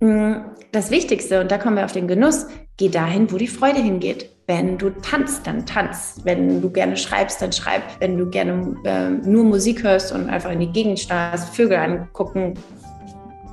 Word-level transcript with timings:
mm, 0.00 0.34
das 0.72 0.90
Wichtigste, 0.90 1.40
und 1.40 1.50
da 1.50 1.58
kommen 1.58 1.76
wir 1.76 1.84
auf 1.84 1.92
den 1.92 2.08
Genuss, 2.08 2.46
geh 2.76 2.88
dahin, 2.88 3.30
wo 3.30 3.36
die 3.36 3.46
Freude 3.46 3.80
hingeht. 3.80 4.30
Wenn 4.46 4.78
du 4.78 4.90
tanzt, 4.90 5.46
dann 5.46 5.64
tanz. 5.64 6.20
Wenn 6.24 6.60
du 6.60 6.70
gerne 6.70 6.96
schreibst, 6.96 7.40
dann 7.40 7.52
schreib. 7.52 7.82
Wenn 8.00 8.18
du 8.18 8.28
gerne 8.28 8.74
äh, 8.84 9.10
nur 9.10 9.44
Musik 9.44 9.84
hörst 9.84 10.12
und 10.12 10.28
einfach 10.28 10.50
in 10.50 10.60
die 10.60 10.72
Gegend 10.72 10.98
starrst, 10.98 11.54
Vögel 11.54 11.78
angucken, 11.78 12.54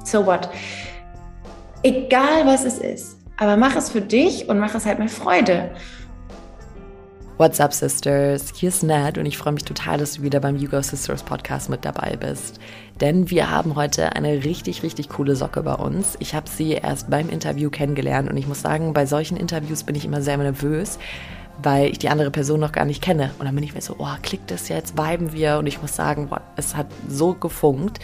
so 0.04 0.26
what. 0.26 0.50
Egal 1.84 2.46
was 2.46 2.66
es 2.66 2.80
ist, 2.80 3.18
aber 3.38 3.58
mach 3.58 3.76
es 3.76 3.92
für 3.92 4.02
dich 4.02 4.50
und 4.50 4.58
mach 4.58 4.74
es 4.74 4.86
halt 4.86 4.98
mit 5.00 5.12
Freude. 5.12 5.72
What's 7.40 7.60
up, 7.60 7.72
Sisters? 7.72 8.52
Hier 8.56 8.70
ist 8.70 8.82
Nat 8.82 9.20
und 9.20 9.28
ich 9.28 9.38
freue 9.38 9.54
mich 9.54 9.64
total, 9.64 10.00
dass 10.00 10.14
du 10.14 10.24
wieder 10.24 10.40
beim 10.40 10.58
You 10.58 10.68
Go 10.68 10.82
Sisters 10.82 11.22
Podcast 11.22 11.70
mit 11.70 11.86
dabei 11.86 12.18
bist. 12.20 12.60
Denn 13.00 13.30
wir 13.30 13.52
haben 13.52 13.76
heute 13.76 14.14
eine 14.14 14.44
richtig, 14.44 14.82
richtig 14.82 15.10
coole 15.10 15.36
Socke 15.36 15.62
bei 15.62 15.76
uns. 15.76 16.16
Ich 16.18 16.34
habe 16.34 16.50
sie 16.50 16.72
erst 16.72 17.12
beim 17.12 17.30
Interview 17.30 17.70
kennengelernt 17.70 18.28
und 18.28 18.38
ich 18.38 18.48
muss 18.48 18.64
sagen, 18.64 18.92
bei 18.92 19.06
solchen 19.06 19.38
Interviews 19.38 19.84
bin 19.84 19.94
ich 19.94 20.04
immer 20.04 20.24
sehr 20.24 20.38
nervös, 20.38 20.98
weil 21.62 21.92
ich 21.92 22.00
die 22.00 22.10
andere 22.10 22.32
Person 22.32 22.60
noch 22.60 22.72
gar 22.72 22.86
nicht 22.86 23.04
kenne. 23.04 23.30
Und 23.38 23.46
dann 23.46 23.54
bin 23.54 23.64
ich 23.64 23.76
mir 23.76 23.82
so, 23.82 23.98
oh, 24.00 24.16
klickt 24.24 24.50
das 24.50 24.68
jetzt, 24.68 24.98
viben 24.98 25.32
wir? 25.32 25.60
Und 25.60 25.68
ich 25.68 25.80
muss 25.80 25.96
sagen, 25.96 26.30
boah, 26.30 26.42
es 26.56 26.76
hat 26.76 26.88
so 27.08 27.36
gefunkt. 27.36 28.00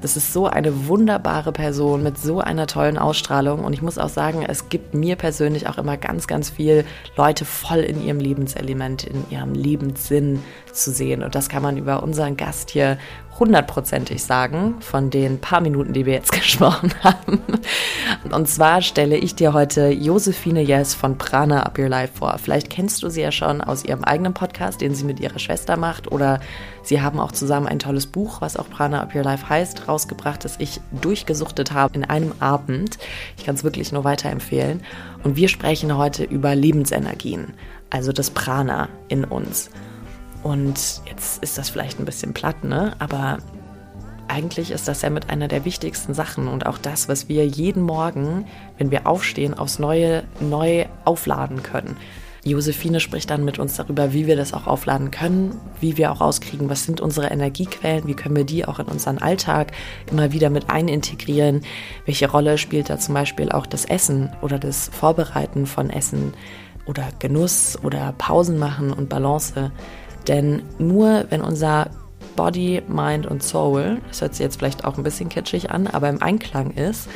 Das 0.00 0.16
ist 0.16 0.32
so 0.32 0.46
eine 0.46 0.88
wunderbare 0.88 1.52
Person 1.52 2.02
mit 2.02 2.16
so 2.16 2.40
einer 2.40 2.66
tollen 2.66 2.96
Ausstrahlung. 2.96 3.64
Und 3.64 3.74
ich 3.74 3.82
muss 3.82 3.98
auch 3.98 4.08
sagen, 4.08 4.42
es 4.46 4.70
gibt 4.70 4.94
mir 4.94 5.16
persönlich 5.16 5.68
auch 5.68 5.76
immer 5.76 5.96
ganz, 5.98 6.26
ganz 6.26 6.48
viel 6.48 6.84
Leute 7.16 7.44
voll 7.44 7.80
in 7.80 8.02
ihrem 8.02 8.18
Lebenselement, 8.18 9.04
in 9.04 9.28
ihrem 9.30 9.52
Lebenssinn 9.52 10.42
zu 10.72 10.90
sehen. 10.90 11.22
Und 11.22 11.34
das 11.34 11.48
kann 11.48 11.62
man 11.62 11.76
über 11.76 12.02
unseren 12.02 12.36
Gast 12.36 12.70
hier 12.70 12.96
hundertprozentig 13.38 14.22
sagen, 14.22 14.76
von 14.80 15.10
den 15.10 15.40
paar 15.40 15.60
Minuten, 15.60 15.92
die 15.92 16.04
wir 16.04 16.12
jetzt 16.14 16.32
gesprochen 16.40 16.92
haben. 17.02 17.40
Und 18.30 18.48
zwar 18.48 18.82
stelle 18.82 19.16
ich 19.16 19.34
dir 19.34 19.52
heute 19.52 19.88
Josephine 19.88 20.62
Yes 20.62 20.94
von 20.94 21.16
Prana 21.16 21.62
Up 21.62 21.78
Your 21.78 21.88
Life 21.88 22.14
vor. 22.18 22.36
Vielleicht 22.38 22.70
kennst 22.70 23.02
du 23.02 23.08
sie 23.08 23.22
ja 23.22 23.32
schon 23.32 23.60
aus 23.60 23.84
ihrem 23.84 24.04
eigenen 24.04 24.34
Podcast, 24.34 24.80
den 24.80 24.94
sie 24.94 25.04
mit 25.04 25.20
ihrer 25.20 25.38
Schwester 25.38 25.76
macht, 25.76 26.12
oder 26.12 26.40
sie 26.82 27.00
haben 27.00 27.18
auch 27.18 27.32
zusammen 27.32 27.66
ein 27.66 27.78
tolles 27.78 28.06
Buch, 28.06 28.40
was 28.40 28.56
auch 28.56 28.68
Prana 28.68 29.00
Up 29.00 29.14
Your 29.14 29.22
Life 29.24 29.48
heißt, 29.48 29.88
rausgebracht, 29.88 30.44
das 30.44 30.56
ich 30.58 30.80
durchgesuchtet 31.00 31.72
habe 31.72 31.94
in 31.94 32.04
einem 32.04 32.32
Abend. 32.40 32.98
Ich 33.38 33.46
kann 33.46 33.54
es 33.54 33.64
wirklich 33.64 33.90
nur 33.92 34.04
weiterempfehlen. 34.04 34.82
Und 35.22 35.36
wir 35.36 35.48
sprechen 35.48 35.96
heute 35.96 36.24
über 36.24 36.54
Lebensenergien, 36.54 37.54
also 37.90 38.12
das 38.12 38.30
Prana 38.30 38.88
in 39.08 39.24
uns. 39.24 39.70
Und 40.42 41.02
jetzt 41.06 41.42
ist 41.42 41.58
das 41.58 41.70
vielleicht 41.70 41.98
ein 41.98 42.04
bisschen 42.04 42.32
platt, 42.32 42.64
ne? 42.64 42.94
Aber 42.98 43.38
eigentlich 44.28 44.70
ist 44.70 44.88
das 44.88 45.02
ja 45.02 45.10
mit 45.10 45.28
einer 45.28 45.48
der 45.48 45.64
wichtigsten 45.64 46.14
Sachen 46.14 46.48
und 46.48 46.64
auch 46.66 46.78
das, 46.78 47.08
was 47.08 47.28
wir 47.28 47.46
jeden 47.46 47.82
Morgen, 47.82 48.46
wenn 48.78 48.90
wir 48.90 49.06
aufstehen, 49.06 49.54
aufs 49.54 49.78
Neue 49.78 50.22
neu 50.40 50.86
aufladen 51.04 51.62
können. 51.62 51.96
Josephine 52.42 53.00
spricht 53.00 53.28
dann 53.28 53.44
mit 53.44 53.58
uns 53.58 53.76
darüber, 53.76 54.14
wie 54.14 54.26
wir 54.26 54.36
das 54.36 54.54
auch 54.54 54.66
aufladen 54.66 55.10
können, 55.10 55.60
wie 55.80 55.98
wir 55.98 56.10
auch 56.10 56.22
rauskriegen, 56.22 56.70
was 56.70 56.84
sind 56.84 57.00
unsere 57.00 57.26
Energiequellen, 57.26 58.06
wie 58.06 58.14
können 58.14 58.36
wir 58.36 58.44
die 58.44 58.64
auch 58.64 58.78
in 58.78 58.86
unseren 58.86 59.18
Alltag 59.18 59.72
immer 60.10 60.32
wieder 60.32 60.48
mit 60.48 60.70
einintegrieren, 60.70 61.62
welche 62.06 62.30
Rolle 62.30 62.56
spielt 62.56 62.88
da 62.88 62.98
zum 62.98 63.14
Beispiel 63.14 63.52
auch 63.52 63.66
das 63.66 63.84
Essen 63.84 64.30
oder 64.40 64.58
das 64.58 64.88
Vorbereiten 64.88 65.66
von 65.66 65.90
Essen 65.90 66.32
oder 66.86 67.08
Genuss 67.18 67.78
oder 67.82 68.14
Pausen 68.16 68.58
machen 68.58 68.90
und 68.90 69.10
Balance. 69.10 69.70
Denn 70.28 70.62
nur 70.78 71.24
wenn 71.30 71.42
unser 71.42 71.90
Body, 72.36 72.82
Mind 72.88 73.26
und 73.26 73.42
Soul, 73.42 74.00
das 74.08 74.20
hört 74.20 74.34
sich 74.34 74.44
jetzt 74.44 74.58
vielleicht 74.58 74.84
auch 74.84 74.96
ein 74.96 75.04
bisschen 75.04 75.28
kitschig 75.28 75.70
an, 75.70 75.86
aber 75.86 76.08
im 76.08 76.22
Einklang 76.22 76.70
ist, 76.72 77.08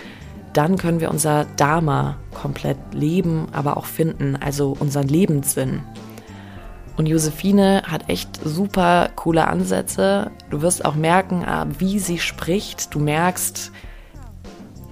dann 0.52 0.78
können 0.78 1.00
wir 1.00 1.10
unser 1.10 1.46
Dharma 1.56 2.16
komplett 2.32 2.78
leben, 2.92 3.48
aber 3.52 3.76
auch 3.76 3.86
finden, 3.86 4.36
also 4.36 4.76
unseren 4.78 5.08
Lebenssinn. 5.08 5.82
Und 6.96 7.06
Josephine 7.06 7.82
hat 7.86 8.08
echt 8.08 8.38
super 8.44 9.10
coole 9.16 9.48
Ansätze. 9.48 10.30
Du 10.50 10.62
wirst 10.62 10.84
auch 10.84 10.94
merken, 10.94 11.44
ah, 11.44 11.66
wie 11.78 11.98
sie 11.98 12.18
spricht. 12.18 12.94
Du 12.94 13.00
merkst, 13.00 13.72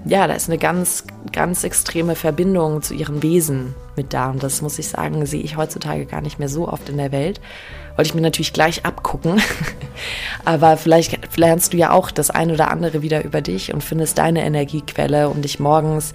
ja, 0.05 0.27
da 0.27 0.35
ist 0.35 0.49
eine 0.49 0.59
ganz, 0.59 1.05
ganz 1.33 1.63
extreme 1.63 2.17
Verbindung 2.17 2.83
zu 2.83 2.95
ihrem 2.95 3.23
Wesen 3.23 3.75
mit 3.97 4.13
da. 4.13 4.31
Und 4.31 4.43
das 4.43 4.61
muss 4.61 4.79
ich 4.79 4.89
sagen, 4.89 5.27
sehe 5.27 5.43
ich 5.43 5.57
heutzutage 5.57 6.07
gar 6.07 6.21
nicht 6.21 6.39
mehr 6.39 6.49
so 6.49 6.69
oft 6.69 6.89
in 6.89 6.97
der 6.97 7.13
Welt. 7.13 7.41
Wollte 7.97 8.09
ich 8.09 8.15
mir 8.15 8.21
natürlich 8.21 8.53
gleich 8.53 8.85
abgucken. 8.85 9.41
Aber 10.45 10.77
vielleicht 10.77 11.37
lernst 11.37 11.73
du 11.73 11.77
ja 11.77 11.93
auch 11.93 12.11
das 12.11 12.31
ein 12.31 12.51
oder 12.51 12.71
andere 12.71 13.03
wieder 13.03 13.25
über 13.25 13.41
dich 13.41 13.73
und 13.73 13.85
findest 13.85 14.19
deine 14.19 14.45
Energiequelle, 14.45 15.29
um 15.29 15.41
dich 15.41 15.61
morgens 15.61 16.15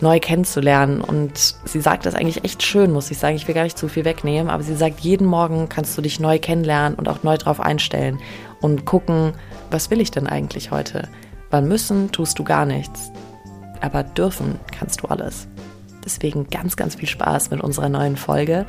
neu 0.00 0.20
kennenzulernen. 0.20 1.00
Und 1.00 1.56
sie 1.64 1.80
sagt 1.80 2.06
das 2.06 2.14
eigentlich 2.14 2.44
echt 2.44 2.62
schön, 2.62 2.92
muss 2.92 3.10
ich 3.10 3.18
sagen. 3.18 3.34
Ich 3.34 3.48
will 3.48 3.54
gar 3.54 3.64
nicht 3.64 3.78
zu 3.78 3.88
viel 3.88 4.04
wegnehmen, 4.04 4.50
aber 4.50 4.62
sie 4.62 4.76
sagt, 4.76 5.00
jeden 5.00 5.26
Morgen 5.26 5.68
kannst 5.68 5.98
du 5.98 6.02
dich 6.02 6.20
neu 6.20 6.38
kennenlernen 6.38 6.96
und 6.96 7.08
auch 7.08 7.24
neu 7.24 7.36
drauf 7.36 7.58
einstellen 7.58 8.20
und 8.60 8.84
gucken, 8.84 9.32
was 9.70 9.90
will 9.90 10.00
ich 10.00 10.12
denn 10.12 10.28
eigentlich 10.28 10.70
heute? 10.70 11.08
Weil 11.50 11.62
müssen 11.62 12.12
tust 12.12 12.38
du 12.38 12.44
gar 12.44 12.66
nichts. 12.66 13.10
Aber 13.84 14.02
dürfen 14.02 14.58
kannst 14.72 15.02
du 15.02 15.08
alles. 15.08 15.46
Deswegen 16.02 16.48
ganz, 16.48 16.76
ganz 16.76 16.94
viel 16.94 17.08
Spaß 17.08 17.50
mit 17.50 17.60
unserer 17.60 17.90
neuen 17.90 18.16
Folge. 18.16 18.64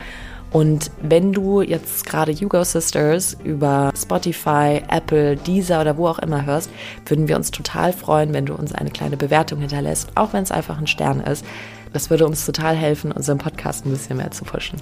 Und 0.52 0.92
wenn 1.02 1.32
du 1.32 1.62
jetzt 1.62 2.06
gerade 2.06 2.34
Hugo 2.34 2.64
Sisters 2.66 3.38
über 3.46 3.94
Spotify, 3.98 4.82
Apple, 4.90 5.38
Deezer 5.38 5.80
oder 5.80 5.96
wo 5.96 6.08
auch 6.08 6.20
immer 6.20 6.46
hörst, 6.46 6.70
würden 7.06 7.30
wir 7.30 7.38
uns 7.38 7.52
total 7.52 7.94
freuen, 7.94 8.34
wenn 8.34 8.46
du 8.46 8.56
uns 8.56 8.74
eine 8.74 8.92
kleine 8.92 9.16
Bewertung 9.16 9.60
hinterlässt, 9.60 10.10
auch 10.16 10.34
wenn 10.34 10.44
es 10.44 10.52
einfach 10.52 10.78
ein 10.78 10.88
Stern 10.88 11.22
ist. 11.22 11.46
Das 11.94 12.10
würde 12.10 12.26
uns 12.26 12.46
total 12.46 12.76
helfen, 12.76 13.14
unseren 13.14 13.38
Podcast 13.38 13.86
ein 13.86 13.92
bisschen 13.92 14.18
mehr 14.18 14.32
zu 14.32 14.44
pushen. 14.44 14.82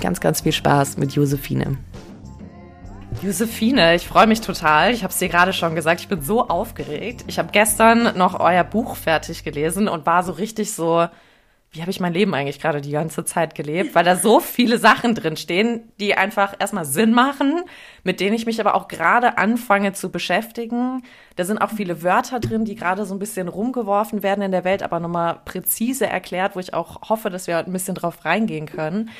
Ganz, 0.00 0.20
ganz 0.20 0.40
viel 0.40 0.52
Spaß 0.52 0.96
mit 0.96 1.12
Josephine. 1.12 1.76
Josephine, 3.22 3.96
ich 3.96 4.06
freue 4.06 4.26
mich 4.26 4.40
total. 4.40 4.92
Ich 4.92 5.02
habe 5.02 5.12
es 5.12 5.18
dir 5.18 5.28
gerade 5.28 5.52
schon 5.52 5.74
gesagt, 5.74 6.00
ich 6.00 6.08
bin 6.08 6.22
so 6.22 6.48
aufgeregt. 6.48 7.24
Ich 7.26 7.38
habe 7.38 7.50
gestern 7.52 8.16
noch 8.16 8.40
euer 8.40 8.64
Buch 8.64 8.96
fertig 8.96 9.44
gelesen 9.44 9.88
und 9.88 10.06
war 10.06 10.22
so 10.22 10.32
richtig 10.32 10.72
so, 10.72 11.06
wie 11.72 11.82
habe 11.82 11.90
ich 11.90 12.00
mein 12.00 12.14
Leben 12.14 12.34
eigentlich 12.34 12.60
gerade 12.60 12.80
die 12.80 12.92
ganze 12.92 13.24
Zeit 13.24 13.54
gelebt, 13.54 13.94
weil 13.94 14.04
da 14.04 14.16
so 14.16 14.40
viele 14.40 14.78
Sachen 14.78 15.14
drin 15.14 15.36
stehen, 15.36 15.92
die 16.00 16.14
einfach 16.14 16.54
erstmal 16.58 16.86
Sinn 16.86 17.12
machen, 17.12 17.62
mit 18.04 18.20
denen 18.20 18.34
ich 18.34 18.46
mich 18.46 18.58
aber 18.58 18.74
auch 18.74 18.88
gerade 18.88 19.36
anfange 19.36 19.92
zu 19.92 20.10
beschäftigen. 20.10 21.02
Da 21.36 21.44
sind 21.44 21.58
auch 21.58 21.70
viele 21.70 22.02
Wörter 22.02 22.40
drin, 22.40 22.64
die 22.64 22.74
gerade 22.74 23.04
so 23.04 23.14
ein 23.14 23.20
bisschen 23.20 23.48
rumgeworfen 23.48 24.22
werden 24.22 24.42
in 24.42 24.52
der 24.52 24.64
Welt, 24.64 24.82
aber 24.82 24.98
nochmal 24.98 25.40
präzise 25.44 26.06
erklärt, 26.06 26.56
wo 26.56 26.60
ich 26.60 26.72
auch 26.72 27.08
hoffe, 27.10 27.28
dass 27.28 27.46
wir 27.46 27.58
ein 27.58 27.72
bisschen 27.72 27.94
drauf 27.94 28.24
reingehen 28.24 28.66
können. 28.66 29.10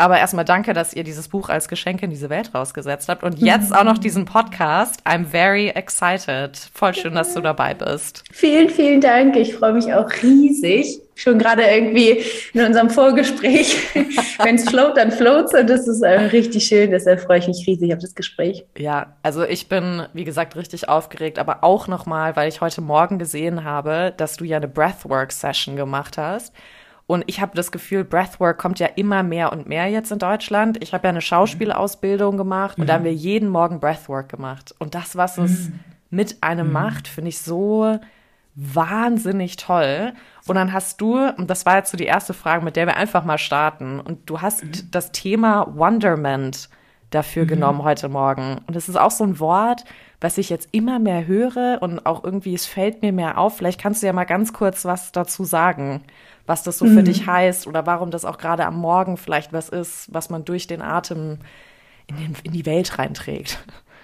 Aber 0.00 0.18
erstmal 0.18 0.46
danke, 0.46 0.72
dass 0.72 0.94
ihr 0.94 1.04
dieses 1.04 1.28
Buch 1.28 1.50
als 1.50 1.68
Geschenk 1.68 2.02
in 2.02 2.08
diese 2.08 2.30
Welt 2.30 2.54
rausgesetzt 2.54 3.10
habt. 3.10 3.22
Und 3.22 3.38
jetzt 3.38 3.76
auch 3.76 3.84
noch 3.84 3.98
diesen 3.98 4.24
Podcast. 4.24 5.06
I'm 5.06 5.26
very 5.26 5.68
excited. 5.68 6.56
Voll 6.72 6.94
schön, 6.94 7.14
dass 7.14 7.34
du 7.34 7.42
dabei 7.42 7.74
bist. 7.74 8.24
Vielen, 8.32 8.70
vielen 8.70 9.02
Dank. 9.02 9.36
Ich 9.36 9.54
freue 9.54 9.74
mich 9.74 9.92
auch 9.92 10.10
riesig. 10.22 11.02
Schon 11.16 11.38
gerade 11.38 11.64
irgendwie 11.64 12.22
in 12.54 12.64
unserem 12.64 12.88
Vorgespräch. 12.88 13.76
Wenn 14.42 14.54
es 14.54 14.70
float, 14.70 14.96
dann 14.96 15.12
floats. 15.12 15.52
Und 15.52 15.68
das 15.68 15.86
ist 15.86 16.00
äh, 16.00 16.12
richtig 16.12 16.64
schön. 16.64 16.92
Deshalb 16.92 17.20
freue 17.20 17.40
ich 17.40 17.48
mich 17.48 17.66
riesig 17.66 17.92
auf 17.92 18.00
das 18.00 18.14
Gespräch. 18.14 18.64
Ja, 18.78 19.18
also 19.22 19.44
ich 19.44 19.68
bin, 19.68 20.06
wie 20.14 20.24
gesagt, 20.24 20.56
richtig 20.56 20.88
aufgeregt. 20.88 21.38
Aber 21.38 21.62
auch 21.62 21.88
nochmal, 21.88 22.36
weil 22.36 22.48
ich 22.48 22.62
heute 22.62 22.80
Morgen 22.80 23.18
gesehen 23.18 23.64
habe, 23.64 24.14
dass 24.16 24.38
du 24.38 24.44
ja 24.44 24.56
eine 24.56 24.68
Breathwork-Session 24.68 25.76
gemacht 25.76 26.16
hast. 26.16 26.54
Und 27.10 27.24
ich 27.26 27.40
habe 27.40 27.56
das 27.56 27.72
Gefühl, 27.72 28.04
Breathwork 28.04 28.56
kommt 28.56 28.78
ja 28.78 28.86
immer 28.86 29.24
mehr 29.24 29.50
und 29.50 29.68
mehr 29.68 29.88
jetzt 29.88 30.12
in 30.12 30.20
Deutschland. 30.20 30.80
Ich 30.80 30.94
habe 30.94 31.08
ja 31.08 31.10
eine 31.10 31.20
Schauspielausbildung 31.20 32.36
gemacht 32.36 32.78
und 32.78 32.84
mhm. 32.84 32.86
da 32.86 32.94
haben 32.94 33.04
wir 33.04 33.12
jeden 33.12 33.48
Morgen 33.48 33.80
Breathwork 33.80 34.28
gemacht. 34.28 34.76
Und 34.78 34.94
das, 34.94 35.16
was 35.16 35.36
es 35.36 35.70
mhm. 35.70 35.80
mit 36.10 36.40
einem 36.40 36.68
mhm. 36.68 36.72
macht, 36.72 37.08
finde 37.08 37.30
ich 37.30 37.40
so 37.40 37.98
wahnsinnig 38.54 39.56
toll. 39.56 40.12
Und 40.46 40.54
dann 40.54 40.72
hast 40.72 41.00
du, 41.00 41.16
und 41.36 41.50
das 41.50 41.66
war 41.66 41.78
jetzt 41.78 41.90
so 41.90 41.96
die 41.96 42.04
erste 42.04 42.32
Frage, 42.32 42.64
mit 42.64 42.76
der 42.76 42.86
wir 42.86 42.96
einfach 42.96 43.24
mal 43.24 43.38
starten, 43.38 43.98
und 43.98 44.30
du 44.30 44.40
hast 44.40 44.62
mhm. 44.62 44.70
das 44.92 45.10
Thema 45.10 45.66
Wonderment 45.76 46.68
dafür 47.10 47.42
mhm. 47.42 47.48
genommen 47.48 47.82
heute 47.82 48.08
Morgen. 48.08 48.58
Und 48.68 48.76
es 48.76 48.88
ist 48.88 48.94
auch 48.94 49.10
so 49.10 49.24
ein 49.24 49.40
Wort, 49.40 49.84
was 50.20 50.38
ich 50.38 50.48
jetzt 50.48 50.68
immer 50.70 51.00
mehr 51.00 51.26
höre 51.26 51.78
und 51.80 52.06
auch 52.06 52.22
irgendwie, 52.22 52.54
es 52.54 52.66
fällt 52.66 53.02
mir 53.02 53.10
mehr 53.10 53.36
auf. 53.36 53.56
Vielleicht 53.56 53.80
kannst 53.80 54.00
du 54.00 54.06
ja 54.06 54.12
mal 54.12 54.26
ganz 54.26 54.52
kurz 54.52 54.84
was 54.84 55.10
dazu 55.10 55.42
sagen 55.42 56.04
was 56.46 56.62
das 56.62 56.78
so 56.78 56.84
mhm. 56.84 56.96
für 56.96 57.02
dich 57.02 57.26
heißt 57.26 57.66
oder 57.66 57.86
warum 57.86 58.10
das 58.10 58.24
auch 58.24 58.38
gerade 58.38 58.66
am 58.66 58.76
Morgen 58.76 59.16
vielleicht 59.16 59.52
was 59.52 59.68
ist, 59.68 60.12
was 60.12 60.30
man 60.30 60.44
durch 60.44 60.66
den 60.66 60.82
Atem 60.82 61.38
in, 62.06 62.16
den, 62.16 62.36
in 62.42 62.52
die 62.52 62.66
Welt 62.66 62.98
reinträgt. 62.98 63.58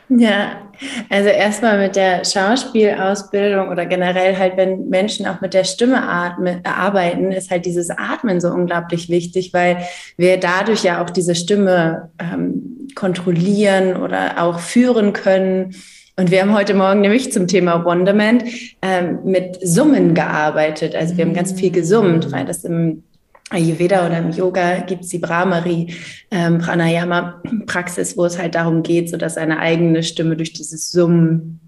Ja, 0.09 0.71
also 1.11 1.29
erstmal 1.29 1.79
mit 1.79 1.97
der 1.97 2.25
Schauspielausbildung 2.25 3.71
oder 3.71 3.87
generell 3.87 4.39
halt, 4.39 4.57
wenn 4.57 4.89
Menschen 4.89 5.27
auch 5.27 5.41
mit 5.41 5.53
der 5.53 5.65
Stimme 5.65 6.09
atmen, 6.09 6.65
arbeiten, 6.65 7.33
ist 7.33 7.51
halt 7.51 7.67
dieses 7.67 7.91
Atmen 7.91 8.41
so 8.41 8.49
unglaublich 8.51 9.09
wichtig, 9.09 9.53
weil 9.53 9.79
wir 10.17 10.39
dadurch 10.39 10.85
ja 10.85 11.03
auch 11.03 11.11
diese 11.11 11.35
Stimme 11.35 12.11
ähm, 12.21 12.87
kontrollieren 12.95 13.97
oder 13.97 14.41
auch 14.41 14.61
führen 14.61 15.13
können 15.13 15.75
Und 16.19 16.31
wir 16.31 16.41
haben 16.41 16.55
heute 16.55 16.73
Morgen 16.73 17.03
nämlich 17.03 17.31
zum 17.31 17.47
Thema 17.47 17.85
Wonderment 17.85 18.43
ähm, 18.81 19.19
mit 19.25 19.59
Summen 19.63 20.15
gearbeitet. 20.15 20.95
Also 20.95 21.15
wir 21.15 21.27
haben 21.27 21.35
ganz 21.35 21.53
viel 21.53 21.71
gesummt, 21.71 22.33
weil 22.33 22.47
das 22.47 22.65
im 22.65 23.03
Ayurveda 23.51 24.07
oder 24.07 24.19
im 24.19 24.31
Yoga 24.31 24.79
gibt 24.79 25.05
es 25.05 25.11
die 25.11 25.19
Brahmari 25.19 25.95
ähm, 26.31 26.57
Pranayama 26.57 27.43
Praxis, 27.67 28.17
wo 28.17 28.25
es 28.25 28.39
halt 28.39 28.55
darum 28.55 28.83
geht, 28.83 29.11
so 29.11 29.19
dass 29.19 29.35
seine 29.35 29.59
eigene 29.59 30.03
Stimme 30.03 30.37
durch 30.37 30.55
dieses 30.55 30.91
Summen 30.91 31.61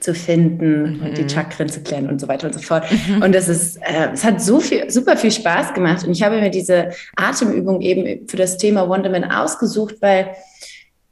zu 0.00 0.14
finden 0.14 0.98
mhm. 0.98 1.06
und 1.06 1.16
die 1.16 1.22
mhm. 1.22 1.30
Chakren 1.30 1.70
zu 1.70 1.80
klären 1.80 2.06
und 2.10 2.20
so 2.20 2.28
weiter 2.28 2.48
und 2.48 2.52
so 2.52 2.60
fort. 2.60 2.84
Mhm. 3.08 3.22
Und 3.22 3.34
das 3.34 3.48
ist, 3.48 3.78
äh, 3.78 4.10
es 4.12 4.22
hat 4.22 4.42
so 4.42 4.60
viel, 4.60 4.90
super 4.90 5.16
viel 5.16 5.32
Spaß 5.32 5.72
gemacht. 5.72 6.06
Und 6.06 6.12
ich 6.12 6.22
habe 6.22 6.38
mir 6.40 6.50
diese 6.50 6.90
Atemübung 7.16 7.80
eben 7.80 8.28
für 8.28 8.36
das 8.36 8.58
Thema 8.58 8.86
Wonderman 8.86 9.24
ausgesucht, 9.24 9.96
weil 10.00 10.34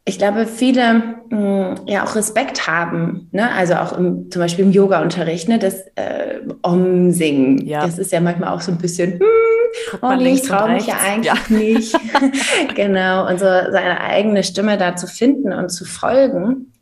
ich 0.05 0.19
glaube, 0.19 0.47
viele 0.47 1.17
mh, 1.31 1.37
mm, 1.37 1.87
ja 1.87 2.05
auch 2.05 2.17
Respekt 2.17 2.67
haben, 2.67 3.29
ne? 3.31 3.53
also 3.53 3.75
auch 3.75 3.97
im, 3.97 4.31
zum 4.31 4.41
Beispiel 4.41 4.65
im 4.65 4.73
Yoga-Unterricht, 4.73 5.49
ne? 5.49 5.59
das 5.59 5.85
äh, 5.95 6.41
Om-Singen. 6.63 7.65
Ja. 7.67 7.83
Das 7.87 7.99
ist 7.99 8.11
ja 8.11 8.21
manchmal 8.21 8.53
auch 8.53 8.61
so 8.61 8.73
ein 8.73 8.79
bisschen, 8.79 9.21
hm, 9.21 10.01
oh 10.03 10.13
nee, 10.17 10.35
ich 10.35 10.43
traue 10.43 10.73
mich 10.73 10.87
ja 10.87 10.97
eigentlich 10.97 11.27
ja. 11.27 11.37
nicht. 11.49 11.97
genau, 12.75 13.29
und 13.29 13.39
so 13.39 13.47
seine 13.47 14.01
eigene 14.01 14.43
Stimme 14.43 14.77
da 14.77 14.97
zu 14.97 15.07
finden 15.07 15.53
und 15.53 15.71
zu 15.71 15.85
folgen. 15.85 16.73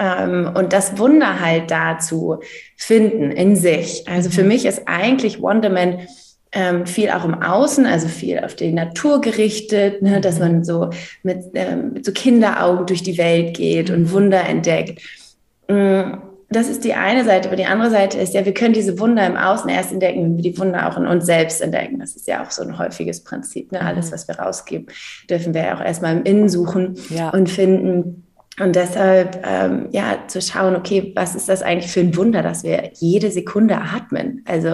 Ähm, 0.00 0.50
und 0.54 0.72
das 0.72 0.98
Wunder 0.98 1.38
halt 1.38 1.70
da 1.70 1.98
zu 2.00 2.40
finden 2.76 3.30
in 3.30 3.54
sich. 3.54 4.08
Also 4.08 4.30
für 4.30 4.42
mhm. 4.42 4.48
mich 4.48 4.66
ist 4.66 4.82
eigentlich 4.86 5.40
Wonderment 5.40 6.00
ähm, 6.54 6.86
viel 6.86 7.10
auch 7.10 7.24
im 7.24 7.42
Außen, 7.42 7.84
also 7.84 8.08
viel 8.08 8.38
auf 8.38 8.54
die 8.54 8.72
Natur 8.72 9.20
gerichtet, 9.20 10.02
ne, 10.02 10.20
dass 10.20 10.36
mhm. 10.36 10.40
man 10.40 10.64
so 10.64 10.90
mit, 11.22 11.38
ähm, 11.54 11.92
mit 11.94 12.04
so 12.04 12.12
Kinderaugen 12.12 12.86
durch 12.86 13.02
die 13.02 13.18
Welt 13.18 13.56
geht 13.56 13.90
und 13.90 14.02
mhm. 14.02 14.10
Wunder 14.12 14.44
entdeckt. 14.48 15.02
Mm, 15.68 16.14
das 16.50 16.68
ist 16.68 16.84
die 16.84 16.94
eine 16.94 17.24
Seite, 17.24 17.48
aber 17.48 17.56
die 17.56 17.64
andere 17.64 17.90
Seite 17.90 18.18
ist 18.18 18.34
ja, 18.34 18.44
wir 18.44 18.54
können 18.54 18.74
diese 18.74 18.98
Wunder 19.00 19.26
im 19.26 19.36
Außen 19.36 19.68
erst 19.68 19.92
entdecken, 19.92 20.22
wenn 20.22 20.36
wir 20.36 20.42
die 20.42 20.58
Wunder 20.58 20.88
auch 20.88 20.96
in 20.96 21.06
uns 21.06 21.26
selbst 21.26 21.60
entdecken. 21.60 21.98
Das 21.98 22.14
ist 22.14 22.28
ja 22.28 22.44
auch 22.44 22.50
so 22.50 22.62
ein 22.62 22.78
häufiges 22.78 23.24
Prinzip. 23.24 23.72
Ne? 23.72 23.80
Alles, 23.80 24.12
was 24.12 24.28
wir 24.28 24.38
rausgeben, 24.38 24.86
dürfen 25.28 25.52
wir 25.52 25.62
ja 25.62 25.76
auch 25.76 25.80
erstmal 25.80 26.16
im 26.16 26.22
Innen 26.22 26.48
suchen 26.48 26.96
ja. 27.08 27.30
und 27.30 27.50
finden. 27.50 28.26
Und 28.60 28.76
deshalb, 28.76 29.44
ähm, 29.44 29.88
ja, 29.90 30.18
zu 30.28 30.40
schauen, 30.40 30.76
okay, 30.76 31.12
was 31.16 31.34
ist 31.34 31.48
das 31.48 31.62
eigentlich 31.62 31.90
für 31.90 32.00
ein 32.00 32.16
Wunder, 32.16 32.42
dass 32.42 32.62
wir 32.62 32.90
jede 32.94 33.32
Sekunde 33.32 33.78
atmen? 33.78 34.44
Also 34.46 34.70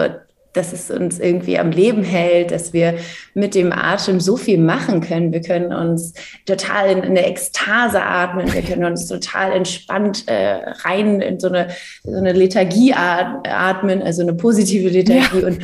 dass 0.53 0.73
es 0.73 0.91
uns 0.91 1.19
irgendwie 1.19 1.57
am 1.57 1.71
Leben 1.71 2.03
hält, 2.03 2.51
dass 2.51 2.73
wir 2.73 2.95
mit 3.33 3.55
dem 3.55 3.71
Atem 3.71 4.19
so 4.19 4.37
viel 4.37 4.57
machen 4.57 5.01
können. 5.01 5.31
Wir 5.31 5.41
können 5.41 5.73
uns 5.73 6.13
total 6.45 6.89
in, 6.91 6.97
in 6.99 7.09
eine 7.11 7.25
Ekstase 7.25 8.01
atmen, 8.01 8.51
wir 8.53 8.61
können 8.61 8.85
uns 8.85 9.07
total 9.07 9.53
entspannt 9.53 10.27
äh, 10.27 10.57
rein 10.83 11.21
in 11.21 11.39
so 11.39 11.47
eine, 11.47 11.69
so 12.03 12.17
eine 12.17 12.33
Lethargie 12.33 12.93
atmen, 12.93 14.01
also 14.01 14.21
eine 14.21 14.33
positive 14.33 14.89
Lethargie. 14.89 15.39
Ja. 15.39 15.47
Und 15.47 15.59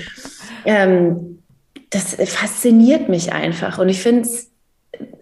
ähm, 0.65 1.39
das 1.89 2.15
fasziniert 2.25 3.09
mich 3.09 3.33
einfach. 3.33 3.77
Und 3.77 3.89
ich 3.89 4.01
finde 4.01 4.21
es 4.21 4.51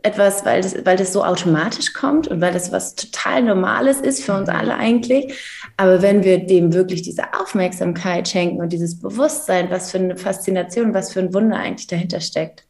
etwas, 0.03 0.45
weil 0.45 0.61
das, 0.61 0.85
weil 0.85 0.97
das 0.97 1.13
so 1.13 1.23
automatisch 1.23 1.93
kommt 1.93 2.27
und 2.27 2.39
weil 2.41 2.53
das 2.53 2.71
was 2.71 2.95
total 2.95 3.41
Normales 3.41 3.99
ist 3.99 4.23
für 4.23 4.33
uns 4.33 4.49
alle 4.49 4.75
eigentlich. 4.75 5.33
Aber 5.77 6.01
wenn 6.01 6.23
wir 6.23 6.45
dem 6.45 6.73
wirklich 6.73 7.01
diese 7.01 7.33
Aufmerksamkeit 7.33 8.27
schenken 8.27 8.61
und 8.61 8.71
dieses 8.71 8.99
Bewusstsein, 8.99 9.69
was 9.69 9.91
für 9.91 9.97
eine 9.97 10.15
Faszination, 10.15 10.93
was 10.93 11.11
für 11.11 11.19
ein 11.19 11.33
Wunder 11.33 11.57
eigentlich 11.57 11.87
dahinter 11.87 12.21
steckt. 12.21 12.65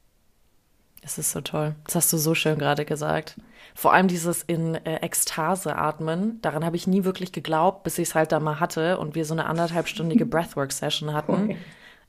Das 1.01 1.19
ist 1.19 1.31
so 1.31 1.41
toll. 1.41 1.75
Das 1.85 1.95
hast 1.95 2.11
du 2.13 2.17
so 2.17 2.33
schön 2.33 2.57
gerade 2.57 2.83
gesagt. 2.83 3.35
Vor 3.75 3.93
allem 3.93 4.07
dieses 4.07 4.41
in 4.41 4.73
äh, 4.73 4.95
Ekstase 5.01 5.75
atmen, 5.75 6.39
daran 6.41 6.65
habe 6.65 6.77
ich 6.77 6.87
nie 6.87 7.03
wirklich 7.03 7.31
geglaubt, 7.31 7.83
bis 7.83 7.99
ich 7.99 8.09
es 8.09 8.15
halt 8.15 8.31
da 8.31 8.39
mal 8.39 8.59
hatte 8.59 8.97
und 8.97 9.13
wir 9.13 9.25
so 9.25 9.35
eine 9.35 9.45
anderthalbstündige 9.45 10.25
Breathwork-Session 10.25 11.13
hatten. 11.13 11.33
Okay. 11.33 11.57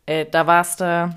Äh, 0.07 0.27
da 0.31 0.47
warst 0.47 0.81
du, 0.81 1.11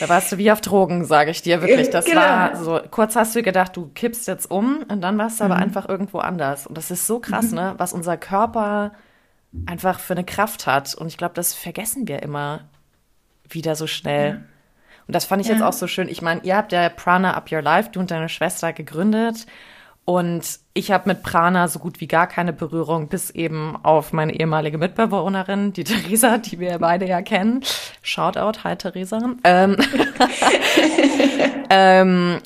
da 0.00 0.08
warst 0.08 0.32
du 0.32 0.38
wie 0.38 0.50
auf 0.50 0.60
Drogen, 0.60 1.04
sage 1.04 1.30
ich 1.30 1.42
dir 1.42 1.60
wirklich. 1.60 1.90
Das 1.90 2.04
genau. 2.04 2.20
war 2.20 2.56
so, 2.56 2.80
kurz 2.90 3.16
hast 3.16 3.34
du 3.34 3.42
gedacht, 3.42 3.76
du 3.76 3.90
kippst 3.94 4.28
jetzt 4.28 4.50
um 4.50 4.84
und 4.88 5.00
dann 5.00 5.18
warst 5.18 5.40
du 5.40 5.44
mhm. 5.44 5.52
aber 5.52 5.60
einfach 5.60 5.88
irgendwo 5.88 6.18
anders. 6.18 6.66
Und 6.66 6.78
das 6.78 6.90
ist 6.90 7.06
so 7.06 7.18
krass, 7.20 7.50
mhm. 7.50 7.56
ne, 7.56 7.74
was 7.78 7.92
unser 7.92 8.16
Körper 8.16 8.92
einfach 9.66 10.00
für 10.00 10.14
eine 10.14 10.24
Kraft 10.24 10.66
hat. 10.66 10.94
Und 10.94 11.08
ich 11.08 11.16
glaube, 11.16 11.34
das 11.34 11.54
vergessen 11.54 12.08
wir 12.08 12.22
immer 12.22 12.60
wieder 13.48 13.74
so 13.76 13.86
schnell. 13.86 14.34
Mhm. 14.34 14.44
Und 15.08 15.14
das 15.14 15.24
fand 15.24 15.42
ich 15.42 15.48
ja. 15.48 15.54
jetzt 15.54 15.62
auch 15.62 15.72
so 15.72 15.86
schön. 15.86 16.08
Ich 16.08 16.22
meine, 16.22 16.42
ihr 16.42 16.56
habt 16.56 16.72
ja 16.72 16.88
Prana 16.88 17.34
Up 17.34 17.50
Your 17.50 17.62
Life, 17.62 17.90
du 17.90 18.00
und 18.00 18.10
deine 18.10 18.28
Schwester 18.28 18.72
gegründet. 18.72 19.46
Und 20.04 20.58
ich 20.74 20.90
habe 20.90 21.08
mit 21.08 21.22
Prana 21.22 21.68
so 21.68 21.78
gut 21.78 22.00
wie 22.00 22.08
gar 22.08 22.26
keine 22.26 22.52
Berührung, 22.52 23.08
bis 23.08 23.30
eben 23.30 23.76
auf 23.84 24.12
meine 24.12 24.34
ehemalige 24.34 24.78
Mitbewohnerin, 24.78 25.72
die 25.72 25.84
Theresa, 25.84 26.38
die 26.38 26.58
wir 26.58 26.78
beide 26.78 27.06
ja 27.06 27.22
kennen. 27.22 27.62
Shoutout, 28.02 28.64
hi 28.64 28.76
Theresa. 28.76 29.34
Ähm, 29.44 29.76
ähm, 31.70 32.38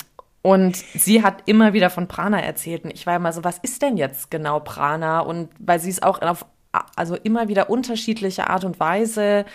und 0.43 0.77
sie 0.77 1.23
hat 1.23 1.43
immer 1.47 1.73
wieder 1.73 1.89
von 1.91 2.09
Prana 2.09 2.41
erzählt. 2.41 2.85
Und 2.85 2.93
ich 2.93 3.07
war 3.07 3.17
immer 3.17 3.33
so, 3.33 3.43
was 3.43 3.59
ist 3.59 3.83
denn 3.83 3.97
jetzt 3.97 4.31
genau 4.31 4.61
Prana? 4.61 5.21
Und 5.21 5.49
weil 5.59 5.81
sie 5.81 5.91
es 5.91 6.03
auch 6.03 6.21
auf, 6.21 6.45
also 6.95 7.17
immer 7.17 7.49
wieder 7.49 7.71
unterschiedliche 7.71 8.51
Art 8.51 8.65
und 8.65 8.79
Weise 8.79 9.47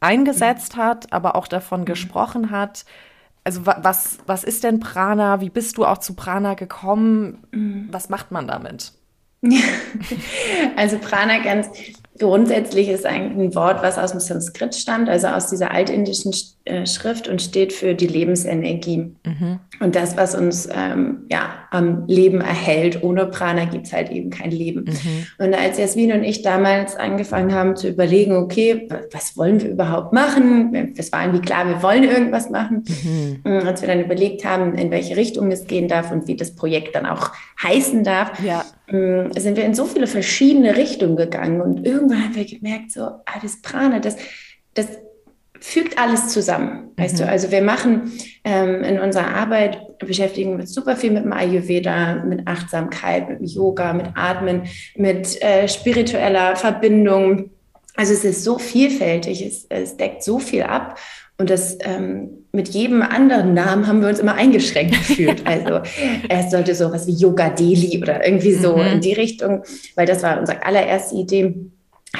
eingesetzt 0.00 0.76
hat, 0.76 1.12
aber 1.12 1.36
auch 1.36 1.48
davon 1.48 1.82
mhm. 1.82 1.86
gesprochen 1.86 2.50
hat. 2.50 2.84
Also 3.46 3.64
was, 3.64 4.18
was 4.26 4.42
ist 4.42 4.64
denn 4.64 4.80
Prana? 4.80 5.40
Wie 5.40 5.50
bist 5.50 5.78
du 5.78 5.84
auch 5.84 5.98
zu 5.98 6.14
Prana 6.14 6.54
gekommen? 6.54 7.46
Mhm. 7.52 7.86
Was 7.92 8.08
macht 8.08 8.32
man 8.32 8.48
damit? 8.48 8.90
also 10.76 10.98
Prana 10.98 11.38
ganz 11.38 11.68
grundsätzlich 12.18 12.88
ist 12.88 13.06
ein 13.06 13.54
Wort, 13.54 13.82
was 13.82 13.98
aus 13.98 14.12
dem 14.12 14.20
Sanskrit 14.20 14.74
stammt, 14.74 15.08
also 15.08 15.28
aus 15.28 15.48
dieser 15.48 15.70
altindischen 15.70 16.32
äh, 16.64 16.86
Schrift 16.86 17.28
und 17.28 17.40
steht 17.40 17.72
für 17.72 17.94
die 17.94 18.06
Lebensenergie. 18.06 19.14
Mhm. 19.24 19.60
Und 19.80 19.94
das, 19.94 20.16
was 20.16 20.34
uns 20.34 20.68
ähm, 20.72 21.26
ja, 21.30 21.50
am 21.70 22.06
Leben 22.06 22.40
erhält. 22.40 23.02
Ohne 23.02 23.26
Prana 23.26 23.66
gibt 23.66 23.86
es 23.86 23.92
halt 23.92 24.10
eben 24.10 24.30
kein 24.30 24.50
Leben. 24.50 24.84
Mhm. 24.84 25.44
Und 25.46 25.54
als 25.54 25.78
Jasmin 25.78 26.12
und 26.12 26.24
ich 26.24 26.42
damals 26.42 26.96
angefangen 26.96 27.54
haben 27.54 27.76
zu 27.76 27.88
überlegen, 27.88 28.34
okay, 28.36 28.88
was 29.12 29.36
wollen 29.36 29.60
wir 29.60 29.70
überhaupt 29.70 30.12
machen? 30.12 30.94
Es 30.96 31.12
war 31.12 31.22
irgendwie 31.22 31.44
klar, 31.44 31.68
wir 31.68 31.82
wollen 31.82 32.04
irgendwas 32.04 32.50
machen. 32.50 32.84
Mhm. 33.04 33.40
Und 33.44 33.66
als 33.66 33.82
wir 33.82 33.88
dann 33.88 34.00
überlegt 34.00 34.44
haben, 34.44 34.74
in 34.74 34.90
welche 34.90 35.16
Richtung 35.16 35.52
es 35.52 35.66
gehen 35.66 35.88
darf 35.88 36.10
und 36.10 36.26
wie 36.26 36.36
das 36.36 36.54
Projekt 36.54 36.94
dann 36.96 37.06
auch 37.06 37.30
heißen 37.62 38.02
darf, 38.02 38.42
ja. 38.42 38.64
Mm, 38.88 39.32
sind 39.36 39.56
wir 39.56 39.64
in 39.64 39.74
so 39.74 39.84
viele 39.84 40.06
verschiedene 40.06 40.76
Richtungen 40.76 41.16
gegangen. 41.16 41.60
Und 41.60 41.84
irgendwann 42.06 42.24
haben 42.24 42.34
wir 42.34 42.44
gemerkt, 42.44 42.92
so, 42.92 43.02
ah, 43.02 43.38
das 43.42 43.60
Prana, 43.62 43.98
das, 43.98 44.16
das 44.74 44.86
fügt 45.60 45.98
alles 45.98 46.28
zusammen, 46.28 46.90
weißt 46.96 47.18
du. 47.18 47.24
Mhm. 47.24 47.28
Also 47.28 47.50
wir 47.50 47.62
machen 47.62 48.12
ähm, 48.44 48.82
in 48.82 49.00
unserer 49.00 49.34
Arbeit, 49.34 49.98
beschäftigen 49.98 50.54
uns 50.54 50.72
super 50.72 50.96
viel 50.96 51.10
mit 51.10 51.24
dem 51.24 51.32
Ayurveda, 51.32 52.24
mit 52.24 52.46
Achtsamkeit, 52.46 53.28
mit 53.28 53.50
Yoga, 53.50 53.92
mit 53.92 54.06
Atmen, 54.14 54.62
mit 54.96 55.40
äh, 55.42 55.66
spiritueller 55.68 56.56
Verbindung. 56.56 57.50
Also 57.96 58.12
es 58.12 58.24
ist 58.24 58.44
so 58.44 58.58
vielfältig, 58.58 59.44
es, 59.44 59.66
es 59.68 59.96
deckt 59.96 60.22
so 60.22 60.38
viel 60.38 60.62
ab. 60.62 60.98
Und 61.38 61.50
das 61.50 61.76
ähm, 61.80 62.46
mit 62.52 62.68
jedem 62.68 63.02
anderen 63.02 63.52
Namen 63.52 63.86
haben 63.86 64.00
wir 64.00 64.08
uns 64.08 64.20
immer 64.20 64.34
eingeschränkt 64.34 64.94
gefühlt. 64.94 65.42
Also 65.46 65.80
es 66.28 66.50
sollte 66.50 66.74
sowas 66.74 67.06
wie 67.06 67.12
Yoga 67.12 67.50
Deli 67.50 68.00
oder 68.02 68.26
irgendwie 68.26 68.54
so 68.54 68.76
mhm. 68.76 68.86
in 68.86 69.00
die 69.00 69.12
Richtung, 69.12 69.62
weil 69.94 70.06
das 70.06 70.22
war 70.22 70.38
unsere 70.38 70.64
allererste 70.64 71.16
Idee 71.16 71.54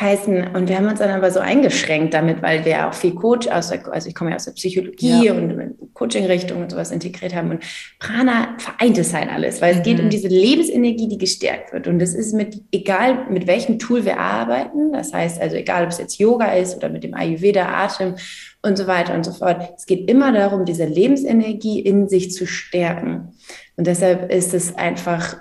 heißen. 0.00 0.54
Und 0.54 0.68
wir 0.68 0.76
haben 0.76 0.88
uns 0.88 0.98
dann 0.98 1.10
aber 1.10 1.30
so 1.30 1.40
eingeschränkt 1.40 2.14
damit, 2.14 2.42
weil 2.42 2.64
wir 2.64 2.88
auch 2.88 2.94
viel 2.94 3.14
Coach 3.14 3.48
aus 3.48 3.68
der, 3.68 3.86
also 3.92 4.08
ich 4.08 4.14
komme 4.14 4.30
ja 4.30 4.36
aus 4.36 4.44
der 4.44 4.52
Psychologie 4.52 5.26
ja. 5.26 5.32
und 5.32 5.74
Coaching-Richtung 5.94 6.62
und 6.62 6.70
sowas 6.70 6.90
integriert 6.90 7.34
haben. 7.34 7.50
Und 7.50 7.64
Prana 7.98 8.56
vereint 8.58 8.98
es 8.98 9.14
halt 9.14 9.30
alles, 9.30 9.60
weil 9.60 9.74
mhm. 9.74 9.78
es 9.78 9.84
geht 9.84 9.98
um 9.98 10.06
mhm. 10.06 10.10
diese 10.10 10.28
Lebensenergie, 10.28 11.08
die 11.08 11.18
gestärkt 11.18 11.72
wird. 11.72 11.88
Und 11.88 11.98
das 11.98 12.14
ist 12.14 12.34
mit, 12.34 12.62
egal 12.72 13.26
mit 13.30 13.46
welchem 13.46 13.78
Tool 13.78 14.04
wir 14.04 14.18
arbeiten. 14.18 14.92
Das 14.92 15.12
heißt 15.12 15.40
also, 15.40 15.56
egal 15.56 15.84
ob 15.84 15.90
es 15.90 15.98
jetzt 15.98 16.18
Yoga 16.18 16.52
ist 16.52 16.76
oder 16.76 16.88
mit 16.88 17.04
dem 17.04 17.14
Ayurveda, 17.14 17.66
Atem 17.66 18.14
und 18.62 18.76
so 18.76 18.86
weiter 18.86 19.14
und 19.14 19.24
so 19.24 19.32
fort. 19.32 19.70
Es 19.76 19.86
geht 19.86 20.10
immer 20.10 20.32
darum, 20.32 20.64
diese 20.64 20.84
Lebensenergie 20.84 21.80
in 21.80 22.08
sich 22.08 22.32
zu 22.32 22.46
stärken. 22.46 23.32
Und 23.76 23.86
deshalb 23.86 24.32
ist 24.32 24.54
es 24.54 24.76
einfach 24.76 25.36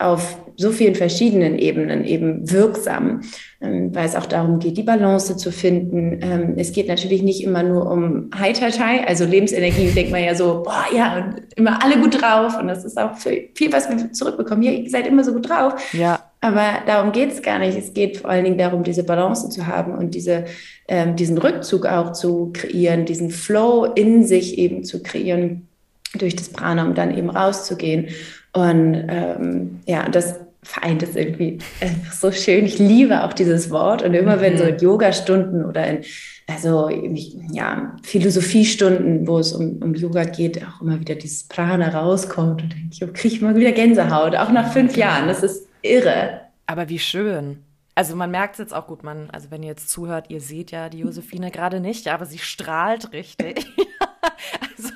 auf 0.00 0.38
so 0.56 0.72
vielen 0.72 0.94
verschiedenen 0.94 1.58
Ebenen 1.58 2.04
eben 2.04 2.50
wirksam, 2.50 3.22
ähm, 3.62 3.94
weil 3.94 4.06
es 4.06 4.14
auch 4.14 4.26
darum 4.26 4.58
geht, 4.58 4.76
die 4.76 4.82
Balance 4.82 5.36
zu 5.36 5.52
finden. 5.52 6.20
Ähm, 6.22 6.54
es 6.56 6.72
geht 6.72 6.86
natürlich 6.86 7.22
nicht 7.22 7.42
immer 7.42 7.62
nur 7.62 7.90
um 7.90 8.30
Heitertei, 8.38 9.06
also 9.06 9.24
Lebensenergie 9.24 9.90
denkt 9.94 10.12
man 10.12 10.22
ja 10.22 10.34
so, 10.34 10.62
boah, 10.62 10.84
ja, 10.94 11.34
immer 11.56 11.82
alle 11.82 11.98
gut 11.98 12.20
drauf 12.20 12.58
und 12.58 12.68
das 12.68 12.84
ist 12.84 12.98
auch 12.98 13.16
viel, 13.16 13.72
was 13.72 13.88
wir 13.88 14.12
zurückbekommen. 14.12 14.62
Ihr 14.62 14.90
seid 14.90 15.06
immer 15.06 15.24
so 15.24 15.32
gut 15.32 15.48
drauf. 15.48 15.94
Ja. 15.94 16.20
Aber 16.42 16.66
darum 16.86 17.12
geht 17.12 17.32
es 17.32 17.42
gar 17.42 17.58
nicht. 17.58 17.76
Es 17.76 17.92
geht 17.92 18.18
vor 18.18 18.30
allen 18.30 18.44
Dingen 18.44 18.58
darum, 18.58 18.82
diese 18.82 19.04
Balance 19.04 19.50
zu 19.50 19.66
haben 19.66 19.94
und 19.94 20.14
diese, 20.14 20.44
ähm, 20.88 21.16
diesen 21.16 21.36
Rückzug 21.38 21.86
auch 21.86 22.12
zu 22.12 22.50
kreieren, 22.52 23.04
diesen 23.04 23.30
Flow 23.30 23.84
in 23.84 24.24
sich 24.24 24.58
eben 24.58 24.84
zu 24.84 25.02
kreieren 25.02 25.69
durch 26.14 26.36
das 26.36 26.48
Prana, 26.48 26.84
um 26.84 26.94
dann 26.94 27.16
eben 27.16 27.30
rauszugehen 27.30 28.08
und 28.52 29.06
ähm, 29.08 29.80
ja, 29.86 30.08
das 30.08 30.40
vereint 30.62 31.02
es 31.02 31.16
irgendwie 31.16 31.58
einfach 31.80 32.12
so 32.12 32.32
schön. 32.32 32.66
Ich 32.66 32.78
liebe 32.78 33.24
auch 33.24 33.32
dieses 33.32 33.70
Wort. 33.70 34.02
Und 34.02 34.14
immer 34.14 34.40
wenn 34.40 34.58
so 34.58 34.64
in 34.64 34.74
mhm. 34.74 34.80
Yoga-Stunden 34.80 35.64
oder 35.64 35.86
in 35.86 36.04
also 36.46 36.88
ja, 36.88 37.96
Philosophiestunden, 38.02 39.26
wo 39.26 39.38
es 39.38 39.52
um, 39.52 39.80
um 39.82 39.94
Yoga 39.94 40.24
geht, 40.24 40.60
auch 40.66 40.80
immer 40.82 40.98
wieder 40.98 41.14
dieses 41.14 41.44
Prana 41.44 41.88
rauskommt 41.90 42.62
und 42.62 42.72
denke 42.72 42.88
ich, 42.90 43.04
oh, 43.04 43.08
kriege 43.12 43.36
ich 43.36 43.40
mal 43.40 43.54
wieder 43.54 43.70
Gänsehaut, 43.70 44.34
auch 44.34 44.50
nach 44.50 44.72
fünf 44.72 44.96
Jahren. 44.96 45.28
Das 45.28 45.44
ist 45.44 45.68
irre. 45.82 46.40
Aber 46.66 46.88
wie 46.88 46.98
schön. 46.98 47.58
Also 47.94 48.16
man 48.16 48.32
merkt 48.32 48.54
es 48.54 48.58
jetzt 48.58 48.74
auch 48.74 48.88
gut, 48.88 49.04
man, 49.04 49.30
also 49.30 49.50
wenn 49.50 49.62
ihr 49.62 49.68
jetzt 49.68 49.90
zuhört, 49.90 50.26
ihr 50.28 50.40
seht 50.40 50.72
ja 50.72 50.88
die 50.88 51.00
Josephine 51.00 51.50
gerade 51.52 51.80
nicht, 51.80 52.08
aber 52.08 52.26
sie 52.26 52.38
strahlt 52.38 53.12
richtig. 53.12 53.66
also, 54.76 54.92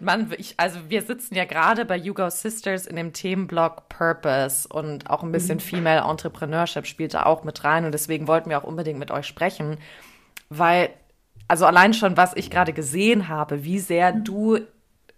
man, 0.00 0.32
ich, 0.38 0.54
also 0.58 0.78
wir 0.88 1.02
sitzen 1.02 1.34
ja 1.34 1.44
gerade 1.44 1.84
bei 1.84 1.96
You 1.96 2.14
Go 2.14 2.28
Sisters 2.30 2.86
in 2.86 2.96
dem 2.96 3.12
Themenblock 3.12 3.88
Purpose 3.88 4.68
und 4.68 5.10
auch 5.10 5.22
ein 5.22 5.32
bisschen 5.32 5.56
mhm. 5.56 5.60
Female 5.60 6.10
Entrepreneurship 6.10 6.86
spielt 6.86 7.14
da 7.14 7.24
auch 7.24 7.44
mit 7.44 7.64
rein 7.64 7.84
und 7.84 7.92
deswegen 7.92 8.26
wollten 8.26 8.50
wir 8.50 8.58
auch 8.58 8.64
unbedingt 8.64 8.98
mit 8.98 9.10
euch 9.10 9.26
sprechen 9.26 9.78
weil, 10.58 10.90
also 11.48 11.66
allein 11.66 11.94
schon, 11.94 12.16
was 12.16 12.36
ich 12.36 12.50
gerade 12.50 12.72
gesehen 12.72 13.28
habe, 13.28 13.64
wie 13.64 13.78
sehr 13.78 14.14
mhm. 14.14 14.24
du 14.24 14.58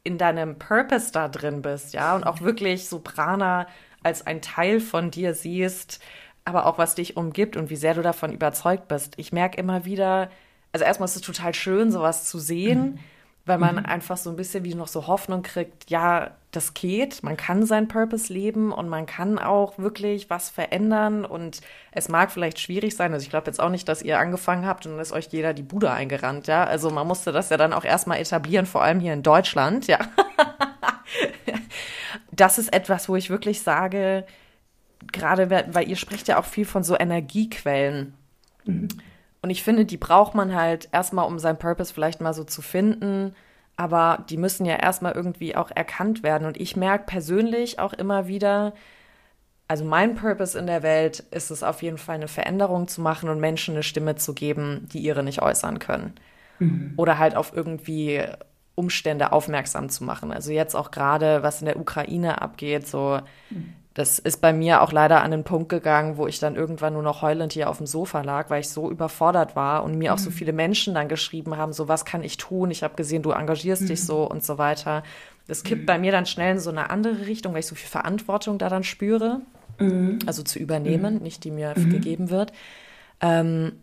in 0.03 0.19
deinem 0.19 0.59
Purpose 0.59 1.13
da 1.13 1.29
drin 1.29 1.63
bist, 1.63 1.95
ja, 1.95 2.15
und 2.15 2.25
auch 2.25 2.41
wirklich 2.41 2.89
so 2.89 3.01
Prana 3.01 3.67
als 4.03 4.27
ein 4.27 4.43
Teil 4.43 4.81
von 4.81 5.11
dir 5.11 5.35
siehst, 5.35 6.01
aber 6.45 6.67
auch 6.67 6.77
was 6.77 6.95
dich 6.95 7.17
umgibt 7.17 7.57
und 7.57 7.71
wie 7.71 7.77
sehr 7.77 7.95
du 7.95 8.03
davon 8.03 8.33
überzeugt 8.33 8.87
bist. 8.89 9.15
Ich 9.17 9.33
merke 9.33 9.59
immer 9.59 9.87
wieder, 9.87 10.31
also 10.73 10.85
erstmal 10.85 11.09
ist 11.09 11.17
es 11.17 11.23
total 11.23 11.55
schön, 11.55 11.91
sowas 11.91 12.27
zu 12.27 12.39
sehen. 12.39 12.83
Mhm 12.83 12.99
weil 13.47 13.59
man 13.59 13.77
mhm. 13.77 13.87
einfach 13.87 14.17
so 14.17 14.31
ein 14.31 14.37
bisschen 14.37 14.65
wie 14.65 14.75
noch 14.75 14.89
so 14.89 15.07
Hoffnung 15.07 15.43
kriegt, 15.43 15.91
ja, 15.91 16.31
das 16.51 16.73
geht, 16.73 17.23
man 17.23 17.37
kann 17.37 17.67
seinen 17.67 17.89
Purpose 17.89 18.33
leben 18.33 18.73
und 18.73 18.89
man 18.89 19.07
kann 19.07 19.39
auch 19.39 19.79
wirklich 19.79 20.31
was 20.31 20.51
verändern 20.51 21.25
und 21.25 21.61
es 21.93 22.09
mag 22.09 22.31
vielleicht 22.31 22.59
schwierig 22.59 22.97
sein, 22.97 23.13
also 23.13 23.25
ich 23.25 23.31
glaube 23.31 23.49
jetzt 23.49 23.61
auch 23.61 23.71
nicht, 23.71 23.89
dass 23.89 24.03
ihr 24.03 24.19
angefangen 24.19 24.65
habt 24.67 24.87
und 24.87 24.93
dann 24.93 25.01
ist 25.01 25.13
euch 25.13 25.27
jeder 25.31 25.53
die 25.53 25.63
Bude 25.63 25.91
eingerannt, 25.91 26.47
ja, 26.47 26.65
also 26.65 26.91
man 26.91 27.07
musste 27.07 27.33
das 27.33 27.51
ja 27.51 27.57
dann 27.57 27.73
auch 27.73 27.85
erstmal 27.85 28.19
etablieren, 28.19 28.67
vor 28.67 28.83
allem 28.83 29.01
hier 29.01 29.13
in 29.13 29.23
Deutschland, 29.23 29.87
ja. 29.89 29.99
das 32.33 32.59
ist 32.59 32.73
etwas, 32.73 33.09
wo 33.09 33.17
ich 33.17 33.31
wirklich 33.31 33.63
sage, 33.63 34.25
gerade 35.13 35.51
weil 35.51 35.89
ihr 35.89 35.97
spricht 35.97 36.29
ja 36.29 36.39
auch 36.39 36.47
viel 36.47 36.65
von 36.65 36.83
so 36.83 36.99
Energiequellen. 36.99 38.15
Mhm. 38.65 38.89
Und 39.45 39.51
ich 39.51 39.63
finde, 39.63 39.85
die 39.85 39.99
braucht 39.99 40.35
man 40.35 40.55
halt 40.55 40.89
erstmal, 40.91 41.27
um 41.27 41.39
seinen 41.39 41.59
Purpose 41.59 41.93
vielleicht 41.93 42.23
mal 42.23 42.33
so 42.33 42.45
zu 42.45 42.63
finden. 42.63 43.35
Aber 43.77 44.25
die 44.31 44.39
müssen 44.39 44.65
ja 44.65 44.77
erstmal 44.77 45.13
irgendwie 45.13 45.55
auch 45.55 45.71
erkannt 45.71 46.23
werden. 46.23 46.47
Und 46.47 46.59
ich 46.59 46.77
merke 46.77 47.05
persönlich 47.05 47.79
auch 47.79 47.93
immer 47.93 48.27
wieder, 48.27 48.73
also 49.69 49.85
mein 49.85 50.15
Purpose 50.15 50.59
in 50.59 50.67
der 50.67 50.83
Welt 50.83 51.25
ist 51.31 51.51
es 51.51 51.63
auf 51.63 51.83
jeden 51.83 51.99
Fall 51.99 52.15
eine 52.15 52.27
Veränderung 52.27 52.89
zu 52.89 53.03
machen 53.03 53.29
und 53.29 53.39
Menschen 53.39 53.75
eine 53.75 53.83
Stimme 53.83 54.17
zu 54.17 54.33
geben, 54.33 54.89
die 54.91 55.01
ihre 55.01 55.23
nicht 55.23 55.43
äußern 55.43 55.79
können. 55.79 56.15
Mhm. 56.59 56.95
Oder 56.97 57.19
halt 57.19 57.37
auf 57.37 57.55
irgendwie 57.55 58.23
Umstände 58.75 59.31
aufmerksam 59.31 59.91
zu 59.91 60.05
machen. 60.05 60.33
Also 60.33 60.53
jetzt 60.53 60.75
auch 60.75 60.91
gerade, 60.91 61.43
was 61.43 61.61
in 61.61 61.67
der 61.67 61.79
Ukraine 61.79 62.41
abgeht, 62.41 62.87
so 62.87 63.21
mhm 63.51 63.75
das 63.95 64.19
ist 64.19 64.41
bei 64.41 64.53
mir 64.53 64.83
auch 64.83 64.91
leider 64.91 65.23
an 65.23 65.31
den 65.31 65.45
Punkt 65.45 65.69
gegangen, 65.69 66.17
wo 66.17 66.27
ich 66.27 66.41
dann 66.41 66.57
irgendwann 66.57 66.95
nur 66.95 67.03
noch 67.03 67.23
heulend 67.23 67.53
hier 67.53 67.71
auf 67.71 67.79
dem 67.79 67.87
Sofa 67.87 68.23
lag, 68.23 68.51
weil 68.51 68.61
ich 68.61 68.69
so 68.69 68.91
überfordert 68.91 69.55
war 69.55 69.85
und 69.85 69.97
mir 69.97 70.11
mhm. 70.11 70.15
auch 70.15 70.19
so 70.19 70.31
mhm. 70.31 70.35
viele 70.35 70.53
Menschen 70.53 70.95
dann 70.95 71.09
geschrieben 71.09 71.57
haben, 71.57 71.73
so 71.73 71.87
was 71.87 72.05
kann 72.05 72.25
ich 72.25 72.37
tun? 72.37 72.73
Ich 72.73 72.83
habe 72.83 72.97
gesehen, 72.97 73.23
du 73.23 73.31
engagierst 73.31 73.83
mhm. 73.83 73.87
dich 73.87 74.05
so 74.05 74.29
und 74.29 74.43
so 74.43 74.59
weiter. 74.59 75.05
Das 75.47 75.63
kippt 75.63 75.83
mhm. 75.83 75.87
bei 75.87 75.99
mir 76.01 76.11
dann 76.11 76.27
schnell 76.27 76.55
in 76.55 76.59
so 76.59 76.71
eine 76.71 76.91
andere 76.91 77.27
Richtung, 77.27 77.53
weil 77.53 77.61
ich 77.61 77.67
so 77.67 77.77
viel 77.77 77.89
Verantwortung 77.89 78.59
da 78.59 78.69
dann 78.69 78.83
spüre, 78.83 79.43
mhm. 79.79 80.19
also 80.27 80.43
zu 80.43 80.59
übernehmen, 80.59 81.15
mhm. 81.15 81.23
nicht 81.23 81.45
die 81.45 81.53
mir 81.53 81.75
gegeben 81.75 82.31
wird. 82.31 82.53
Ähm, 83.21 83.75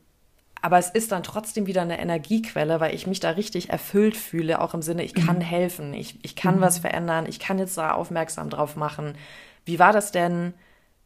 aber 0.62 0.78
es 0.78 0.90
ist 0.90 1.14
dann 1.14 1.24
trotzdem 1.24 1.68
wieder 1.68 1.82
eine 1.84 2.00
Energiequelle, 2.00 2.82
weil 2.82 2.94
ich 2.94 3.08
mich 3.08 3.22
da 3.22 3.32
richtig 3.32 3.70
erfüllt 3.70 4.18
fühle, 4.18 4.62
auch 4.62 4.74
im 4.74 4.82
Sinne, 4.82 5.04
ich 5.04 5.16
kann 5.16 5.42
helfen, 5.42 5.94
ich, 5.94 6.20
ich 6.24 6.36
kann 6.36 6.62
was 6.62 6.80
verändern, 6.80 7.26
ich 7.28 7.40
kann 7.40 7.58
jetzt 7.58 7.78
da 7.78 7.94
aufmerksam 7.94 8.50
drauf 8.50 8.76
machen 8.76 9.16
wie 9.66 9.80
war 9.80 9.94
das 9.94 10.12
denn 10.12 10.54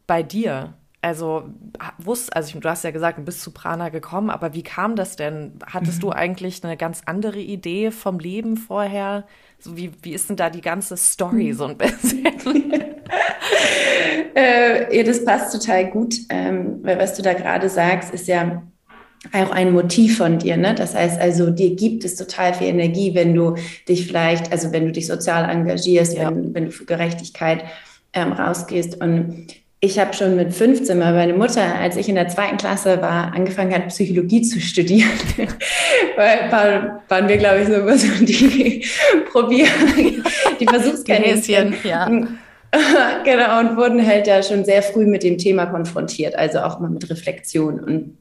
bei 0.07 0.23
dir? 0.23 0.73
Also, 1.01 1.43
wusst, 1.99 2.35
also 2.35 2.59
du 2.59 2.67
hast 2.67 2.83
ja 2.83 2.89
gesagt, 2.89 3.19
du 3.19 3.23
bist 3.23 3.41
zu 3.41 3.51
Prana 3.51 3.89
gekommen, 3.89 4.31
aber 4.31 4.55
wie 4.55 4.63
kam 4.63 4.95
das 4.95 5.15
denn? 5.15 5.53
Hattest 5.67 6.01
du 6.01 6.07
mhm. 6.07 6.13
eigentlich 6.13 6.63
eine 6.63 6.77
ganz 6.77 7.03
andere 7.05 7.39
Idee 7.39 7.91
vom 7.91 8.17
Leben 8.17 8.57
vorher? 8.57 9.25
So 9.59 9.77
wie, 9.77 9.91
wie 10.01 10.13
ist 10.13 10.29
denn 10.29 10.35
da 10.35 10.49
die 10.49 10.61
ganze 10.61 10.97
Story 10.97 11.53
so 11.53 11.65
ein 11.65 11.77
bisschen? 11.77 12.25
äh, 14.35 14.97
ja, 14.97 15.03
das 15.03 15.23
passt 15.23 15.53
total 15.53 15.91
gut, 15.91 16.15
ähm, 16.29 16.79
weil 16.81 16.97
was 16.97 17.15
du 17.15 17.21
da 17.21 17.33
gerade 17.33 17.69
sagst, 17.69 18.13
ist 18.13 18.27
ja 18.27 18.63
auch 19.33 19.51
ein 19.51 19.73
Motiv 19.73 20.17
von 20.17 20.37
dir. 20.37 20.57
Ne? 20.57 20.75
Das 20.75 20.93
heißt 20.95 21.19
also, 21.19 21.49
dir 21.49 21.75
gibt 21.75 22.03
es 22.03 22.15
total 22.15 22.53
viel 22.53 22.67
Energie, 22.67 23.15
wenn 23.15 23.33
du 23.33 23.55
dich 23.87 24.07
vielleicht, 24.07 24.51
also 24.51 24.71
wenn 24.71 24.85
du 24.85 24.91
dich 24.91 25.07
sozial 25.07 25.49
engagierst, 25.49 26.17
ja. 26.17 26.29
wenn, 26.29 26.53
wenn 26.53 26.65
du 26.65 26.71
für 26.71 26.85
Gerechtigkeit 26.85 27.63
ähm, 28.15 28.31
rausgehst. 28.31 29.01
Und 29.01 29.47
ich 29.79 29.99
habe 29.99 30.13
schon 30.13 30.35
mit 30.35 30.53
15 30.53 30.97
mal 30.97 31.13
meine 31.13 31.33
Mutter, 31.33 31.75
als 31.75 31.95
ich 31.97 32.09
in 32.09 32.15
der 32.15 32.27
zweiten 32.27 32.57
Klasse 32.57 33.01
war, 33.01 33.33
angefangen 33.33 33.73
hat, 33.73 33.89
Psychologie 33.89 34.41
zu 34.41 34.59
studieren. 34.59 35.11
Weil 36.15 36.51
war, 36.51 37.03
waren 37.07 37.27
wir, 37.27 37.37
glaube 37.37 37.61
ich, 37.61 37.67
so 37.67 38.07
so 38.07 38.25
die 38.25 38.83
Probier, 39.31 39.67
die 40.59 40.65
Versuchskaninchen. 40.65 41.75
ja. 41.83 42.09
genau, 43.23 43.59
und 43.59 43.77
wurden 43.77 44.05
halt 44.05 44.27
da 44.27 44.43
schon 44.43 44.65
sehr 44.65 44.81
früh 44.81 45.05
mit 45.05 45.23
dem 45.23 45.37
Thema 45.37 45.65
konfrontiert, 45.65 46.35
also 46.35 46.59
auch 46.59 46.79
mal 46.79 46.89
mit 46.89 47.09
Reflexion 47.09 47.79
und 47.79 48.17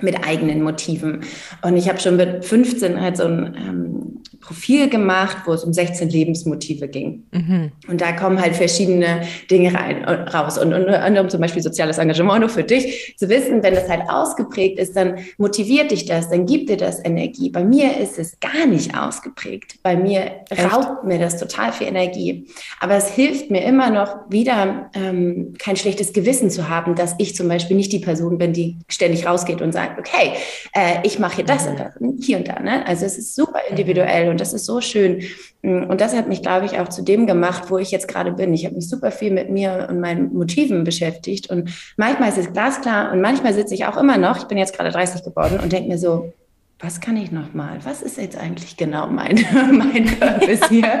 mit 0.00 0.26
eigenen 0.26 0.62
Motiven. 0.62 1.22
Und 1.62 1.76
ich 1.76 1.88
habe 1.88 1.98
schon 1.98 2.16
mit 2.16 2.44
15 2.44 3.00
halt 3.00 3.16
so 3.16 3.24
ein 3.24 3.56
ähm, 3.56 4.22
Profil 4.40 4.88
gemacht, 4.88 5.38
wo 5.46 5.52
es 5.52 5.64
um 5.64 5.72
16 5.72 6.08
Lebensmotive 6.08 6.88
ging. 6.88 7.24
Mhm. 7.32 7.72
Und 7.88 8.00
da 8.00 8.12
kommen 8.12 8.40
halt 8.40 8.56
verschiedene 8.56 9.22
Dinge 9.50 9.74
rein, 9.74 10.04
äh, 10.04 10.12
raus. 10.30 10.58
Und 10.58 10.72
unter 10.72 11.02
anderem 11.02 11.28
zum 11.28 11.40
Beispiel 11.40 11.62
soziales 11.62 11.98
Engagement 11.98 12.40
nur 12.40 12.48
für 12.48 12.64
dich 12.64 13.14
zu 13.16 13.28
wissen, 13.28 13.62
wenn 13.62 13.74
das 13.74 13.88
halt 13.88 14.02
ausgeprägt 14.08 14.78
ist, 14.78 14.96
dann 14.96 15.18
motiviert 15.38 15.90
dich 15.90 16.06
das, 16.06 16.28
dann 16.28 16.46
gibt 16.46 16.70
dir 16.70 16.76
das 16.76 17.04
Energie. 17.04 17.50
Bei 17.50 17.64
mir 17.64 17.96
ist 17.98 18.18
es 18.18 18.38
gar 18.40 18.66
nicht 18.66 18.96
ausgeprägt. 18.96 19.76
Bei 19.82 19.96
mir 19.96 20.32
Echt? 20.50 20.72
raubt 20.72 21.04
mir 21.04 21.18
das 21.18 21.38
total 21.38 21.72
viel 21.72 21.86
Energie. 21.86 22.48
Aber 22.80 22.94
es 22.94 23.10
hilft 23.10 23.50
mir 23.50 23.64
immer 23.64 23.90
noch 23.90 24.16
wieder, 24.28 24.90
ähm, 24.94 25.54
kein 25.58 25.76
schlechtes 25.76 26.12
Gewissen 26.12 26.50
zu 26.50 26.68
haben, 26.68 26.94
dass 26.94 27.14
ich 27.18 27.36
zum 27.36 27.48
Beispiel 27.48 27.76
nicht 27.76 27.92
die 27.92 28.00
Person 28.00 28.38
bin, 28.38 28.52
die 28.52 28.76
ständig 28.88 29.26
rausgeht 29.26 29.62
und 29.62 29.72
sagt, 29.72 29.98
okay, 29.98 30.32
äh, 30.74 30.98
ich 31.04 31.18
mache 31.18 31.36
hier 31.36 31.44
das 31.44 31.66
und 31.66 31.78
das, 31.78 31.94
hier 32.20 32.38
und 32.38 32.48
da. 32.48 32.60
Ne? 32.60 32.86
Also 32.86 33.04
es 33.04 33.18
ist 33.18 33.34
super 33.34 33.60
individuell 33.68 34.15
und 34.24 34.40
das 34.40 34.52
ist 34.52 34.66
so 34.66 34.80
schön. 34.80 35.22
Mm, 35.62 35.84
und 35.84 36.00
das 36.00 36.14
hat 36.14 36.28
mich, 36.28 36.42
glaube 36.42 36.66
ich, 36.66 36.78
auch 36.78 36.88
zu 36.88 37.02
dem 37.02 37.26
gemacht, 37.26 37.64
wo 37.70 37.78
ich 37.78 37.90
jetzt 37.90 38.08
gerade 38.08 38.32
bin. 38.32 38.54
Ich 38.54 38.64
habe 38.64 38.74
mich 38.74 38.88
super 38.88 39.10
viel 39.10 39.30
mit 39.30 39.50
mir 39.50 39.86
und 39.90 40.00
meinen 40.00 40.32
Motiven 40.34 40.84
beschäftigt. 40.84 41.50
Und 41.50 41.70
manchmal 41.96 42.30
ist 42.30 42.38
es 42.38 42.52
glasklar 42.52 43.12
und 43.12 43.20
manchmal 43.20 43.54
sitze 43.54 43.74
ich 43.74 43.86
auch 43.86 43.96
immer 43.96 44.18
noch, 44.18 44.38
ich 44.38 44.44
bin 44.44 44.58
jetzt 44.58 44.76
gerade 44.76 44.90
30 44.90 45.22
geworden 45.22 45.60
und 45.62 45.72
denke 45.72 45.88
mir 45.88 45.98
so, 45.98 46.32
was 46.78 47.00
kann 47.00 47.16
ich 47.16 47.32
noch 47.32 47.54
mal? 47.54 47.78
Was 47.84 48.02
ist 48.02 48.18
jetzt 48.18 48.36
eigentlich 48.36 48.76
genau 48.76 49.06
mein, 49.06 49.36
mein 49.72 50.04
Purpose 50.18 50.68
hier? 50.68 50.84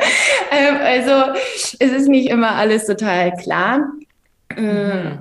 ähm, 0.50 0.76
also 0.82 1.38
es 1.78 1.92
ist 1.92 2.08
nicht 2.08 2.30
immer 2.30 2.52
alles 2.56 2.86
total 2.86 3.32
klar. 3.36 3.92
Mm, 4.56 4.62
mhm. 4.62 5.18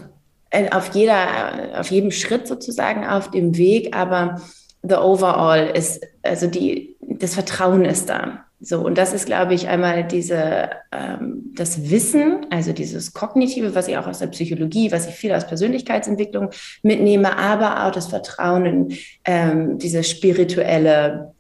Äh, 0.50 0.70
auf 0.72 0.94
jeder, 0.94 1.80
auf 1.80 1.92
jedem 1.92 2.12
Schritt 2.12 2.48
sozusagen 2.48 3.06
auf 3.06 3.32
dem 3.32 3.58
Weg, 3.58 3.96
aber 3.96 4.42
the 4.88 4.96
overall 4.96 5.72
ist, 5.74 6.06
also 6.24 6.48
die, 6.48 6.95
das 7.20 7.34
Vertrauen 7.34 7.86
ist 7.86 8.10
da. 8.10 8.46
So, 8.62 8.80
und 8.80 8.98
das 8.98 9.14
ist, 9.14 9.26
glaube 9.26 9.54
ich, 9.54 9.68
einmal 9.68 10.06
diese, 10.06 10.70
ähm, 10.92 11.52
das 11.56 11.90
Wissen, 11.90 12.46
also 12.50 12.72
dieses 12.72 13.14
Kognitive, 13.14 13.76
was 13.76 13.88
ich 13.88 13.98
auch 13.98 14.08
aus 14.08 14.20
der 14.20 14.28
Psychologie, 14.28 14.92
was 14.92 15.08
ich 15.08 15.16
viel 15.16 15.34
aus 15.34 15.46
Persönlichkeitsentwicklung 15.46 16.50
mitnehme, 16.82 17.38
aber 17.38 17.86
auch 17.86 17.92
das 17.92 18.08
Vertrauen 18.08 18.66
in 18.66 18.98
ähm, 19.26 19.78
diese 19.78 20.04
spirituelle 20.04 21.34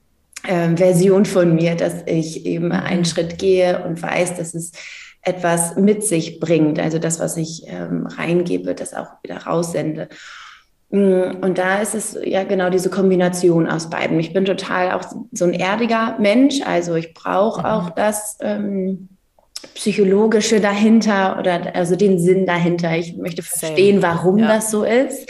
ähm, 0.47 0.77
Version 0.77 1.25
von 1.25 1.55
mir, 1.55 1.75
dass 1.75 2.03
ich 2.05 2.45
eben 2.45 2.71
einen 2.71 2.99
mhm. 2.99 3.05
Schritt 3.05 3.39
gehe 3.39 3.83
und 3.85 4.01
weiß, 4.01 4.35
dass 4.35 4.53
es 4.53 4.73
etwas 5.21 5.75
mit 5.75 6.03
sich 6.03 6.39
bringt. 6.39 6.79
Also 6.79 6.99
das, 6.99 7.19
was 7.19 7.37
ich 7.37 7.63
ähm, 7.67 8.05
reingebe, 8.07 8.75
das 8.75 8.93
auch 8.93 9.07
wieder 9.23 9.37
raussende. 9.37 10.09
Mm, 10.95 11.43
und 11.43 11.57
da 11.57 11.81
ist 11.81 11.93
es 11.93 12.17
ja 12.23 12.45
genau 12.45 12.69
diese 12.69 12.89
Kombination 12.89 13.67
aus 13.67 13.89
beiden. 13.89 14.17
Ich 14.17 14.31
bin 14.31 14.45
total 14.45 14.93
auch 14.93 15.03
so 15.33 15.43
ein 15.43 15.53
erdiger 15.53 16.15
Mensch, 16.19 16.61
also 16.65 16.95
ich 16.95 17.13
brauche 17.13 17.59
mhm. 17.59 17.65
auch 17.65 17.89
das 17.89 18.37
ähm, 18.39 19.09
Psychologische 19.73 20.61
dahinter 20.61 21.37
oder 21.37 21.75
also 21.75 21.97
den 21.97 22.17
Sinn 22.17 22.45
dahinter. 22.45 22.97
Ich 22.97 23.17
möchte 23.17 23.43
verstehen, 23.43 24.01
warum 24.01 24.37
ja. 24.37 24.47
das 24.47 24.71
so 24.71 24.83
ist. 24.85 25.29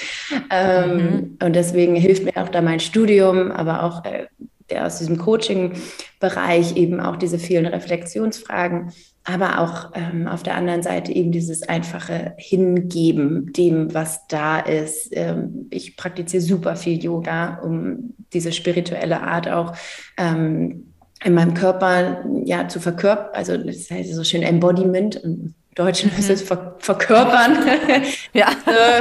Ähm, 0.51 0.97
mhm. 0.97 1.37
Und 1.43 1.55
deswegen 1.55 1.95
hilft 1.95 2.25
mir 2.25 2.37
auch 2.37 2.49
da 2.49 2.61
mein 2.61 2.79
Studium, 2.79 3.51
aber 3.51 3.83
auch 3.83 4.05
äh, 4.05 4.27
aus 4.73 4.97
diesem 4.97 5.17
Coaching-Bereich 5.17 6.75
eben 6.75 6.99
auch 6.99 7.17
diese 7.17 7.37
vielen 7.37 7.65
Reflexionsfragen, 7.65 8.91
aber 9.23 9.59
auch 9.59 9.91
ähm, 9.95 10.27
auf 10.27 10.43
der 10.43 10.55
anderen 10.55 10.83
Seite 10.83 11.11
eben 11.11 11.31
dieses 11.31 11.63
einfache 11.63 12.33
Hingeben 12.37 13.53
dem, 13.53 13.93
was 13.93 14.27
da 14.27 14.59
ist. 14.59 15.09
Ähm, 15.11 15.67
ich 15.69 15.97
praktiziere 15.97 16.41
super 16.41 16.75
viel 16.75 17.03
Yoga, 17.03 17.59
um 17.63 18.13
diese 18.33 18.51
spirituelle 18.51 19.21
Art 19.21 19.47
auch 19.49 19.75
ähm, 20.17 20.93
in 21.23 21.33
meinem 21.33 21.53
Körper 21.53 22.23
ja 22.43 22.67
zu 22.67 22.79
verkörpern. 22.79 23.29
Also 23.33 23.57
das 23.57 23.89
heißt 23.89 24.13
so 24.13 24.23
schön 24.23 24.43
Embodiment. 24.43 25.15
Im 25.15 25.55
Deutschen 25.75 26.15
heißt 26.15 26.29
es 26.29 26.41
ver 26.41 26.75
verkörpern. 26.79 27.57
ja. 28.33 28.47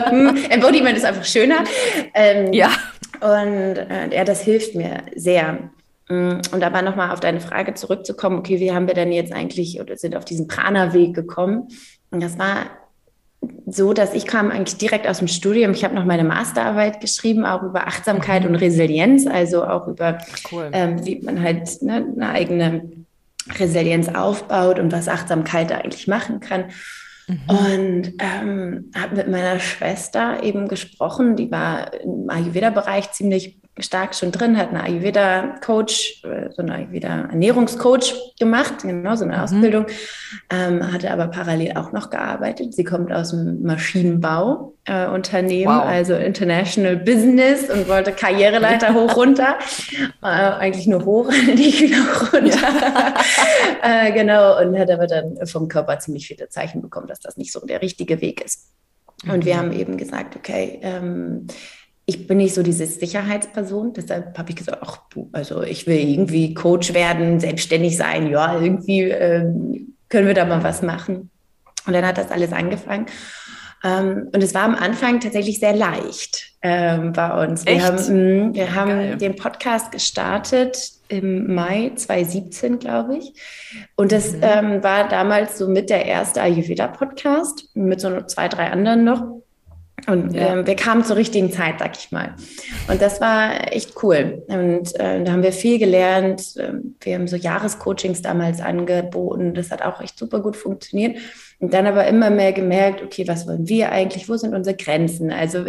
hm, 0.09 0.37
Embodiment 0.51 0.97
ist 0.97 1.05
einfach 1.05 1.25
schöner. 1.25 1.65
Ähm, 2.15 2.53
ja. 2.53 2.71
Und 3.21 3.77
äh, 3.77 4.15
ja, 4.15 4.25
das 4.25 4.43
hilft 4.43 4.75
mir 4.75 5.05
sehr. 5.15 5.71
Mm, 6.09 6.41
und 6.51 6.63
aber 6.63 6.83
nochmal 6.83 7.13
auf 7.13 7.21
deine 7.21 7.41
Frage 7.41 7.75
zurückzukommen, 7.75 8.39
okay, 8.39 8.59
wie 8.59 8.73
haben 8.73 8.89
wir 8.89 8.95
denn 8.95 9.13
jetzt 9.13 9.33
eigentlich 9.33 9.81
oder 9.81 9.97
sind 9.97 10.17
auf 10.17 10.25
diesen 10.25 10.49
Prana-Weg 10.49 11.15
gekommen? 11.15 11.69
Und 12.11 12.23
das 12.23 12.39
war 12.39 12.67
so, 13.67 13.93
dass 13.93 14.15
ich 14.15 14.27
kam 14.27 14.51
eigentlich 14.51 14.77
direkt 14.77 15.07
aus 15.07 15.19
dem 15.19 15.29
Studium. 15.29 15.73
Ich 15.73 15.85
habe 15.85 15.95
noch 15.95 16.05
meine 16.05 16.25
Masterarbeit 16.25 17.01
geschrieben, 17.01 17.45
auch 17.45 17.63
über 17.63 17.87
Achtsamkeit 17.87 18.43
mhm. 18.43 18.51
und 18.51 18.55
Resilienz, 18.57 19.27
also 19.27 19.65
auch 19.65 19.87
über, 19.87 20.19
cool. 20.51 20.71
ähm, 20.73 21.05
wie 21.07 21.21
man 21.21 21.41
halt 21.41 21.83
ne, 21.83 22.07
eine 22.17 22.31
eigene 22.31 22.91
Resilienz 23.59 24.09
aufbaut 24.09 24.79
und 24.79 24.93
was 24.93 25.09
Achtsamkeit 25.09 25.71
da 25.71 25.79
eigentlich 25.79 26.09
machen 26.09 26.41
kann. 26.41 26.67
Mhm. 27.27 27.41
Und 27.47 28.13
ähm, 28.19 28.91
habe 28.97 29.17
mit 29.17 29.29
meiner 29.29 29.59
Schwester 29.59 30.43
eben 30.43 30.69
gesprochen, 30.69 31.37
die 31.37 31.51
war 31.51 31.93
im 31.95 32.29
Ayurveda-Bereich 32.29 33.13
ziemlich 33.13 33.59
stark 33.81 34.15
schon 34.15 34.31
drin, 34.31 34.57
hat 34.57 34.69
eine 34.69 34.85
Ayurveda-Coach, 34.85 36.23
äh, 36.25 36.51
so 36.53 36.63
eine 36.63 36.75
Ayurveda-Ernährungscoach 36.75 38.37
gemacht, 38.39 38.83
genau, 38.83 39.17
so 39.17 39.25
eine 39.25 39.37
mhm. 39.37 39.43
Ausbildung, 39.43 39.87
ähm, 40.51 40.93
hatte 40.93 41.11
aber 41.11 41.27
parallel 41.27 41.77
auch 41.77 41.91
noch 41.91 42.11
gearbeitet. 42.11 42.73
Sie 42.75 42.85
kommt 42.85 43.13
aus 43.13 43.31
dem 43.31 43.63
Maschinenbau-Unternehmen, 43.63 45.73
äh, 45.73 45.77
wow. 45.77 45.85
also 45.85 46.15
International 46.15 46.97
Business 46.97 47.69
und 47.69 47.89
wollte 47.89 48.13
Karriereleiter 48.13 48.95
hoch 48.95 49.17
runter, 49.17 49.59
äh, 50.23 50.27
eigentlich 50.27 50.87
nur 50.87 51.05
hoch, 51.05 51.29
nicht 51.55 51.81
wieder 51.81 52.05
runter. 52.33 53.15
Äh, 53.83 54.13
genau, 54.13 54.61
und 54.61 54.79
hat 54.79 54.91
aber 54.91 55.07
dann 55.07 55.47
vom 55.47 55.69
Körper 55.69 55.99
ziemlich 55.99 56.27
viele 56.27 56.49
Zeichen 56.49 56.81
bekommen, 56.81 57.07
dass 57.07 57.21
das 57.21 57.37
nicht 57.37 57.53
so 57.53 57.61
der 57.67 57.83
richtige 57.83 58.23
Weg 58.23 58.43
ist. 58.43 58.71
Und 59.25 59.41
mhm. 59.41 59.45
wir 59.45 59.59
haben 59.59 59.73
eben 59.73 59.99
gesagt, 59.99 60.37
okay, 60.37 60.79
ähm, 60.83 61.47
ich 62.07 62.27
bin 62.27 62.39
nicht 62.39 62.55
so 62.55 62.63
diese 62.63 62.87
Sicherheitsperson, 62.87 63.95
deshalb 63.95 64.37
habe 64.37 64.51
ich 64.51 64.57
gesagt, 64.57 64.79
ach, 64.83 65.01
also 65.33 65.63
ich 65.63 65.87
will 65.87 65.99
irgendwie 65.99 66.53
Coach 66.53 66.93
werden, 66.93 67.41
selbstständig 67.41 67.97
sein, 67.97 68.29
ja, 68.29 68.61
irgendwie 68.61 69.03
ähm, 69.03 69.95
können 70.09 70.27
wir 70.27 70.35
da 70.35 70.45
mal 70.45 70.63
was 70.63 70.83
machen. 70.83 71.31
Und 71.87 71.93
dann 71.93 72.07
hat 72.07 72.19
das 72.19 72.31
alles 72.31 72.53
angefangen. 72.53 73.07
Ähm, 73.83 74.31
und 74.35 74.43
es 74.43 74.55
war 74.55 74.63
am 74.63 74.75
Anfang 74.75 75.21
tatsächlich 75.21 75.61
sehr 75.61 75.75
leicht 75.75 76.53
ähm, 76.63 77.13
bei 77.13 77.47
uns. 77.47 77.67
Wir 77.67 77.73
Echt? 77.73 77.85
haben, 77.85 77.97
mh, 77.97 78.45
mm, 78.45 78.55
wir 78.55 78.75
haben 78.75 79.19
den 79.19 79.37
Podcast 79.37 79.93
gestartet 79.93 80.79
im 81.09 81.55
Mai 81.55 81.93
2017, 81.95 82.79
glaube 82.79 83.19
ich. 83.19 83.35
Und 83.97 84.13
das 84.13 84.33
mhm. 84.33 84.41
ähm, 84.43 84.83
war 84.83 85.09
damals 85.09 85.59
so 85.59 85.69
mit 85.69 85.91
der 85.91 86.07
erste 86.07 86.41
Ayurveda-Podcast, 86.41 87.69
mit 87.75 88.01
so 88.01 88.23
zwei, 88.23 88.49
drei 88.49 88.71
anderen 88.71 89.05
noch. 89.05 89.43
Und 90.07 90.35
ja. 90.35 90.53
ähm, 90.53 90.67
wir 90.67 90.77
kamen 90.77 91.05
zur 91.05 91.17
richtigen 91.17 91.51
Zeit, 91.51 91.79
sag 91.79 91.97
ich 91.97 92.13
mal. 92.13 92.35
Und 92.89 93.01
das 93.01 93.21
war 93.21 93.73
echt 93.73 94.03
cool. 94.03 94.43
Und 94.49 94.99
äh, 95.01 95.23
da 95.25 95.33
haben 95.33 95.43
wir 95.43 95.53
viel 95.53 95.79
gelernt. 95.79 96.55
Ähm, 96.59 96.97
wir 97.01 97.15
haben 97.15 97.27
so 97.27 97.37
Jahrescoachings 97.37 98.21
damals 98.21 98.61
angeboten. 98.61 99.55
Das 99.55 99.71
hat 99.71 99.83
auch 99.83 100.01
echt 100.01 100.19
super 100.19 100.41
gut 100.41 100.57
funktioniert. 100.57 101.17
Und 101.61 101.73
dann 101.73 101.87
aber 101.87 102.07
immer 102.07 102.31
mehr 102.31 102.53
gemerkt, 102.53 103.03
okay, 103.03 103.27
was 103.27 103.47
wollen 103.47 103.69
wir 103.69 103.93
eigentlich? 103.93 104.29
Wo 104.29 104.37
sind 104.37 104.55
unsere 104.55 104.77
Grenzen? 104.77 105.31
Also 105.31 105.65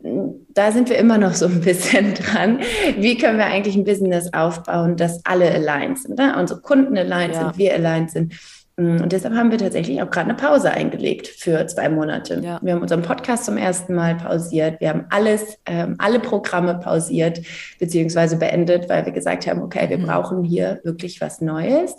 da 0.00 0.72
sind 0.72 0.90
wir 0.90 0.98
immer 0.98 1.16
noch 1.16 1.34
so 1.34 1.46
ein 1.46 1.60
bisschen 1.60 2.14
dran. 2.34 2.60
Wie 2.98 3.16
können 3.16 3.38
wir 3.38 3.46
eigentlich 3.46 3.76
ein 3.76 3.84
Business 3.84 4.32
aufbauen, 4.32 4.96
dass 4.96 5.24
alle 5.24 5.50
aligned 5.50 5.98
sind? 5.98 6.18
Ne? 6.18 6.36
Unsere 6.38 6.60
Kunden 6.60 6.98
aligned 6.98 7.34
ja. 7.34 7.44
sind, 7.44 7.58
wir 7.58 7.74
aligned 7.74 8.10
sind. 8.10 8.34
Mm, 8.78 9.02
und 9.02 9.12
deshalb 9.12 9.34
haben 9.34 9.50
wir 9.50 9.58
tatsächlich 9.58 10.00
auch 10.00 10.10
gerade 10.10 10.30
eine 10.30 10.38
Pause 10.38 10.70
eingelegt 10.70 11.26
für 11.26 11.66
zwei 11.66 11.88
Monate. 11.88 12.40
Ja. 12.42 12.60
Wir 12.62 12.74
haben 12.74 12.80
unseren 12.80 13.02
Podcast 13.02 13.44
zum 13.44 13.56
ersten 13.56 13.94
Mal 13.94 14.14
pausiert. 14.14 14.80
Wir 14.80 14.90
haben 14.90 15.06
alles, 15.10 15.58
ähm, 15.66 15.96
alle 15.98 16.20
Programme 16.20 16.76
pausiert 16.78 17.40
beziehungsweise 17.80 18.36
beendet, 18.36 18.88
weil 18.88 19.04
wir 19.04 19.12
gesagt 19.12 19.48
haben, 19.48 19.62
okay, 19.62 19.90
wir 19.90 19.98
mhm. 19.98 20.06
brauchen 20.06 20.44
hier 20.44 20.80
wirklich 20.84 21.20
was 21.20 21.40
Neues. 21.40 21.96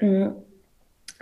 Mm, 0.00 0.28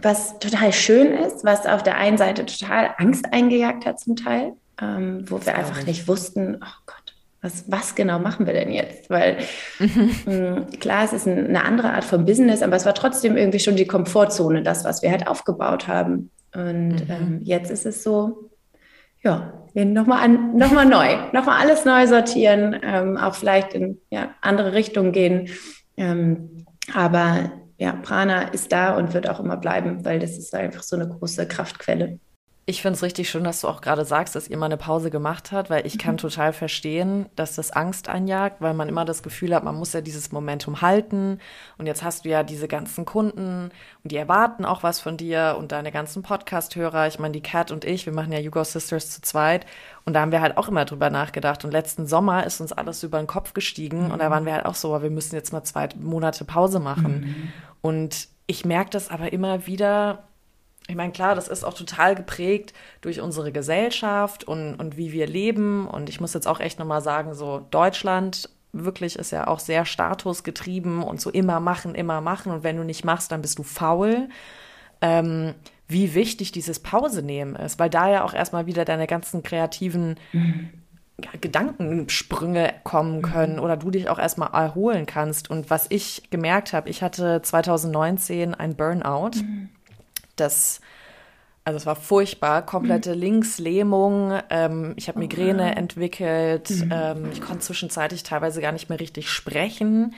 was 0.02 0.38
total 0.40 0.72
schön 0.72 1.12
ist, 1.12 1.44
was 1.44 1.66
auf 1.66 1.82
der 1.82 1.96
einen 1.96 2.18
Seite 2.18 2.44
total 2.44 2.90
Angst 2.98 3.32
eingejagt 3.32 3.86
hat 3.86 4.00
zum 4.00 4.16
Teil, 4.16 4.52
ähm, 4.80 5.24
wo 5.28 5.44
wir 5.44 5.56
einfach 5.56 5.84
nicht 5.86 6.08
wussten, 6.08 6.56
oh 6.60 6.82
Gott, 6.86 6.97
was, 7.40 7.70
was 7.70 7.94
genau 7.94 8.18
machen 8.18 8.46
wir 8.46 8.52
denn 8.52 8.72
jetzt? 8.72 9.10
Weil 9.10 9.38
mh, 9.78 10.66
klar, 10.80 11.04
es 11.04 11.12
ist 11.12 11.26
ein, 11.26 11.46
eine 11.46 11.64
andere 11.64 11.92
Art 11.92 12.04
von 12.04 12.24
Business, 12.24 12.62
aber 12.62 12.76
es 12.76 12.86
war 12.86 12.94
trotzdem 12.94 13.36
irgendwie 13.36 13.60
schon 13.60 13.76
die 13.76 13.86
Komfortzone, 13.86 14.62
das, 14.62 14.84
was 14.84 15.02
wir 15.02 15.10
halt 15.10 15.26
aufgebaut 15.28 15.86
haben. 15.86 16.30
Und 16.54 16.88
mhm. 16.88 17.06
ähm, 17.08 17.40
jetzt 17.42 17.70
ist 17.70 17.86
es 17.86 18.02
so, 18.02 18.50
ja, 19.22 19.52
nochmal 19.74 20.28
noch 20.28 20.72
mal 20.72 20.84
neu, 20.86 21.16
nochmal 21.32 21.60
alles 21.60 21.84
neu 21.84 22.06
sortieren, 22.06 22.76
ähm, 22.82 23.16
auch 23.16 23.34
vielleicht 23.34 23.74
in 23.74 23.98
ja, 24.10 24.34
andere 24.40 24.72
Richtungen 24.72 25.12
gehen. 25.12 25.48
Ähm, 25.96 26.64
aber 26.92 27.52
ja, 27.76 27.92
Prana 27.92 28.42
ist 28.48 28.72
da 28.72 28.96
und 28.96 29.14
wird 29.14 29.28
auch 29.28 29.38
immer 29.38 29.56
bleiben, 29.56 30.04
weil 30.04 30.18
das 30.18 30.36
ist 30.36 30.54
einfach 30.54 30.82
so 30.82 30.96
eine 30.96 31.08
große 31.08 31.46
Kraftquelle. 31.46 32.18
Ich 32.68 32.82
finde 32.82 32.96
es 32.96 33.02
richtig 33.02 33.30
schön, 33.30 33.44
dass 33.44 33.62
du 33.62 33.68
auch 33.68 33.80
gerade 33.80 34.04
sagst, 34.04 34.36
dass 34.36 34.46
ihr 34.46 34.58
mal 34.58 34.66
eine 34.66 34.76
Pause 34.76 35.08
gemacht 35.08 35.52
habt, 35.52 35.70
weil 35.70 35.86
ich 35.86 35.94
mhm. 35.94 36.00
kann 36.00 36.16
total 36.18 36.52
verstehen, 36.52 37.24
dass 37.34 37.54
das 37.54 37.70
Angst 37.70 38.10
einjagt, 38.10 38.60
weil 38.60 38.74
man 38.74 38.90
immer 38.90 39.06
das 39.06 39.22
Gefühl 39.22 39.54
hat, 39.54 39.64
man 39.64 39.74
muss 39.74 39.94
ja 39.94 40.02
dieses 40.02 40.32
Momentum 40.32 40.82
halten. 40.82 41.38
Und 41.78 41.86
jetzt 41.86 42.02
hast 42.02 42.26
du 42.26 42.28
ja 42.28 42.42
diese 42.42 42.68
ganzen 42.68 43.06
Kunden 43.06 43.70
und 44.04 44.12
die 44.12 44.18
erwarten 44.18 44.66
auch 44.66 44.82
was 44.82 45.00
von 45.00 45.16
dir 45.16 45.56
und 45.58 45.72
deine 45.72 45.90
ganzen 45.90 46.22
Podcast-Hörer. 46.22 47.06
Ich 47.06 47.18
meine, 47.18 47.32
die 47.32 47.40
Cat 47.40 47.70
und 47.70 47.86
ich, 47.86 48.04
wir 48.04 48.12
machen 48.12 48.32
ja 48.32 48.38
Hugo 48.38 48.62
Sisters 48.62 49.12
zu 49.12 49.22
zweit. 49.22 49.64
Und 50.04 50.12
da 50.12 50.20
haben 50.20 50.32
wir 50.32 50.42
halt 50.42 50.58
auch 50.58 50.68
immer 50.68 50.84
drüber 50.84 51.08
nachgedacht. 51.08 51.64
Und 51.64 51.70
letzten 51.70 52.06
Sommer 52.06 52.44
ist 52.44 52.60
uns 52.60 52.74
alles 52.74 53.02
über 53.02 53.16
den 53.16 53.26
Kopf 53.26 53.54
gestiegen. 53.54 54.08
Mhm. 54.08 54.10
Und 54.10 54.18
da 54.18 54.30
waren 54.30 54.44
wir 54.44 54.52
halt 54.52 54.66
auch 54.66 54.74
so, 54.74 55.00
wir 55.00 55.08
müssen 55.08 55.36
jetzt 55.36 55.54
mal 55.54 55.64
zwei 55.64 55.88
Monate 55.98 56.44
Pause 56.44 56.80
machen. 56.80 57.20
Mhm. 57.20 57.52
Und 57.80 58.28
ich 58.46 58.66
merke 58.66 58.90
das 58.90 59.08
aber 59.08 59.32
immer 59.32 59.66
wieder, 59.66 60.27
ich 60.88 60.96
meine, 60.96 61.12
klar, 61.12 61.34
das 61.34 61.48
ist 61.48 61.64
auch 61.64 61.74
total 61.74 62.14
geprägt 62.14 62.72
durch 63.02 63.20
unsere 63.20 63.52
Gesellschaft 63.52 64.44
und, 64.44 64.74
und 64.74 64.96
wie 64.96 65.12
wir 65.12 65.26
leben. 65.26 65.86
Und 65.86 66.08
ich 66.08 66.18
muss 66.18 66.32
jetzt 66.32 66.48
auch 66.48 66.60
echt 66.60 66.78
nochmal 66.78 67.02
sagen, 67.02 67.34
so 67.34 67.66
Deutschland 67.70 68.48
wirklich 68.72 69.16
ist 69.16 69.30
ja 69.30 69.48
auch 69.48 69.60
sehr 69.60 69.84
statusgetrieben 69.84 71.02
und 71.02 71.20
so 71.20 71.28
immer 71.30 71.60
machen, 71.60 71.94
immer 71.94 72.22
machen. 72.22 72.52
Und 72.52 72.64
wenn 72.64 72.78
du 72.78 72.84
nicht 72.84 73.04
machst, 73.04 73.30
dann 73.32 73.42
bist 73.42 73.58
du 73.58 73.64
faul. 73.64 74.30
Ähm, 75.02 75.54
wie 75.88 76.14
wichtig 76.14 76.52
dieses 76.52 76.80
Pause 76.80 77.22
nehmen 77.22 77.54
ist, 77.54 77.78
weil 77.78 77.90
da 77.90 78.10
ja 78.10 78.24
auch 78.24 78.32
erstmal 78.32 78.64
wieder 78.66 78.86
deine 78.86 79.06
ganzen 79.06 79.42
kreativen 79.42 80.16
mhm. 80.32 80.70
Gedankensprünge 81.40 82.72
kommen 82.84 83.20
können 83.20 83.56
mhm. 83.56 83.62
oder 83.62 83.76
du 83.76 83.90
dich 83.90 84.08
auch 84.08 84.18
erstmal 84.18 84.52
erholen 84.52 85.04
kannst. 85.04 85.50
Und 85.50 85.68
was 85.68 85.86
ich 85.90 86.30
gemerkt 86.30 86.72
habe, 86.72 86.88
ich 86.88 87.02
hatte 87.02 87.42
2019 87.42 88.54
ein 88.54 88.74
Burnout. 88.74 89.42
Mhm 89.42 89.68
das, 90.40 90.80
also 91.64 91.76
es 91.76 91.86
war 91.86 91.96
furchtbar, 91.96 92.64
komplette 92.64 93.14
mhm. 93.14 93.20
Linkslähmung. 93.20 94.38
Ähm, 94.50 94.94
ich 94.96 95.08
habe 95.08 95.18
Migräne 95.18 95.72
oh, 95.74 95.78
entwickelt. 95.78 96.70
Mhm. 96.70 96.92
Ähm, 96.92 97.28
ich 97.32 97.40
konnte 97.40 97.60
zwischenzeitlich 97.60 98.22
teilweise 98.22 98.60
gar 98.60 98.72
nicht 98.72 98.88
mehr 98.88 99.00
richtig 99.00 99.30
sprechen, 99.30 100.14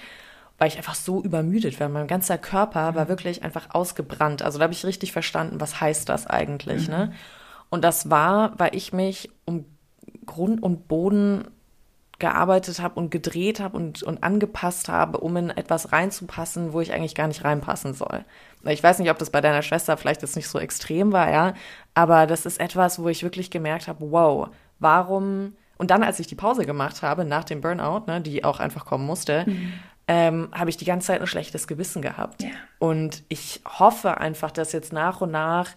weil 0.58 0.68
ich 0.68 0.76
einfach 0.76 0.94
so 0.94 1.22
übermüdet 1.22 1.80
war. 1.80 1.88
Mein 1.88 2.06
ganzer 2.06 2.38
Körper 2.38 2.94
war 2.94 3.04
mhm. 3.04 3.08
wirklich 3.08 3.42
einfach 3.42 3.68
ausgebrannt. 3.70 4.42
Also 4.42 4.58
da 4.58 4.64
habe 4.64 4.74
ich 4.74 4.84
richtig 4.84 5.12
verstanden, 5.12 5.60
was 5.60 5.80
heißt 5.80 6.08
das 6.08 6.26
eigentlich. 6.26 6.88
Ne? 6.88 7.06
Mhm. 7.06 7.12
Und 7.70 7.84
das 7.84 8.10
war, 8.10 8.58
weil 8.58 8.74
ich 8.74 8.92
mich 8.92 9.30
um 9.44 9.64
Grund 10.26 10.62
und 10.62 10.88
Boden 10.88 11.44
gearbeitet 12.20 12.80
habe 12.80 13.00
und 13.00 13.10
gedreht 13.10 13.58
habe 13.58 13.76
und, 13.76 14.02
und 14.02 14.22
angepasst 14.22 14.88
habe, 14.88 15.18
um 15.18 15.36
in 15.36 15.50
etwas 15.50 15.90
reinzupassen, 15.90 16.72
wo 16.72 16.80
ich 16.80 16.92
eigentlich 16.92 17.16
gar 17.16 17.26
nicht 17.26 17.44
reinpassen 17.44 17.94
soll. 17.94 18.24
Ich 18.64 18.82
weiß 18.82 18.98
nicht, 18.98 19.10
ob 19.10 19.18
das 19.18 19.30
bei 19.30 19.40
deiner 19.40 19.62
Schwester 19.62 19.96
vielleicht 19.96 20.22
jetzt 20.22 20.36
nicht 20.36 20.48
so 20.48 20.58
extrem 20.58 21.12
war, 21.12 21.30
ja, 21.30 21.54
aber 21.94 22.26
das 22.26 22.46
ist 22.46 22.60
etwas, 22.60 22.98
wo 22.98 23.08
ich 23.08 23.22
wirklich 23.22 23.50
gemerkt 23.50 23.88
habe, 23.88 24.10
wow, 24.10 24.48
warum 24.78 25.54
und 25.80 25.90
dann, 25.90 26.02
als 26.02 26.20
ich 26.20 26.26
die 26.26 26.34
Pause 26.34 26.66
gemacht 26.66 27.00
habe, 27.00 27.24
nach 27.24 27.44
dem 27.44 27.62
Burnout, 27.62 28.04
ne, 28.06 28.20
die 28.20 28.44
auch 28.44 28.60
einfach 28.60 28.84
kommen 28.84 29.06
musste, 29.06 29.44
mhm. 29.46 29.72
ähm, 30.08 30.48
habe 30.52 30.68
ich 30.68 30.76
die 30.76 30.84
ganze 30.84 31.06
Zeit 31.06 31.22
ein 31.22 31.26
schlechtes 31.26 31.66
Gewissen 31.66 32.02
gehabt. 32.02 32.42
Ja. 32.42 32.50
Und 32.78 33.22
ich 33.30 33.62
hoffe 33.64 34.18
einfach, 34.18 34.50
dass 34.50 34.72
jetzt 34.72 34.92
nach 34.92 35.22
und 35.22 35.30
nach 35.30 35.70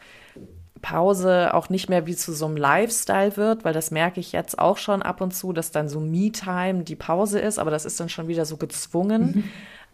Pause 0.81 1.53
auch 1.53 1.69
nicht 1.69 1.87
mehr 1.87 2.05
wie 2.05 2.17
zu 2.17 2.33
so 2.33 2.45
einem 2.47 2.57
Lifestyle 2.57 3.37
wird, 3.37 3.63
weil 3.63 3.71
das 3.71 3.91
merke 3.91 4.19
ich 4.19 4.33
jetzt 4.33 4.59
auch 4.59 4.77
schon 4.77 5.01
ab 5.01 5.21
und 5.21 5.33
zu, 5.33 5.53
dass 5.53 5.71
dann 5.71 5.87
so 5.87 6.01
Me-Time 6.01 6.83
die 6.83 6.97
Pause 6.97 7.39
ist, 7.39 7.57
aber 7.57 7.71
das 7.71 7.85
ist 7.85 7.97
dann 7.97 8.09
schon 8.09 8.27
wieder 8.27 8.43
so 8.43 8.57
gezwungen. 8.57 9.21
Mhm. 9.21 9.43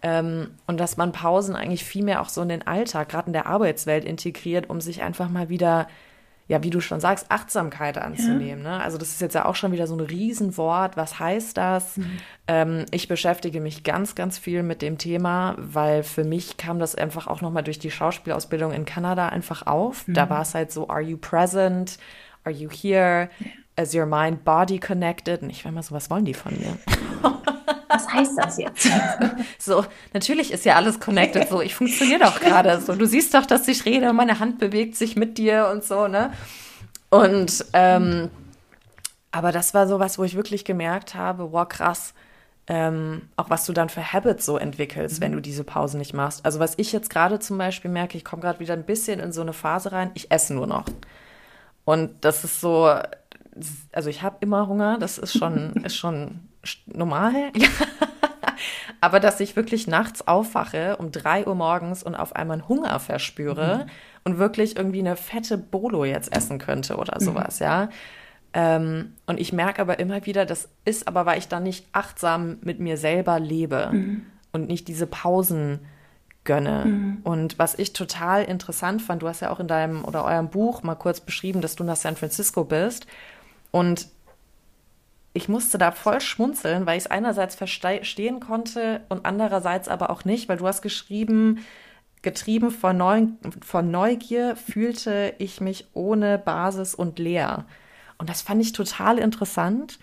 Ähm, 0.01 0.51
und 0.67 0.79
dass 0.79 0.97
man 0.97 1.11
Pausen 1.11 1.55
eigentlich 1.55 1.83
viel 1.83 2.03
mehr 2.03 2.21
auch 2.21 2.29
so 2.29 2.41
in 2.41 2.49
den 2.49 2.65
Alltag, 2.65 3.09
gerade 3.09 3.27
in 3.27 3.33
der 3.33 3.47
Arbeitswelt 3.47 4.05
integriert, 4.05 4.69
um 4.69 4.81
sich 4.81 5.01
einfach 5.01 5.29
mal 5.29 5.49
wieder 5.49 5.87
ja, 6.49 6.63
wie 6.63 6.71
du 6.71 6.81
schon 6.81 6.99
sagst, 6.99 7.27
Achtsamkeit 7.29 7.99
anzunehmen. 7.99 8.65
Ja. 8.65 8.77
Ne? 8.77 8.83
Also 8.83 8.97
das 8.97 9.09
ist 9.09 9.21
jetzt 9.21 9.35
ja 9.35 9.45
auch 9.45 9.55
schon 9.55 9.71
wieder 9.71 9.85
so 9.85 9.93
ein 9.95 9.99
Riesenwort. 9.99 10.97
Was 10.97 11.19
heißt 11.19 11.55
das? 11.55 11.97
Mhm. 11.97 12.19
Ähm, 12.47 12.85
ich 12.89 13.07
beschäftige 13.07 13.61
mich 13.61 13.83
ganz, 13.83 14.15
ganz 14.15 14.39
viel 14.39 14.63
mit 14.63 14.81
dem 14.81 14.97
Thema, 14.97 15.53
weil 15.59 16.01
für 16.01 16.23
mich 16.23 16.57
kam 16.57 16.79
das 16.79 16.95
einfach 16.95 17.27
auch 17.27 17.41
nochmal 17.41 17.61
durch 17.61 17.77
die 17.77 17.91
Schauspielausbildung 17.91 18.73
in 18.73 18.85
Kanada 18.85 19.29
einfach 19.29 19.67
auf. 19.67 20.07
Mhm. 20.07 20.15
Da 20.15 20.27
war 20.31 20.41
es 20.41 20.55
halt 20.55 20.71
so, 20.71 20.89
are 20.89 21.01
you 21.01 21.17
present? 21.17 21.99
Are 22.43 22.55
you 22.55 22.67
here? 22.71 23.29
Ja. 23.79 23.83
Is 23.83 23.95
your 23.95 24.05
mind 24.05 24.43
body 24.43 24.79
connected? 24.79 25.41
Und 25.41 25.49
ich 25.49 25.63
war 25.63 25.71
immer 25.71 25.83
so, 25.83 25.95
was 25.95 26.09
wollen 26.09 26.25
die 26.25 26.33
von 26.33 26.57
mir? 26.57 26.77
was 27.89 28.07
heißt 28.07 28.37
das 28.37 28.57
jetzt? 28.57 28.87
so, 29.57 29.85
natürlich 30.13 30.51
ist 30.51 30.65
ja 30.65 30.75
alles 30.75 30.99
connected. 30.99 31.49
So, 31.49 31.61
ich 31.61 31.75
funktioniere 31.75 32.19
doch 32.19 32.39
gerade 32.39 32.79
so. 32.81 32.95
Du 32.95 33.05
siehst 33.05 33.33
doch, 33.33 33.45
dass 33.45 33.67
ich 33.67 33.85
rede, 33.85 34.13
meine 34.13 34.39
Hand 34.39 34.59
bewegt 34.59 34.95
sich 34.95 35.15
mit 35.15 35.37
dir 35.37 35.69
und 35.71 35.83
so, 35.83 36.07
ne? 36.07 36.31
Und, 37.09 37.65
ähm, 37.73 38.29
aber 39.31 39.51
das 39.51 39.73
war 39.73 39.87
so 39.87 39.99
was, 39.99 40.19
wo 40.19 40.23
ich 40.23 40.35
wirklich 40.35 40.65
gemerkt 40.65 41.15
habe, 41.15 41.51
wow, 41.51 41.67
krass, 41.67 42.13
ähm, 42.67 43.23
auch 43.35 43.49
was 43.49 43.65
du 43.65 43.73
dann 43.73 43.89
für 43.89 44.13
Habits 44.13 44.45
so 44.45 44.57
entwickelst, 44.57 45.19
mhm. 45.19 45.23
wenn 45.23 45.31
du 45.31 45.39
diese 45.39 45.63
Pause 45.63 45.97
nicht 45.97 46.13
machst. 46.13 46.45
Also 46.45 46.59
was 46.59 46.75
ich 46.77 46.91
jetzt 46.91 47.09
gerade 47.09 47.39
zum 47.39 47.57
Beispiel 47.57 47.89
merke, 47.89 48.15
ich 48.15 48.23
komme 48.23 48.43
gerade 48.43 48.59
wieder 48.59 48.73
ein 48.73 48.85
bisschen 48.85 49.19
in 49.19 49.31
so 49.31 49.41
eine 49.41 49.53
Phase 49.53 49.91
rein, 49.91 50.11
ich 50.13 50.31
esse 50.31 50.53
nur 50.53 50.67
noch. 50.67 50.85
Und 51.83 52.11
das 52.21 52.43
ist 52.43 52.61
so, 52.61 52.93
also 53.91 54.09
ich 54.09 54.21
habe 54.21 54.37
immer 54.41 54.67
Hunger, 54.67 54.97
das 54.97 55.17
ist 55.17 55.37
schon, 55.37 55.73
ist 55.83 55.95
schon 55.95 56.41
normal. 56.85 57.51
Aber 59.01 59.19
dass 59.19 59.39
ich 59.39 59.55
wirklich 59.55 59.87
nachts 59.87 60.27
aufwache 60.27 60.97
um 60.97 61.11
drei 61.11 61.47
Uhr 61.47 61.55
morgens 61.55 62.03
und 62.03 62.15
auf 62.15 62.35
einmal 62.35 62.67
Hunger 62.67 62.99
verspüre 62.99 63.85
mhm. 63.85 63.89
und 64.25 64.39
wirklich 64.39 64.75
irgendwie 64.75 64.99
eine 64.99 65.15
fette 65.15 65.57
Bolo 65.57 66.03
jetzt 66.03 66.35
essen 66.35 66.59
könnte 66.59 66.97
oder 66.97 67.17
mhm. 67.19 67.23
sowas, 67.23 67.59
mhm. 67.59 67.65
ja. 67.65 67.89
Ähm, 68.51 69.13
und 69.27 69.39
ich 69.39 69.53
merke 69.53 69.81
aber 69.81 69.99
immer 69.99 70.25
wieder, 70.25 70.45
das 70.45 70.69
ist 70.83 71.07
aber, 71.07 71.25
weil 71.25 71.37
ich 71.37 71.47
dann 71.47 71.63
nicht 71.63 71.85
achtsam 71.91 72.57
mit 72.61 72.79
mir 72.79 72.97
selber 72.97 73.39
lebe 73.39 73.89
mhm. 73.91 74.25
und 74.51 74.67
nicht 74.67 74.87
diese 74.87 75.05
Pausen 75.05 75.79
gönne. 76.43 76.85
Mhm. 76.85 77.17
Und 77.23 77.59
was 77.59 77.77
ich 77.77 77.93
total 77.93 78.43
interessant 78.43 79.01
fand, 79.01 79.21
du 79.21 79.27
hast 79.27 79.41
ja 79.41 79.51
auch 79.51 79.59
in 79.59 79.67
deinem 79.67 80.03
oder 80.03 80.25
eurem 80.25 80.49
Buch 80.49 80.81
mal 80.81 80.95
kurz 80.95 81.19
beschrieben, 81.19 81.61
dass 81.61 81.75
du 81.75 81.83
nach 81.83 81.95
San 81.95 82.15
Francisco 82.15 82.63
bist. 82.63 83.05
Und 83.71 84.07
ich 85.33 85.47
musste 85.47 85.77
da 85.77 85.91
voll 85.91 86.21
schmunzeln, 86.21 86.85
weil 86.85 86.97
ich 86.97 87.05
es 87.05 87.11
einerseits 87.11 87.55
verstehen 87.55 88.39
konnte 88.39 89.01
und 89.09 89.25
andererseits 89.25 89.87
aber 89.87 90.09
auch 90.09 90.25
nicht, 90.25 90.49
weil 90.49 90.57
du 90.57 90.67
hast 90.67 90.81
geschrieben, 90.81 91.59
getrieben 92.21 92.71
von, 92.71 92.97
Neu 92.97 93.27
von 93.65 93.91
Neugier 93.91 94.55
fühlte 94.55 95.33
ich 95.37 95.61
mich 95.61 95.87
ohne 95.93 96.37
Basis 96.37 96.95
und 96.95 97.19
leer. 97.19 97.65
Und 98.17 98.29
das 98.29 98.41
fand 98.41 98.61
ich 98.61 98.73
total 98.73 99.19
interessant, 99.19 99.99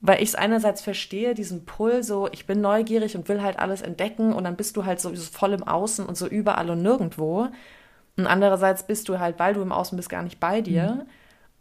weil 0.00 0.22
ich 0.22 0.30
es 0.30 0.34
einerseits 0.36 0.80
verstehe, 0.80 1.34
diesen 1.34 1.66
Pull, 1.66 2.02
so 2.02 2.28
ich 2.32 2.46
bin 2.46 2.60
neugierig 2.60 3.16
und 3.16 3.28
will 3.28 3.42
halt 3.42 3.58
alles 3.58 3.82
entdecken 3.82 4.32
und 4.32 4.44
dann 4.44 4.56
bist 4.56 4.76
du 4.76 4.84
halt 4.84 5.00
so 5.00 5.12
voll 5.14 5.52
im 5.52 5.64
Außen 5.64 6.06
und 6.06 6.16
so 6.16 6.26
überall 6.26 6.70
und 6.70 6.82
nirgendwo. 6.82 7.48
Und 8.16 8.26
andererseits 8.26 8.84
bist 8.84 9.08
du 9.08 9.18
halt, 9.18 9.38
weil 9.38 9.54
du 9.54 9.60
im 9.60 9.72
Außen 9.72 9.96
bist, 9.96 10.08
gar 10.08 10.22
nicht 10.22 10.40
bei 10.40 10.60
dir. 10.60 11.04
Mhm. 11.04 11.10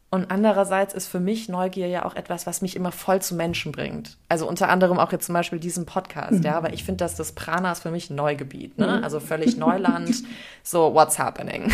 Und 0.10 0.32
andererseits 0.32 0.93
ist 0.93 1.08
für 1.08 1.20
mich 1.20 1.50
Neugier 1.50 1.88
ja 1.88 2.06
auch 2.06 2.15
etwas, 2.15 2.48
was 2.48 2.62
mich 2.62 2.78
immer 2.78 2.93
voll 2.93 3.22
zu 3.22 3.36
Menschen 3.36 3.74
bringt. 3.74 4.17
Also 4.30 4.48
unter 4.48 4.70
anderem 4.70 5.00
auch 5.00 5.12
jetzt 5.12 5.26
zum 5.26 5.34
Beispiel 5.34 5.60
diesen 5.60 5.86
Podcast, 5.86 6.39
mhm. 6.39 6.43
ja, 6.43 6.56
aber 6.56 6.72
ich 6.72 6.86
finde, 6.86 7.00
dass 7.00 7.15
das 7.15 7.34
Prana 7.34 7.74
ist 7.74 7.82
für 7.82 7.91
mich 7.91 8.10
ein 8.10 8.15
Neugebiet, 8.15 8.78
ne? 8.78 8.88
Mhm. 8.88 9.04
Also 9.04 9.20
völlig 9.20 9.58
Neuland, 9.58 10.24
so 10.63 10.93
what's 10.93 11.20
happening. 11.20 11.70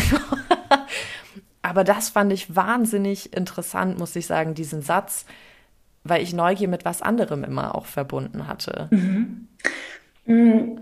aber 1.62 1.84
das 1.84 2.08
fand 2.08 2.32
ich 2.32 2.56
wahnsinnig 2.56 3.32
interessant, 3.36 3.98
muss 3.98 4.16
ich 4.16 4.26
sagen, 4.26 4.54
diesen 4.54 4.82
Satz, 4.82 5.26
weil 6.02 6.20
ich 6.20 6.32
Neugier 6.32 6.68
mit 6.68 6.84
was 6.84 7.02
anderem 7.02 7.44
immer 7.44 7.76
auch 7.76 7.86
verbunden 7.86 8.48
hatte. 8.48 8.88
Mhm. 8.90 9.48
mhm. 10.26 10.80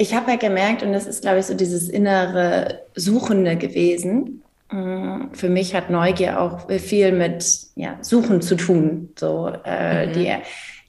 Ich 0.00 0.14
habe 0.14 0.30
ja 0.30 0.36
gemerkt, 0.36 0.84
und 0.84 0.92
das 0.92 1.08
ist, 1.08 1.22
glaube 1.22 1.40
ich, 1.40 1.46
so 1.46 1.54
dieses 1.54 1.88
innere 1.88 2.82
Suchende 2.94 3.56
gewesen, 3.56 4.44
für 4.70 5.48
mich 5.48 5.74
hat 5.74 5.88
Neugier 5.88 6.40
auch 6.40 6.70
viel 6.70 7.12
mit 7.12 7.44
ja, 7.74 7.96
Suchen 8.02 8.42
zu 8.42 8.54
tun. 8.54 9.10
So 9.18 9.50
äh, 9.64 10.06
mhm. 10.06 10.12
die, 10.12 10.34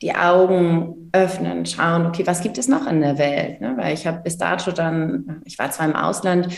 die 0.02 0.15
Augen 0.15 1.10
öffnen, 1.13 1.65
schauen, 1.65 2.06
okay, 2.06 2.28
was 2.28 2.42
gibt 2.42 2.58
es 2.58 2.68
noch 2.68 2.88
in 2.88 3.02
der 3.02 3.18
Welt? 3.18 3.62
Ne? 3.62 3.76
Weil 3.78 3.94
ich 3.94 4.06
habe 4.06 4.22
bis 4.22 4.38
dato 4.38 4.72
dann, 4.72 5.42
ich 5.46 5.58
war 5.58 5.72
zwar 5.72 5.88
im 5.88 5.96
Ausland, 5.96 6.50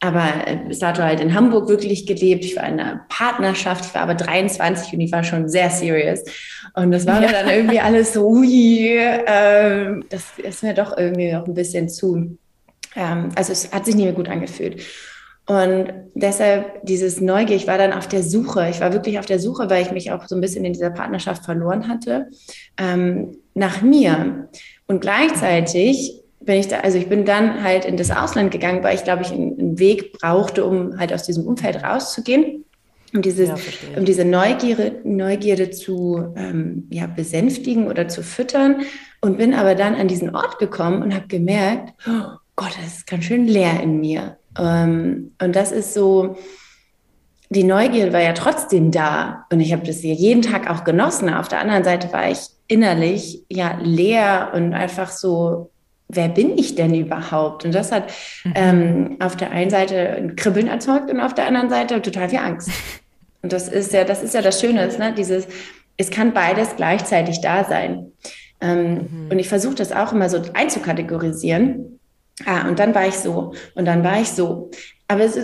aber 0.00 0.28
bis 0.68 0.80
dato 0.80 1.02
halt 1.02 1.20
in 1.20 1.34
Hamburg 1.34 1.68
wirklich 1.68 2.06
gelebt. 2.06 2.44
Ich 2.44 2.56
war 2.56 2.64
in 2.64 2.78
einer 2.78 3.06
Partnerschaft, 3.08 3.86
ich 3.86 3.94
war 3.94 4.02
aber 4.02 4.14
23 4.14 4.92
und 4.92 5.00
ich 5.00 5.12
war 5.12 5.24
schon 5.24 5.48
sehr 5.48 5.70
serious. 5.70 6.22
Und 6.74 6.90
das 6.90 7.06
war 7.06 7.22
ja. 7.22 7.32
dann 7.32 7.48
irgendwie 7.48 7.80
alles 7.80 8.12
so, 8.12 8.28
ui, 8.28 8.98
äh, 8.98 10.00
das 10.10 10.24
ist 10.36 10.62
mir 10.62 10.74
doch 10.74 10.96
irgendwie 10.96 11.32
noch 11.32 11.46
ein 11.46 11.54
bisschen 11.54 11.88
zu. 11.88 12.36
Ähm, 12.94 13.30
also 13.34 13.52
es 13.52 13.72
hat 13.72 13.86
sich 13.86 13.94
nicht 13.94 14.04
mehr 14.04 14.12
gut 14.12 14.28
angefühlt. 14.28 14.82
Und 15.46 15.92
deshalb 16.14 16.84
dieses 16.84 17.20
Neugier, 17.20 17.54
ich 17.54 17.68
war 17.68 17.78
dann 17.78 17.92
auf 17.92 18.08
der 18.08 18.24
Suche, 18.24 18.68
ich 18.68 18.80
war 18.80 18.92
wirklich 18.92 19.20
auf 19.20 19.26
der 19.26 19.38
Suche, 19.38 19.70
weil 19.70 19.82
ich 19.82 19.92
mich 19.92 20.10
auch 20.10 20.26
so 20.26 20.34
ein 20.34 20.40
bisschen 20.40 20.64
in 20.64 20.72
dieser 20.72 20.90
Partnerschaft 20.90 21.44
verloren 21.44 21.86
hatte, 21.86 22.28
ähm, 22.76 23.36
nach 23.54 23.80
mir. 23.80 24.48
Und 24.88 25.00
gleichzeitig 25.00 26.20
bin 26.40 26.56
ich 26.56 26.68
da, 26.68 26.80
also 26.80 26.98
ich 26.98 27.08
bin 27.08 27.24
dann 27.24 27.62
halt 27.62 27.84
in 27.84 27.96
das 27.96 28.10
Ausland 28.10 28.50
gegangen, 28.50 28.82
weil 28.82 28.96
ich 28.96 29.04
glaube 29.04 29.22
ich 29.22 29.30
einen, 29.30 29.58
einen 29.58 29.78
Weg 29.78 30.12
brauchte, 30.18 30.64
um 30.64 30.98
halt 30.98 31.12
aus 31.12 31.22
diesem 31.22 31.46
Umfeld 31.46 31.82
rauszugehen. 31.82 32.64
Um, 33.14 33.22
dieses, 33.22 33.48
ja, 33.48 33.54
um 33.96 34.04
diese 34.04 34.24
Neugierde, 34.24 35.00
Neugierde 35.04 35.70
zu 35.70 36.34
ähm, 36.36 36.88
ja, 36.90 37.06
besänftigen 37.06 37.86
oder 37.86 38.08
zu 38.08 38.22
füttern. 38.22 38.82
Und 39.20 39.38
bin 39.38 39.54
aber 39.54 39.76
dann 39.76 39.94
an 39.94 40.08
diesen 40.08 40.34
Ort 40.34 40.58
gekommen 40.58 41.02
und 41.02 41.14
habe 41.14 41.28
gemerkt, 41.28 41.94
oh 42.08 42.36
Gott, 42.56 42.76
das 42.82 42.98
ist 42.98 43.06
ganz 43.06 43.24
schön 43.24 43.46
leer 43.46 43.80
in 43.80 44.00
mir. 44.00 44.36
Ähm, 44.58 45.32
und 45.42 45.56
das 45.56 45.72
ist 45.72 45.94
so, 45.94 46.36
die 47.50 47.64
Neugier 47.64 48.12
war 48.12 48.22
ja 48.22 48.32
trotzdem 48.32 48.90
da 48.90 49.46
und 49.50 49.60
ich 49.60 49.72
habe 49.72 49.86
das 49.86 49.98
hier 49.98 50.14
jeden 50.14 50.42
Tag 50.42 50.68
auch 50.68 50.84
genossen. 50.84 51.32
Auf 51.32 51.48
der 51.48 51.60
anderen 51.60 51.84
Seite 51.84 52.12
war 52.12 52.30
ich 52.30 52.38
innerlich 52.66 53.44
ja 53.48 53.78
leer 53.80 54.50
und 54.54 54.74
einfach 54.74 55.10
so, 55.10 55.70
wer 56.08 56.28
bin 56.28 56.58
ich 56.58 56.74
denn 56.74 56.94
überhaupt? 56.94 57.64
Und 57.64 57.74
das 57.74 57.92
hat 57.92 58.12
mhm. 58.44 58.52
ähm, 58.54 59.16
auf 59.20 59.36
der 59.36 59.52
einen 59.52 59.70
Seite 59.70 60.10
ein 60.10 60.36
Kribbeln 60.36 60.68
erzeugt 60.68 61.10
und 61.10 61.20
auf 61.20 61.34
der 61.34 61.46
anderen 61.46 61.70
Seite 61.70 62.02
total 62.02 62.28
viel 62.28 62.38
Angst. 62.38 62.70
Und 63.42 63.52
das 63.52 63.68
ist 63.68 63.92
ja, 63.92 64.02
das 64.02 64.24
ist 64.24 64.34
ja 64.34 64.42
das 64.42 64.60
Schöne, 64.60 64.88
ne? 64.98 65.14
dieses, 65.16 65.46
es 65.96 66.10
kann 66.10 66.32
beides 66.32 66.74
gleichzeitig 66.74 67.42
da 67.42 67.62
sein. 67.62 68.10
Ähm, 68.60 68.94
mhm. 68.94 69.28
Und 69.30 69.38
ich 69.38 69.48
versuche 69.48 69.76
das 69.76 69.92
auch 69.92 70.12
immer 70.12 70.28
so 70.28 70.42
einzukategorisieren 70.52 72.00
Ah, 72.44 72.68
und 72.68 72.78
dann 72.78 72.94
war 72.94 73.06
ich 73.06 73.14
so 73.14 73.54
und 73.74 73.84
dann 73.86 74.04
war 74.04 74.20
ich 74.20 74.28
so. 74.28 74.70
Aber 75.08 75.24
ist, 75.24 75.38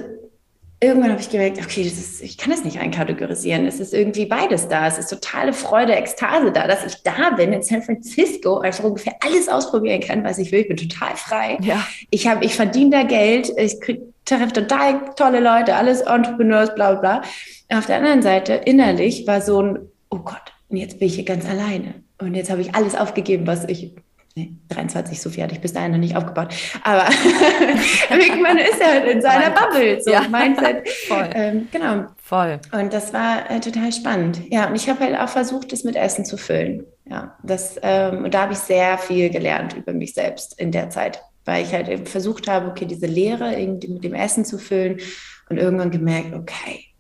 irgendwann 0.83 1.11
habe 1.11 1.21
ich 1.21 1.31
gemerkt, 1.31 1.59
okay, 1.59 1.83
ist, 1.83 2.23
ich 2.23 2.37
kann 2.37 2.51
das 2.51 2.65
nicht 2.65 2.81
einkategorisieren. 2.81 3.67
Es 3.67 3.81
ist 3.81 3.95
irgendwie 3.95 4.27
beides 4.27 4.69
da. 4.69 4.87
Es 4.87 4.99
ist 4.99 5.09
totale 5.09 5.53
Freude, 5.53 5.95
Ekstase 5.95 6.53
da, 6.53 6.67
dass 6.67 6.85
ich 6.85 7.03
da 7.03 7.31
bin 7.31 7.53
in 7.53 7.63
San 7.63 7.83
Francisco, 7.83 8.59
einfach 8.59 8.85
ungefähr 8.85 9.15
alles 9.25 9.49
ausprobieren 9.49 10.01
kann, 10.01 10.25
was 10.25 10.39
ich 10.39 10.53
will. 10.53 10.61
Ich 10.61 10.69
bin 10.69 10.77
total 10.77 11.17
frei. 11.17 11.57
Ja. 11.63 11.87
Ich 12.11 12.27
habe, 12.27 12.45
ich 12.45 12.55
verdiene 12.55 12.91
da 12.91 13.03
Geld. 13.05 13.53
Ich 13.57 13.79
treffe 14.25 14.53
total 14.53 15.15
tolle 15.17 15.41
Leute, 15.41 15.77
alles 15.77 16.01
Entrepreneurs, 16.01 16.75
bla 16.75 16.95
bla. 16.95 17.23
Auf 17.71 17.87
der 17.87 17.97
anderen 17.97 18.23
Seite 18.23 18.55
innerlich 18.55 19.27
war 19.27 19.41
so 19.41 19.63
ein, 19.63 19.79
oh 20.11 20.19
Gott, 20.19 20.53
und 20.69 20.77
jetzt 20.77 20.99
bin 20.99 21.09
ich 21.09 21.15
hier 21.15 21.25
ganz 21.25 21.49
alleine. 21.49 21.95
Und 22.19 22.35
jetzt 22.35 22.51
habe 22.51 22.61
ich 22.61 22.75
alles 22.75 22.95
aufgegeben, 22.95 23.47
was 23.47 23.65
ich 23.65 23.95
Nee, 24.35 24.55
23, 24.71 25.21
so 25.21 25.29
viel 25.29 25.43
hatte 25.43 25.55
ich 25.55 25.61
bis 25.61 25.75
dahin 25.75 25.93
noch 25.93 25.99
nicht 25.99 26.17
aufgebaut. 26.17 26.55
Aber 26.85 27.05
man 28.43 28.59
ist 28.59 28.81
ja 28.81 28.87
halt 28.87 29.05
in 29.07 29.21
seiner 29.21 29.51
Bubble, 29.51 30.01
so 30.01 30.11
ja. 30.11 30.23
Mindset. 30.23 30.89
Voll. 30.89 31.31
Ähm, 31.35 31.69
genau. 31.71 32.07
Voll. 32.17 32.59
Und 32.73 32.95
das 32.95 33.13
war 33.13 33.51
äh, 33.51 33.61
total 33.61 33.93
spannend. 33.93 34.41
Ja, 34.51 34.69
und 34.69 34.75
ich 34.75 34.89
habe 34.89 35.01
halt 35.01 35.19
auch 35.19 35.29
versucht, 35.29 35.73
das 35.73 35.85
mit 35.85 35.97
Essen 35.97 36.25
zu 36.25 36.39
füllen. 36.39 36.87
Ja, 37.05 37.37
das, 37.43 37.77
ähm, 37.83 38.25
und 38.25 38.33
da 38.33 38.43
habe 38.43 38.55
ich 38.55 38.59
sehr 38.59 38.97
viel 38.97 39.29
gelernt 39.29 39.75
über 39.75 39.93
mich 39.93 40.15
selbst 40.15 40.59
in 40.59 40.73
der 40.73 40.89
Zeit, 40.89 41.23
weil 41.45 41.63
ich 41.63 41.75
halt 41.75 41.89
eben 41.89 42.07
versucht 42.07 42.49
habe, 42.49 42.69
okay, 42.69 42.87
diese 42.87 43.07
Leere 43.07 43.59
irgendwie 43.59 43.89
mit 43.89 44.05
dem 44.05 44.15
Essen 44.15 44.47
zu 44.47 44.57
füllen 44.57 44.99
und 45.51 45.59
irgendwann 45.59 45.91
gemerkt, 45.91 46.33
okay, 46.33 46.92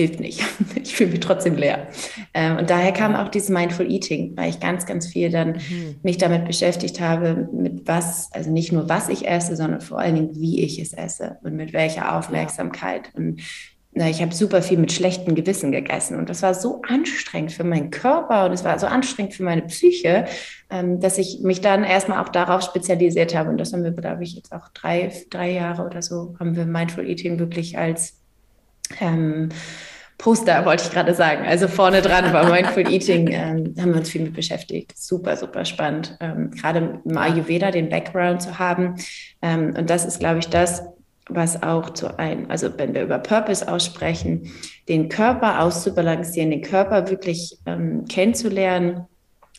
hilft 0.00 0.20
nicht. 0.20 0.42
Ich 0.82 0.96
fühle 0.96 1.10
mich 1.10 1.20
trotzdem 1.20 1.56
leer. 1.56 1.88
Ähm, 2.34 2.56
und 2.56 2.70
daher 2.70 2.92
kam 2.92 3.14
auch 3.14 3.28
dieses 3.28 3.48
Mindful 3.48 3.90
Eating, 3.90 4.36
weil 4.36 4.50
ich 4.50 4.60
ganz, 4.60 4.86
ganz 4.86 5.06
viel 5.06 5.30
dann 5.30 5.52
mhm. 5.52 5.96
mich 6.02 6.18
damit 6.18 6.46
beschäftigt 6.46 7.00
habe, 7.00 7.48
mit 7.52 7.86
was, 7.86 8.30
also 8.32 8.50
nicht 8.50 8.72
nur 8.72 8.88
was 8.88 9.08
ich 9.08 9.28
esse, 9.28 9.56
sondern 9.56 9.80
vor 9.80 9.98
allen 9.98 10.14
Dingen, 10.14 10.30
wie 10.34 10.62
ich 10.62 10.80
es 10.80 10.92
esse 10.92 11.38
und 11.42 11.54
mit 11.54 11.72
welcher 11.72 12.16
Aufmerksamkeit. 12.16 13.12
Und 13.14 13.40
ich 13.92 14.22
habe 14.22 14.34
super 14.34 14.62
viel 14.62 14.78
mit 14.78 14.92
schlechtem 14.92 15.34
Gewissen 15.34 15.72
gegessen 15.72 16.16
und 16.16 16.30
das 16.30 16.42
war 16.42 16.54
so 16.54 16.80
anstrengend 16.82 17.52
für 17.52 17.64
meinen 17.64 17.90
Körper 17.90 18.46
und 18.46 18.52
es 18.52 18.64
war 18.64 18.78
so 18.78 18.86
anstrengend 18.86 19.34
für 19.34 19.42
meine 19.42 19.62
Psyche, 19.62 20.26
ähm, 20.70 21.00
dass 21.00 21.18
ich 21.18 21.40
mich 21.42 21.60
dann 21.60 21.82
erstmal 21.82 22.22
auch 22.22 22.28
darauf 22.28 22.62
spezialisiert 22.62 23.34
habe 23.34 23.50
und 23.50 23.58
das 23.58 23.72
haben 23.72 23.82
wir, 23.82 23.90
glaube 23.90 24.22
ich, 24.22 24.34
jetzt 24.34 24.52
auch 24.52 24.68
drei, 24.68 25.12
drei 25.30 25.50
Jahre 25.50 25.84
oder 25.84 26.02
so, 26.02 26.36
haben 26.38 26.56
wir 26.56 26.66
Mindful 26.66 27.08
Eating 27.08 27.38
wirklich 27.40 27.76
als 27.76 28.20
ähm, 29.00 29.50
Poster, 30.20 30.66
wollte 30.66 30.84
ich 30.84 30.90
gerade 30.90 31.14
sagen. 31.14 31.46
Also 31.46 31.66
vorne 31.66 32.02
dran 32.02 32.30
bei 32.30 32.44
Mindful 32.44 32.92
Eating 32.92 33.28
ähm, 33.28 33.74
haben 33.80 33.92
wir 33.92 34.00
uns 34.00 34.10
viel 34.10 34.20
mit 34.20 34.34
beschäftigt. 34.34 34.92
Super, 34.94 35.34
super 35.34 35.64
spannend. 35.64 36.14
Ähm, 36.20 36.50
gerade 36.50 37.00
im 37.04 37.16
Ayurveda 37.16 37.70
den 37.70 37.88
Background 37.88 38.42
zu 38.42 38.58
haben. 38.58 38.96
Ähm, 39.40 39.74
und 39.76 39.88
das 39.88 40.04
ist, 40.04 40.20
glaube 40.20 40.40
ich, 40.40 40.48
das, 40.48 40.82
was 41.30 41.62
auch 41.62 41.90
zu 41.90 42.18
einem, 42.18 42.50
also 42.50 42.68
wenn 42.76 42.92
wir 42.92 43.02
über 43.02 43.18
Purpose 43.18 43.66
aussprechen, 43.66 44.52
den 44.90 45.08
Körper 45.08 45.62
auszubalancieren, 45.62 46.50
den 46.50 46.62
Körper 46.62 47.08
wirklich 47.08 47.56
ähm, 47.64 48.04
kennenzulernen, 48.06 49.06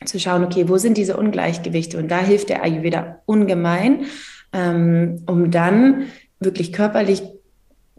zu 0.06 0.20
schauen, 0.20 0.44
okay, 0.44 0.70
wo 0.70 0.78
sind 0.78 0.96
diese 0.96 1.18
Ungleichgewichte? 1.18 1.98
Und 1.98 2.10
da 2.10 2.20
hilft 2.20 2.50
der 2.50 2.64
Ayurveda 2.64 3.22
ungemein, 3.26 4.06
ähm, 4.54 5.24
um 5.26 5.50
dann 5.50 6.04
wirklich 6.40 6.72
körperlich 6.72 7.24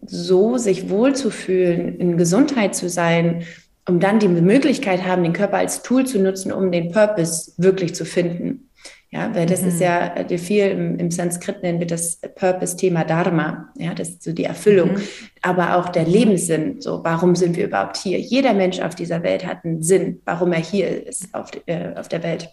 so 0.07 0.59
sich 0.59 0.91
wohlzufühlen, 0.91 1.99
in 1.99 2.17
Gesundheit 2.17 2.75
zu 2.75 2.89
sein, 2.89 3.45
um 3.89 4.01
dann 4.01 4.19
die 4.19 4.29
Möglichkeit 4.29 5.05
haben, 5.05 5.23
den 5.23 5.33
Körper 5.33 5.59
als 5.59 5.83
Tool 5.83 6.07
zu 6.07 6.21
nutzen, 6.21 6.53
um 6.53 6.71
den 6.71 6.93
Purpose 6.93 7.53
wirklich 7.57 7.95
zu 7.95 8.05
finden. 8.05 8.69
Ja, 9.11 9.35
weil 9.35 9.45
das 9.45 9.61
mhm. 9.61 9.69
ist 9.69 9.81
ja 9.81 10.15
äh, 10.17 10.39
viel 10.39 10.69
im, 10.69 10.99
im 10.99 11.11
Sanskrit 11.11 11.63
nennen 11.63 11.81
wir 11.81 11.87
das 11.87 12.17
Purpose-Thema 12.17 13.05
Dharma. 13.05 13.71
Ja, 13.77 13.93
das 13.93 14.09
ist 14.09 14.23
so 14.23 14.33
die 14.33 14.45
Erfüllung, 14.45 14.93
mhm. 14.93 15.03
aber 15.43 15.77
auch 15.77 15.91
der 15.91 16.07
Lebenssinn. 16.07 16.81
So, 16.81 17.05
warum 17.05 17.37
sind 17.37 17.57
wir 17.57 17.67
überhaupt 17.67 17.99
hier? 17.99 18.19
Jeder 18.19 18.55
Mensch 18.55 18.81
auf 18.81 18.95
dieser 18.95 19.23
Welt 19.23 19.47
hat 19.47 19.67
einen 19.67 19.83
Sinn, 19.83 20.23
warum 20.25 20.53
er 20.55 20.61
hier 20.61 21.07
ist 21.07 21.35
auf, 21.35 21.51
äh, 21.67 21.95
auf 21.95 22.09
der 22.09 22.23
Welt. 22.23 22.49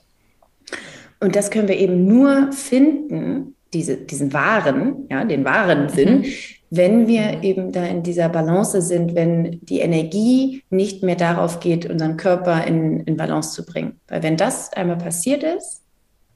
Und 1.22 1.38
das 1.38 1.50
können 1.50 1.70
wir 1.70 1.78
eben 1.78 2.06
nur 2.06 2.52
finden, 2.52 3.56
diese, 3.74 3.98
diesen 3.98 4.34
wahren, 4.34 5.08
ja, 5.10 5.24
den 5.24 5.46
wahren 5.46 5.84
mhm. 5.84 5.90
Sinn, 5.90 6.26
wenn 6.70 7.08
wir 7.08 7.38
mhm. 7.38 7.44
eben 7.44 7.72
da 7.72 7.86
in 7.86 8.04
dieser 8.04 8.30
Balance 8.30 8.82
sind, 8.82 9.16
wenn 9.16 9.60
die 9.62 9.80
Energie 9.80 10.64
nicht 10.70 11.04
mehr 11.04 11.16
darauf 11.16 11.60
geht, 11.60 11.90
unseren 11.90 12.18
Körper 12.18 12.66
in, 12.66 13.02
in 13.02 13.18
Balance 13.18 13.54
zu 13.54 13.66
bringen. 13.66 14.00
Weil 14.08 14.24
wenn 14.24 14.38
das 14.38 14.74
einmal 14.74 14.98
passiert 14.98 15.44
ist, 15.44 15.84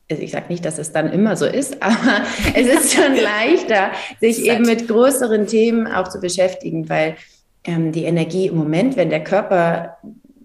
ich 0.10 0.32
sage 0.32 0.46
nicht, 0.50 0.66
dass 0.66 0.78
es 0.78 0.92
dann 0.92 1.12
immer 1.12 1.36
so 1.36 1.46
ist, 1.46 1.78
aber 1.82 2.24
es 2.56 2.68
ist 2.68 2.94
schon 2.94 3.16
leichter, 3.16 3.92
sich 4.20 4.46
eben 4.46 4.66
mit 4.66 4.88
größeren 4.88 5.48
Themen 5.48 5.88
auch 5.88 6.08
zu 6.08 6.20
beschäftigen, 6.20 6.90
weil 6.90 7.16
ähm, 7.64 7.92
die 7.92 8.04
Energie 8.04 8.48
im 8.48 8.56
Moment, 8.56 8.98
wenn 8.98 9.10
der 9.10 9.24
Körper 9.24 9.98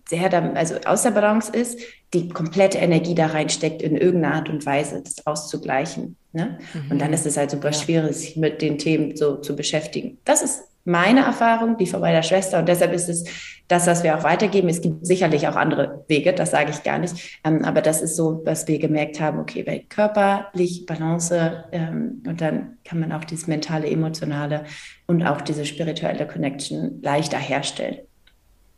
sehr, 0.08 0.56
also 0.56 0.76
außer 0.84 1.10
Balance 1.10 1.52
ist, 1.52 1.80
die 2.14 2.28
komplette 2.28 2.78
Energie 2.78 3.14
da 3.14 3.26
reinsteckt, 3.26 3.82
in 3.82 3.96
irgendeiner 3.96 4.36
Art 4.36 4.48
und 4.48 4.64
Weise 4.64 5.02
das 5.02 5.26
auszugleichen. 5.26 6.16
Ne? 6.32 6.58
Mhm. 6.72 6.92
Und 6.92 7.00
dann 7.00 7.12
ist 7.12 7.26
es 7.26 7.36
halt 7.36 7.50
super 7.50 7.70
ja. 7.70 7.74
schwierig, 7.74 8.16
sich 8.16 8.36
mit 8.36 8.62
den 8.62 8.78
Themen 8.78 9.16
so 9.16 9.36
zu 9.36 9.54
beschäftigen. 9.54 10.18
Das 10.24 10.42
ist 10.42 10.62
meine 10.84 11.20
Erfahrung, 11.20 11.76
die 11.76 11.86
von 11.86 12.00
meiner 12.00 12.22
Schwester. 12.22 12.58
Und 12.58 12.68
deshalb 12.68 12.94
ist 12.94 13.10
es 13.10 13.24
das, 13.68 13.86
was 13.86 14.02
wir 14.02 14.16
auch 14.16 14.24
weitergeben. 14.24 14.70
Es 14.70 14.80
gibt 14.80 15.06
sicherlich 15.06 15.46
auch 15.46 15.56
andere 15.56 16.04
Wege, 16.08 16.32
das 16.32 16.52
sage 16.52 16.70
ich 16.70 16.82
gar 16.82 16.98
nicht. 16.98 17.40
Ähm, 17.44 17.62
aber 17.66 17.82
das 17.82 18.00
ist 18.00 18.16
so, 18.16 18.40
was 18.44 18.66
wir 18.66 18.78
gemerkt 18.78 19.20
haben, 19.20 19.38
okay, 19.38 19.62
bei 19.62 19.84
körperlich 19.86 20.86
Balance 20.86 21.64
ähm, 21.72 22.22
und 22.26 22.40
dann 22.40 22.78
kann 22.84 23.00
man 23.00 23.12
auch 23.12 23.24
dieses 23.24 23.46
mentale, 23.46 23.90
emotionale 23.90 24.64
und 25.06 25.22
auch 25.22 25.42
diese 25.42 25.66
spirituelle 25.66 26.26
Connection 26.26 27.02
leichter 27.02 27.38
herstellen. 27.38 27.98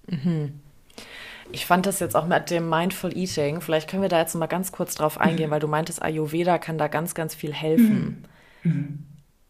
Mhm. 0.08 0.54
Ich 1.52 1.66
fand 1.66 1.86
das 1.86 2.00
jetzt 2.00 2.16
auch 2.16 2.26
mit 2.26 2.50
dem 2.50 2.68
Mindful 2.68 3.16
Eating. 3.16 3.60
Vielleicht 3.60 3.88
können 3.88 4.02
wir 4.02 4.08
da 4.08 4.20
jetzt 4.20 4.34
mal 4.34 4.46
ganz 4.46 4.72
kurz 4.72 4.94
drauf 4.94 5.20
eingehen, 5.20 5.48
mhm. 5.48 5.52
weil 5.52 5.60
du 5.60 5.68
meintest, 5.68 6.02
Ayurveda 6.02 6.58
kann 6.58 6.78
da 6.78 6.88
ganz, 6.88 7.14
ganz 7.14 7.34
viel 7.34 7.52
helfen. 7.52 8.26
Mhm. 8.62 8.72
mhm. 8.72 9.06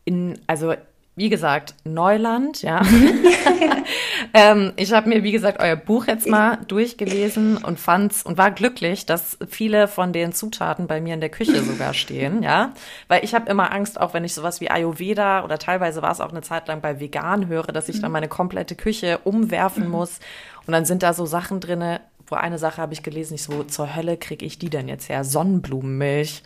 In, 0.07 0.41
also 0.47 0.75
wie 1.21 1.29
gesagt, 1.29 1.75
Neuland, 1.85 2.63
ja. 2.63 2.81
ähm, 4.33 4.73
ich 4.77 4.91
habe 4.91 5.07
mir, 5.07 5.23
wie 5.23 5.33
gesagt, 5.33 5.61
euer 5.61 5.77
Buch 5.77 6.07
jetzt 6.07 6.27
mal 6.27 6.57
durchgelesen 6.67 7.59
und 7.59 7.79
fand's 7.79 8.23
und 8.23 8.39
war 8.39 8.51
glücklich, 8.51 9.05
dass 9.05 9.37
viele 9.47 9.87
von 9.87 10.15
den 10.15 10.33
Zutaten 10.33 10.87
bei 10.87 11.03
mir 11.03 11.13
in 11.13 11.21
der 11.21 11.29
Küche 11.29 11.63
sogar 11.63 11.93
stehen, 11.93 12.43
ja. 12.43 12.73
Weil 13.09 13.23
ich 13.23 13.35
habe 13.35 13.51
immer 13.51 13.71
Angst, 13.71 14.01
auch 14.01 14.15
wenn 14.15 14.25
ich 14.25 14.33
sowas 14.33 14.63
wie 14.63 14.71
Ayurveda 14.71 15.45
oder 15.45 15.59
teilweise 15.59 16.01
war 16.01 16.11
es 16.11 16.23
auch 16.23 16.31
eine 16.31 16.41
Zeit 16.41 16.69
lang 16.69 16.81
bei 16.81 17.01
Vegan 17.01 17.49
höre, 17.49 17.67
dass 17.67 17.91
ich 17.91 18.01
dann 18.01 18.13
mhm. 18.13 18.15
meine 18.15 18.29
komplette 18.29 18.75
Küche 18.75 19.19
umwerfen 19.23 19.85
mhm. 19.85 19.91
muss. 19.91 20.21
Und 20.67 20.73
dann 20.73 20.87
sind 20.87 21.03
da 21.03 21.13
so 21.13 21.27
Sachen 21.27 21.61
drinne, 21.61 22.01
wo 22.27 22.37
eine 22.37 22.59
Sache 22.59 22.81
habe 22.81 22.95
ich 22.95 23.03
gelesen, 23.03 23.35
ich 23.35 23.43
so, 23.43 23.65
zur 23.65 23.95
Hölle 23.95 24.17
kriege 24.17 24.47
ich 24.47 24.59
die 24.59 24.71
denn 24.71 24.89
jetzt 24.89 25.11
her? 25.11 25.23
Sonnenblumenmilch. 25.25 26.43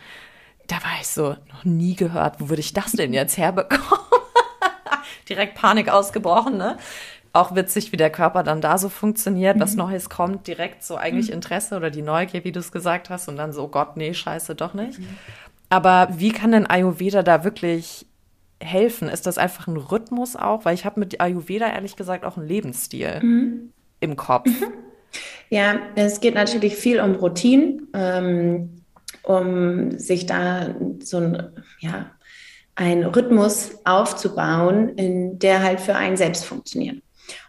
Da 0.67 0.75
war 0.77 0.99
ich 0.99 1.07
so, 1.07 1.37
noch 1.53 1.63
nie 1.63 1.95
gehört, 1.95 2.41
wo 2.41 2.49
würde 2.49 2.59
ich 2.59 2.73
das 2.73 2.91
denn 2.91 3.13
jetzt 3.13 3.37
herbekommen? 3.37 4.03
Direkt 5.29 5.55
Panik 5.55 5.89
ausgebrochen, 5.89 6.57
ne? 6.57 6.77
Auch 7.33 7.53
witzig, 7.53 7.91
wie 7.91 7.97
der 7.97 8.09
Körper 8.09 8.43
dann 8.43 8.61
da 8.61 8.77
so 8.77 8.87
funktioniert, 8.87 9.57
mhm. 9.57 9.61
was 9.61 9.75
Neues 9.75 10.09
kommt, 10.09 10.47
direkt 10.47 10.83
so 10.83 10.95
eigentlich 10.95 11.27
mhm. 11.27 11.35
Interesse 11.35 11.75
oder 11.75 11.89
die 11.89 12.01
Neugier, 12.01 12.43
wie 12.45 12.51
du 12.51 12.59
es 12.59 12.71
gesagt 12.71 13.09
hast, 13.09 13.27
und 13.27 13.35
dann 13.35 13.51
so, 13.51 13.67
Gott, 13.67 13.97
nee, 13.97 14.13
scheiße, 14.13 14.55
doch 14.55 14.73
nicht. 14.73 14.99
Mhm. 14.99 15.07
Aber 15.69 16.07
wie 16.11 16.31
kann 16.31 16.51
denn 16.51 16.65
Ayurveda 16.65 17.23
da 17.23 17.43
wirklich 17.43 18.05
helfen? 18.61 19.09
Ist 19.09 19.25
das 19.25 19.37
einfach 19.37 19.67
ein 19.67 19.77
Rhythmus 19.77 20.35
auch? 20.35 20.63
Weil 20.63 20.75
ich 20.75 20.85
habe 20.85 20.99
mit 20.99 21.19
Ayurveda 21.19 21.67
ehrlich 21.67 21.95
gesagt 21.95 22.23
auch 22.23 22.37
einen 22.37 22.47
Lebensstil 22.47 23.19
mhm. 23.21 23.73
im 23.99 24.15
Kopf. 24.15 24.47
Mhm. 24.47 24.73
Ja, 25.49 25.79
es 25.95 26.19
geht 26.19 26.35
natürlich 26.35 26.75
viel 26.75 26.99
um 26.99 27.15
Routinen, 27.15 27.87
ähm, 27.93 28.81
um 29.23 29.91
sich 29.97 30.25
da 30.25 30.75
so 30.99 31.17
ein, 31.17 31.49
ja, 31.79 32.11
einen 32.75 33.05
Rhythmus 33.05 33.71
aufzubauen, 33.85 34.89
in 34.89 35.39
der 35.39 35.63
halt 35.63 35.79
für 35.79 35.95
einen 35.95 36.17
selbst 36.17 36.45
funktioniert. 36.45 37.01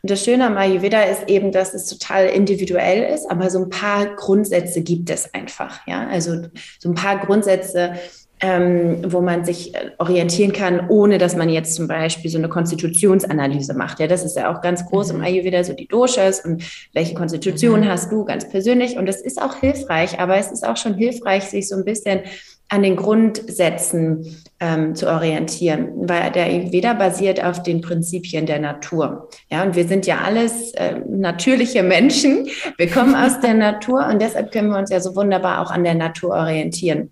Und 0.03 0.11
das 0.11 0.25
Schöne 0.25 0.47
am 0.47 0.57
Ayurveda 0.57 1.03
ist 1.03 1.29
eben, 1.29 1.53
dass 1.53 1.75
es 1.75 1.87
total 1.87 2.27
individuell 2.27 3.13
ist, 3.13 3.31
aber 3.31 3.51
so 3.51 3.59
ein 3.63 3.71
paar 3.71 4.15
Grundsätze 4.17 4.81
gibt 4.83 5.11
es 5.11 5.33
einfach. 5.35 5.87
Ja, 5.87 6.07
also 6.09 6.43
so 6.79 6.89
ein 6.89 6.95
paar 6.95 7.19
Grundsätze, 7.19 7.95
ähm, 8.41 9.01
wo 9.07 9.23
man 9.23 9.45
sich 9.45 9.75
äh, 9.75 9.93
orientieren 9.99 10.53
kann, 10.53 10.89
ohne 10.91 11.17
dass 11.17 11.37
man 11.37 11.49
jetzt 11.49 11.75
zum 11.75 11.89
Beispiel 11.89 12.31
so 12.31 12.37
eine 12.37 12.51
Konstitutionsanalyse 12.51 13.73
macht. 13.75 13.99
Ja, 13.99 14.07
das 14.07 14.25
ist 14.25 14.37
ja 14.37 14.55
auch 14.55 14.61
ganz 14.61 14.85
groß 14.87 15.13
mhm. 15.13 15.19
im 15.19 15.25
Ayurveda, 15.25 15.65
so 15.65 15.73
die 15.73 15.89
Doshas 15.89 16.45
und 16.45 16.63
welche 16.93 17.15
Konstitution 17.15 17.81
mhm. 17.81 17.89
hast 17.89 18.13
du 18.13 18.25
ganz 18.25 18.49
persönlich. 18.49 18.99
Und 18.99 19.07
das 19.07 19.23
ist 19.23 19.41
auch 19.41 19.57
hilfreich, 19.57 20.21
aber 20.21 20.37
es 20.37 20.53
ist 20.53 20.67
auch 20.67 20.77
schon 20.77 20.95
hilfreich, 20.95 21.45
sich 21.45 21.69
so 21.69 21.77
ein 21.77 21.85
bisschen 21.85 22.21
an 22.69 22.83
den 22.83 22.97
Grundsätzen 22.97 24.45
ähm, 24.59 24.95
zu 24.95 25.09
orientieren, 25.09 26.09
weil 26.09 26.33
der 26.33 26.47
Ayurveda 26.47 26.95
basiert 26.95 27.43
auf 27.43 27.63
den 27.63 27.81
Prinzipien 27.81 28.47
der 28.47 28.59
Natur. 28.59 29.29
Ja, 29.51 29.63
und 29.63 29.77
wir 29.77 29.87
sind 29.87 30.07
ja 30.07 30.19
alles 30.25 30.73
äh, 30.73 30.99
natürliche 31.09 31.83
Menschen. 31.83 32.49
Wir 32.77 32.91
kommen 32.91 33.15
aus 33.15 33.41
der 33.41 33.55
Natur 33.55 34.07
und 34.07 34.21
deshalb 34.21 34.51
können 34.51 34.71
wir 34.71 34.79
uns 34.79 34.91
ja 34.91 35.01
so 35.01 35.15
wunderbar 35.15 35.61
auch 35.61 35.71
an 35.71 35.85
der 35.85 35.95
Natur 35.95 36.31
orientieren. 36.31 37.11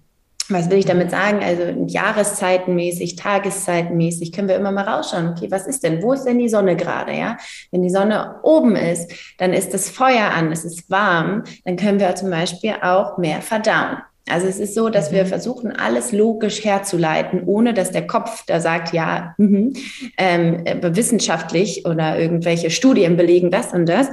Was 0.51 0.69
will 0.69 0.79
ich 0.79 0.85
damit 0.85 1.11
sagen? 1.11 1.43
Also 1.43 1.87
Jahreszeitenmäßig, 1.87 3.17
Tageszeitenmäßig 3.17 4.33
können 4.33 4.49
wir 4.49 4.57
immer 4.57 4.73
mal 4.73 4.87
rausschauen. 4.87 5.31
Okay, 5.31 5.51
was 5.51 5.67
ist 5.67 5.83
denn? 5.85 6.03
Wo 6.03 6.13
ist 6.13 6.25
denn 6.25 6.39
die 6.39 6.51
Sonne 6.51 6.77
gerade? 6.77 7.13
Ja, 7.13 7.39
wenn 7.71 7.83
die 7.83 7.91
Sonne 7.91 8.41
oben 8.43 8.77
ist, 8.77 9.11
dann 9.39 9.55
ist 9.55 9.73
das 9.73 9.89
Feuer 9.89 10.33
an, 10.35 10.53
es 10.53 10.65
ist 10.67 10.91
warm. 10.91 11.45
Dann 11.65 11.77
können 11.77 11.99
wir 11.99 12.15
zum 12.15 12.31
Beispiel 12.31 12.75
auch 12.83 13.17
mehr 13.17 13.41
verdauen. 13.41 13.99
Also 14.29 14.47
es 14.47 14.59
ist 14.59 14.75
so, 14.75 14.89
dass 14.89 15.11
mhm. 15.11 15.17
wir 15.17 15.27
versuchen, 15.27 15.73
alles 15.73 16.13
logisch 16.13 16.65
herzuleiten, 16.65 17.43
ohne 17.45 17.75
dass 17.75 17.91
der 17.91 18.07
Kopf 18.07 18.45
da 18.47 18.61
sagt, 18.61 18.93
ja, 18.93 19.35
mh, 19.37 19.71
ähm, 20.17 20.67
äh, 20.67 20.97
wissenschaftlich 20.97 21.85
oder 21.87 22.19
irgendwelche 22.19 22.71
Studien 22.71 23.17
belegen 23.17 23.51
das 23.51 23.73
und 23.73 23.87
das. 23.87 24.09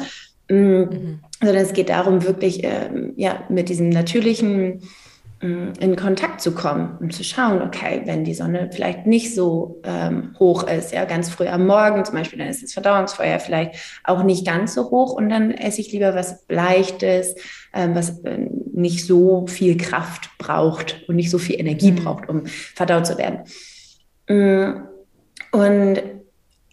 Mm, 0.50 0.56
mhm. 0.56 1.20
Sondern 1.40 1.64
es 1.64 1.74
geht 1.74 1.90
darum, 1.90 2.24
wirklich 2.24 2.64
ähm, 2.64 3.14
ja, 3.16 3.44
mit 3.48 3.70
diesem 3.70 3.90
natürlichen 3.90 4.82
mm, 5.42 5.70
in 5.80 5.96
Kontakt 5.96 6.42
zu 6.42 6.54
kommen 6.54 6.98
und 7.00 7.14
zu 7.14 7.24
schauen, 7.24 7.62
okay, 7.62 8.02
wenn 8.04 8.26
die 8.26 8.34
Sonne 8.34 8.70
vielleicht 8.72 9.08
nicht 9.08 9.34
so 9.34 9.80
ähm, 9.86 10.36
hoch 10.40 10.68
ist, 10.68 10.92
ja, 10.92 11.06
ganz 11.06 11.30
früh 11.30 11.48
am 11.48 11.66
Morgen 11.66 12.04
zum 12.04 12.16
Beispiel, 12.16 12.40
dann 12.40 12.50
ist 12.50 12.62
das 12.62 12.74
Verdauungsfeuer 12.74 13.40
vielleicht 13.40 13.76
auch 14.04 14.24
nicht 14.24 14.46
ganz 14.46 14.74
so 14.74 14.92
hoch 14.92 15.14
und 15.14 15.30
dann 15.30 15.52
esse 15.52 15.80
ich 15.80 15.94
lieber 15.94 16.14
was 16.16 16.44
Leichtes, 16.50 17.36
was 17.74 18.20
äh, 18.20 18.50
nicht 18.74 19.06
so 19.06 19.48
viel 19.48 19.78
Kraft 19.78 20.30
braucht 20.38 21.04
und 21.08 21.16
nicht 21.16 21.30
so 21.30 21.38
viel 21.38 21.60
Energie 21.60 21.92
mhm. 21.92 21.96
braucht, 21.98 22.30
um 22.30 22.46
verdaut 22.46 23.06
zu 23.06 23.18
werden. 23.18 23.40
Mm, 24.28 24.82
und 25.52 26.02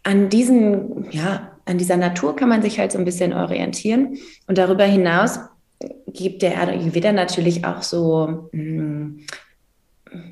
an 0.02 0.28
diesen, 0.28 1.11
ja, 1.11 1.52
an 1.64 1.78
dieser 1.78 1.96
Natur 1.96 2.34
kann 2.34 2.48
man 2.48 2.62
sich 2.62 2.78
halt 2.78 2.92
so 2.92 2.98
ein 2.98 3.04
bisschen 3.04 3.32
orientieren. 3.32 4.16
Und 4.46 4.58
darüber 4.58 4.84
hinaus 4.84 5.40
gibt 6.06 6.42
der 6.42 6.61
Ayurveda 6.61 7.12
natürlich 7.12 7.64
auch 7.64 7.82
so 7.82 8.48
mh, 8.52 8.62
mm, 8.62 9.26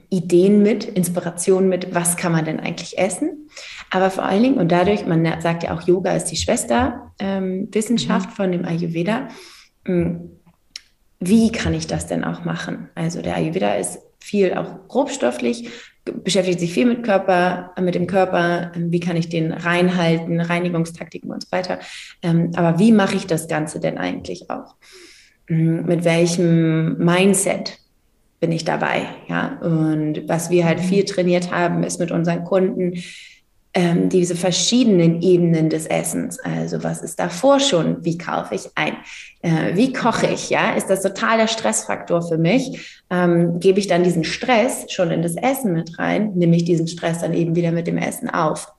Ideen 0.09 0.63
mit, 0.63 0.85
Inspiration 0.85 1.69
mit, 1.69 1.95
was 1.95 2.17
kann 2.17 2.33
man 2.33 2.45
denn 2.45 2.61
eigentlich 2.61 2.97
essen. 2.97 3.51
Aber 3.91 4.11
vor 4.11 4.25
allen 4.25 4.43
Dingen, 4.43 4.59
und 4.59 4.73
dadurch, 4.73 5.07
man 5.07 5.25
sagt 5.41 5.65
ja 5.65 5.75
auch, 5.75 5.83
Yoga 5.83 6.13
ist 6.13 6.27
die 6.27 6.37
Schwesterwissenschaft 6.37 8.27
ähm, 8.27 8.31
mhm. 8.31 8.37
von 8.37 8.53
dem 8.53 8.65
Ayurveda. 8.65 9.29
Hm, 9.85 10.31
wie 11.21 11.51
kann 11.51 11.75
ich 11.75 11.87
das 11.87 12.07
denn 12.07 12.25
auch 12.25 12.45
machen? 12.45 12.89
Also 12.95 13.23
der 13.23 13.37
Ayurveda 13.37 13.75
ist 13.75 13.99
viel 14.21 14.55
auch 14.55 14.89
grobstofflich, 14.89 15.71
beschäftigt 16.05 16.61
sich 16.61 16.73
viel 16.73 16.87
mit 16.87 17.05
Körper, 17.05 17.73
mit 17.81 17.95
dem 17.95 18.07
Körper, 18.07 18.73
ähm, 18.75 18.93
wie 18.93 19.01
kann 19.01 19.17
ich 19.17 19.29
den 19.29 19.53
reinhalten, 19.53 20.41
Reinigungstaktiken 20.41 21.31
und 21.31 21.45
so 21.45 21.49
weiter. 21.51 21.81
Ähm, 22.23 22.53
aber 22.55 22.79
wie 22.79 22.93
mache 22.93 23.17
ich 23.17 23.27
das 23.27 23.49
Ganze 23.49 23.81
denn 23.81 23.99
eigentlich 23.99 24.51
auch? 24.51 24.77
Hm, 25.49 25.87
mit 25.87 26.05
welchem 26.05 26.99
Mindset 26.99 27.79
bin 28.41 28.53
ich 28.53 28.65
dabei. 28.65 29.07
Ja, 29.29 29.59
und 29.61 30.29
was 30.29 30.51
wir 30.51 30.65
halt 30.65 30.81
viel 30.81 31.05
trainiert 31.05 31.51
haben, 31.51 31.83
ist 31.83 31.99
mit 31.99 32.11
unseren 32.11 32.45
Kunden 32.45 33.03
ähm, 33.73 34.09
diese 34.09 34.37
verschiedenen 34.37 35.23
Ebenen 35.23 35.69
des 35.71 35.87
Essens. 35.87 36.39
Also 36.41 36.83
was 36.83 37.03
ist 37.03 37.21
davor 37.21 37.61
schon? 37.61 38.05
Wie 38.05 38.19
kaufe 38.19 38.55
ich 38.55 38.71
ein? 38.75 38.97
Äh, 39.47 39.77
wie 39.77 39.93
koche 39.93 40.27
ich? 40.27 40.51
Ja, 40.51 40.75
ist 40.75 40.91
das 40.91 41.03
total 41.03 41.39
der 41.39 41.47
Stressfaktor 41.47 42.21
für 42.21 42.37
mich? 42.37 43.01
Ähm, 43.11 43.61
gebe 43.61 43.79
ich 43.79 43.87
dann 43.87 44.03
diesen 44.03 44.25
Stress 44.25 44.87
schon 44.89 45.13
in 45.13 45.23
das 45.23 45.37
Essen 45.37 45.73
mit 45.73 46.01
rein? 46.01 46.33
Nehme 46.35 46.57
ich 46.57 46.65
diesen 46.65 46.89
Stress 46.89 47.21
dann 47.21 47.33
eben 47.33 47.55
wieder 47.55 47.71
mit 47.71 47.87
dem 47.87 47.97
Essen 47.97 48.29
auf? 48.29 48.73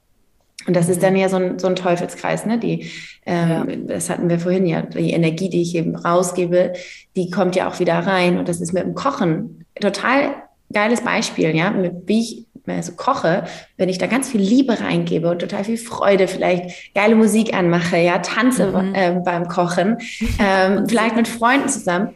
Und 0.67 0.75
das 0.75 0.89
ist 0.89 1.01
dann 1.01 1.15
ja 1.15 1.29
so 1.29 1.37
ein, 1.37 1.57
so 1.57 1.67
ein 1.67 1.77
Teufelskreis, 1.77 2.45
ne? 2.45 2.59
Die, 2.59 2.91
ähm, 3.25 3.87
das 3.87 4.09
hatten 4.09 4.27
wir 4.27 4.39
vorhin 4.39 4.65
ja, 4.65 4.81
die 4.81 5.11
Energie, 5.11 5.49
die 5.49 5.61
ich 5.61 5.73
eben 5.73 5.95
rausgebe, 5.95 6.73
die 7.15 7.29
kommt 7.29 7.55
ja 7.55 7.69
auch 7.69 7.79
wieder 7.79 7.99
rein. 7.99 8.37
Und 8.37 8.49
das 8.49 8.59
ist 8.59 8.73
mit 8.73 8.83
dem 8.83 8.93
Kochen 8.93 9.63
total 9.79 10.35
geiles 10.73 10.99
Beispiel, 10.99 11.55
ja, 11.55 11.73
wie 12.05 12.19
ich 12.19 12.45
also 12.75 12.93
koche, 12.93 13.45
wenn 13.77 13.89
ich 13.89 13.97
da 13.97 14.07
ganz 14.07 14.29
viel 14.29 14.41
Liebe 14.41 14.79
reingebe 14.79 15.29
und 15.29 15.39
total 15.39 15.63
viel 15.63 15.77
Freude, 15.77 16.27
vielleicht 16.27 16.93
geile 16.93 17.15
Musik 17.15 17.53
anmache, 17.53 17.97
ja, 17.97 18.19
tanze 18.19 18.67
mhm. 18.67 18.95
äh, 18.95 19.19
beim 19.23 19.47
Kochen, 19.47 19.97
ähm, 20.39 20.87
vielleicht 20.87 21.15
mit 21.15 21.27
Freunden 21.27 21.69
zusammen. 21.69 22.09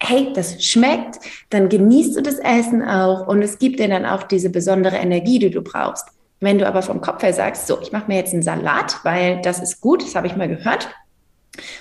Hey, 0.00 0.32
das 0.34 0.64
schmeckt, 0.64 1.20
dann 1.50 1.68
genießt 1.68 2.16
du 2.16 2.22
das 2.22 2.38
Essen 2.38 2.82
auch 2.82 3.26
und 3.28 3.40
es 3.42 3.58
gibt 3.58 3.78
dir 3.78 3.88
dann 3.88 4.04
auch 4.04 4.24
diese 4.24 4.50
besondere 4.50 4.96
Energie, 4.96 5.38
die 5.38 5.50
du 5.50 5.62
brauchst. 5.62 6.06
Wenn 6.40 6.58
du 6.58 6.66
aber 6.66 6.82
vom 6.82 7.00
Kopf 7.00 7.22
her 7.22 7.32
sagst, 7.32 7.68
so, 7.68 7.80
ich 7.80 7.92
mache 7.92 8.08
mir 8.08 8.16
jetzt 8.16 8.32
einen 8.32 8.42
Salat, 8.42 8.98
weil 9.04 9.40
das 9.42 9.60
ist 9.60 9.80
gut, 9.80 10.02
das 10.02 10.16
habe 10.16 10.26
ich 10.26 10.34
mal 10.34 10.48
gehört. 10.48 10.88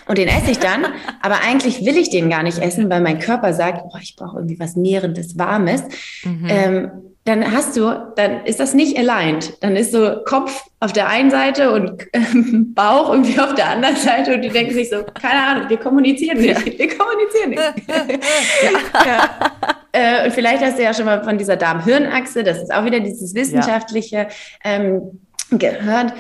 Und 0.06 0.18
den 0.18 0.28
esse 0.28 0.52
ich 0.52 0.60
dann, 0.60 0.86
aber 1.22 1.42
eigentlich 1.42 1.86
will 1.86 1.98
ich 1.98 2.10
den 2.10 2.30
gar 2.30 2.44
nicht 2.44 2.60
essen, 2.60 2.90
weil 2.90 3.02
mein 3.02 3.20
Körper 3.20 3.54
sagt, 3.54 3.82
oh, 3.86 3.98
ich 4.00 4.16
brauche 4.16 4.38
irgendwie 4.38 4.60
was 4.60 4.76
Nährendes, 4.76 5.38
Warmes. 5.38 5.84
Mhm. 6.24 6.46
Ähm, 6.48 6.92
dann 7.24 7.52
hast 7.52 7.78
du, 7.78 8.12
dann 8.16 8.46
ist 8.46 8.60
das 8.60 8.74
nicht 8.74 8.98
aligned. 8.98 9.62
Dann 9.62 9.76
ist 9.76 9.92
so 9.92 10.24
Kopf 10.26 10.64
auf 10.80 10.92
der 10.92 11.08
einen 11.08 11.30
Seite 11.30 11.72
und 11.72 12.08
ähm, 12.14 12.74
Bauch 12.76 13.12
irgendwie 13.12 13.40
auf 13.40 13.54
der 13.54 13.70
anderen 13.70 13.96
Seite 13.96 14.34
und 14.34 14.42
die 14.42 14.50
denken 14.50 14.74
sich 14.74 14.90
so, 14.90 15.04
keine 15.04 15.44
Ahnung, 15.44 15.70
wir 15.70 15.78
kommunizieren 15.78 16.40
nicht, 16.40 16.66
ja. 16.66 16.80
wir 16.80 16.98
kommunizieren 16.98 17.50
nicht. 17.52 17.62
ja. 18.94 19.06
ja. 19.06 19.52
Äh, 19.92 20.26
und 20.26 20.34
vielleicht 20.34 20.64
hast 20.64 20.80
du 20.80 20.84
ja 20.84 20.94
schon 20.94 21.06
mal 21.06 21.24
von 21.24 21.38
dieser 21.38 21.58
Darm-Hirn-Achse, 21.58 22.44
das 22.44 22.58
ist 22.58 22.74
auch 22.74 22.86
wieder 22.86 23.00
dieses 23.00 23.36
wissenschaftliche 23.36 24.28
ähm, 24.64 25.20
gehört. 25.52 26.14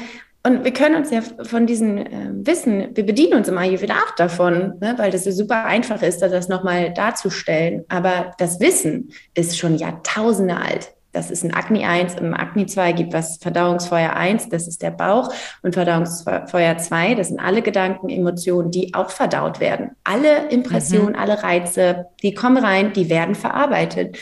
Und 0.43 0.63
wir 0.63 0.73
können 0.73 0.95
uns 0.95 1.11
ja 1.11 1.21
von 1.21 1.67
diesem 1.67 1.97
äh, 1.97 2.29
Wissen, 2.33 2.89
wir 2.95 3.05
bedienen 3.05 3.35
uns 3.35 3.47
immer 3.47 3.61
hier 3.61 3.81
wieder 3.81 3.95
auch 3.95 4.15
davon, 4.15 4.73
ne, 4.79 4.95
weil 4.97 5.11
das 5.11 5.25
so 5.25 5.31
super 5.31 5.65
einfach 5.65 6.01
ist, 6.01 6.21
das 6.21 6.47
nochmal 6.47 6.93
darzustellen. 6.93 7.85
Aber 7.89 8.31
das 8.39 8.59
Wissen 8.59 9.11
ist 9.35 9.57
schon 9.59 9.75
Jahrtausende 9.75 10.57
alt. 10.57 10.93
Das 11.11 11.29
ist 11.29 11.43
ein 11.43 11.53
Agni 11.53 11.83
1, 11.83 12.15
im 12.15 12.33
Agni 12.33 12.65
2 12.65 12.93
gibt 12.93 13.13
was 13.13 13.37
Verdauungsfeuer 13.37 14.13
1, 14.13 14.47
das 14.47 14.65
ist 14.67 14.81
der 14.81 14.91
Bauch 14.91 15.29
und 15.61 15.73
Verdauungsfeuer 15.73 16.77
2, 16.77 17.15
das 17.15 17.27
sind 17.27 17.39
alle 17.41 17.61
Gedanken, 17.61 18.07
Emotionen, 18.07 18.71
die 18.71 18.93
auch 18.93 19.09
verdaut 19.09 19.59
werden. 19.59 19.91
Alle 20.05 20.47
Impressionen, 20.49 21.13
mhm. 21.13 21.19
alle 21.19 21.43
Reize, 21.43 22.05
die 22.23 22.33
kommen 22.33 22.63
rein, 22.63 22.93
die 22.93 23.09
werden 23.09 23.35
verarbeitet. 23.35 24.17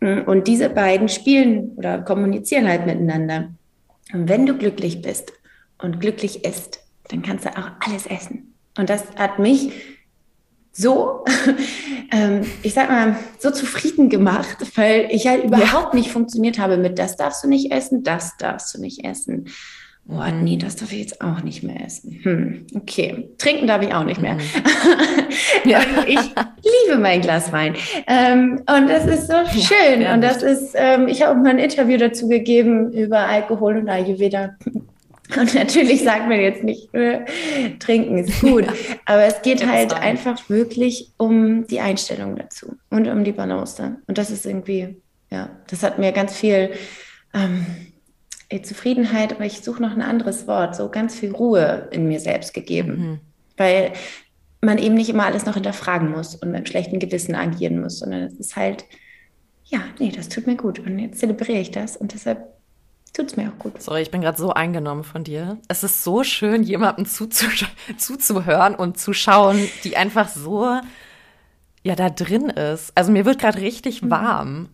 Und 0.00 0.48
diese 0.48 0.70
beiden 0.70 1.10
spielen 1.10 1.72
oder 1.76 1.98
kommunizieren 1.98 2.66
halt 2.66 2.86
miteinander. 2.86 3.50
Und 4.14 4.30
wenn 4.30 4.46
du 4.46 4.56
glücklich 4.56 5.02
bist 5.02 5.34
und 5.82 6.00
glücklich 6.00 6.44
isst, 6.44 6.80
dann 7.08 7.22
kannst 7.22 7.44
du 7.44 7.50
auch 7.50 7.70
alles 7.80 8.06
essen. 8.06 8.54
Und 8.78 8.88
das 8.88 9.04
hat 9.16 9.38
mich 9.38 9.72
so, 10.72 11.24
ähm, 12.12 12.42
ich 12.62 12.74
sag 12.74 12.88
mal, 12.88 13.16
so 13.38 13.50
zufrieden 13.50 14.08
gemacht, 14.08 14.56
weil 14.76 15.08
ich 15.10 15.26
halt 15.26 15.44
überhaupt 15.44 15.94
ja. 15.94 16.00
nicht 16.00 16.10
funktioniert 16.10 16.58
habe 16.58 16.76
mit 16.76 16.98
das 16.98 17.16
darfst 17.16 17.44
du 17.44 17.48
nicht 17.48 17.72
essen, 17.72 18.02
das 18.02 18.36
darfst 18.36 18.74
du 18.74 18.80
nicht 18.80 19.04
essen. 19.04 19.48
Mhm. 20.06 20.44
nee, 20.44 20.56
das 20.56 20.76
darf 20.76 20.92
ich 20.92 21.00
jetzt 21.00 21.20
auch 21.20 21.42
nicht 21.42 21.62
mehr 21.62 21.84
essen. 21.84 22.20
Hm, 22.22 22.66
okay, 22.74 23.28
trinken 23.38 23.66
darf 23.66 23.82
ich 23.82 23.92
auch 23.92 24.04
nicht 24.04 24.20
mehr. 24.20 24.34
Mhm. 24.34 24.40
ja. 25.70 25.80
ich 26.06 26.18
liebe 26.18 27.00
mein 27.00 27.20
Glas 27.20 27.52
Wein. 27.52 27.74
Ähm, 28.06 28.62
und 28.66 28.88
das 28.88 29.06
ist 29.06 29.26
so 29.26 29.34
schön. 29.60 30.02
Ja, 30.02 30.14
und 30.14 30.22
das 30.22 30.42
ist, 30.42 30.74
ähm, 30.74 31.08
ich 31.08 31.22
habe 31.22 31.32
auch 31.32 31.42
mal 31.42 31.50
ein 31.50 31.58
Interview 31.58 31.98
dazu 31.98 32.28
gegeben 32.28 32.92
über 32.92 33.18
Alkohol 33.18 33.76
und 33.76 33.88
Ayurveda. 33.88 34.56
Und 35.38 35.54
natürlich 35.54 36.02
sagt 36.02 36.28
man 36.28 36.40
jetzt 36.40 36.64
nicht, 36.64 36.92
äh, 36.94 37.20
trinken 37.78 38.18
ist 38.18 38.40
gut, 38.40 38.66
aber 39.04 39.24
es 39.24 39.42
geht 39.42 39.66
halt 39.66 39.92
einfach 39.92 40.48
wirklich 40.48 41.12
um 41.16 41.66
die 41.66 41.80
Einstellung 41.80 42.36
dazu 42.36 42.76
und 42.90 43.08
um 43.08 43.24
die 43.24 43.32
Balance. 43.32 43.96
Und 44.06 44.18
das 44.18 44.30
ist 44.30 44.46
irgendwie, 44.46 44.96
ja, 45.30 45.50
das 45.68 45.82
hat 45.82 45.98
mir 45.98 46.12
ganz 46.12 46.36
viel 46.36 46.70
ähm, 47.34 47.66
Zufriedenheit, 48.62 49.32
aber 49.32 49.44
ich 49.44 49.60
suche 49.60 49.82
noch 49.82 49.92
ein 49.92 50.02
anderes 50.02 50.46
Wort, 50.46 50.74
so 50.74 50.88
ganz 50.88 51.14
viel 51.14 51.32
Ruhe 51.32 51.88
in 51.92 52.08
mir 52.08 52.20
selbst 52.20 52.52
gegeben. 52.52 52.96
Mhm. 52.96 53.20
Weil 53.56 53.92
man 54.60 54.78
eben 54.78 54.94
nicht 54.94 55.10
immer 55.10 55.26
alles 55.26 55.46
noch 55.46 55.54
hinterfragen 55.54 56.10
muss 56.10 56.34
und 56.34 56.48
mit 56.48 56.56
einem 56.56 56.66
schlechten 56.66 56.98
Gewissen 56.98 57.34
agieren 57.34 57.80
muss, 57.80 58.00
sondern 58.00 58.22
es 58.22 58.34
ist 58.34 58.56
halt, 58.56 58.84
ja, 59.64 59.80
nee, 59.98 60.12
das 60.14 60.28
tut 60.28 60.46
mir 60.46 60.56
gut 60.56 60.80
und 60.80 60.98
jetzt 60.98 61.20
zelebriere 61.20 61.60
ich 61.60 61.70
das 61.70 61.96
und 61.96 62.12
deshalb 62.12 62.59
tut 63.12 63.26
es 63.26 63.36
mir 63.36 63.50
auch 63.50 63.58
gut. 63.58 63.80
Sorry, 63.82 64.02
ich 64.02 64.10
bin 64.10 64.20
gerade 64.20 64.38
so 64.38 64.52
eingenommen 64.52 65.04
von 65.04 65.24
dir. 65.24 65.58
Es 65.68 65.82
ist 65.82 66.04
so 66.04 66.24
schön, 66.24 66.62
jemandem 66.62 67.06
zuzuhören 67.98 68.74
und 68.74 68.98
zu 68.98 69.12
schauen, 69.12 69.68
die 69.84 69.96
einfach 69.96 70.28
so 70.28 70.80
ja 71.82 71.94
da 71.96 72.10
drin 72.10 72.50
ist. 72.50 72.92
Also 72.94 73.10
mir 73.12 73.24
wird 73.24 73.38
gerade 73.38 73.60
richtig 73.60 74.02
mhm. 74.02 74.10
warm. 74.10 74.68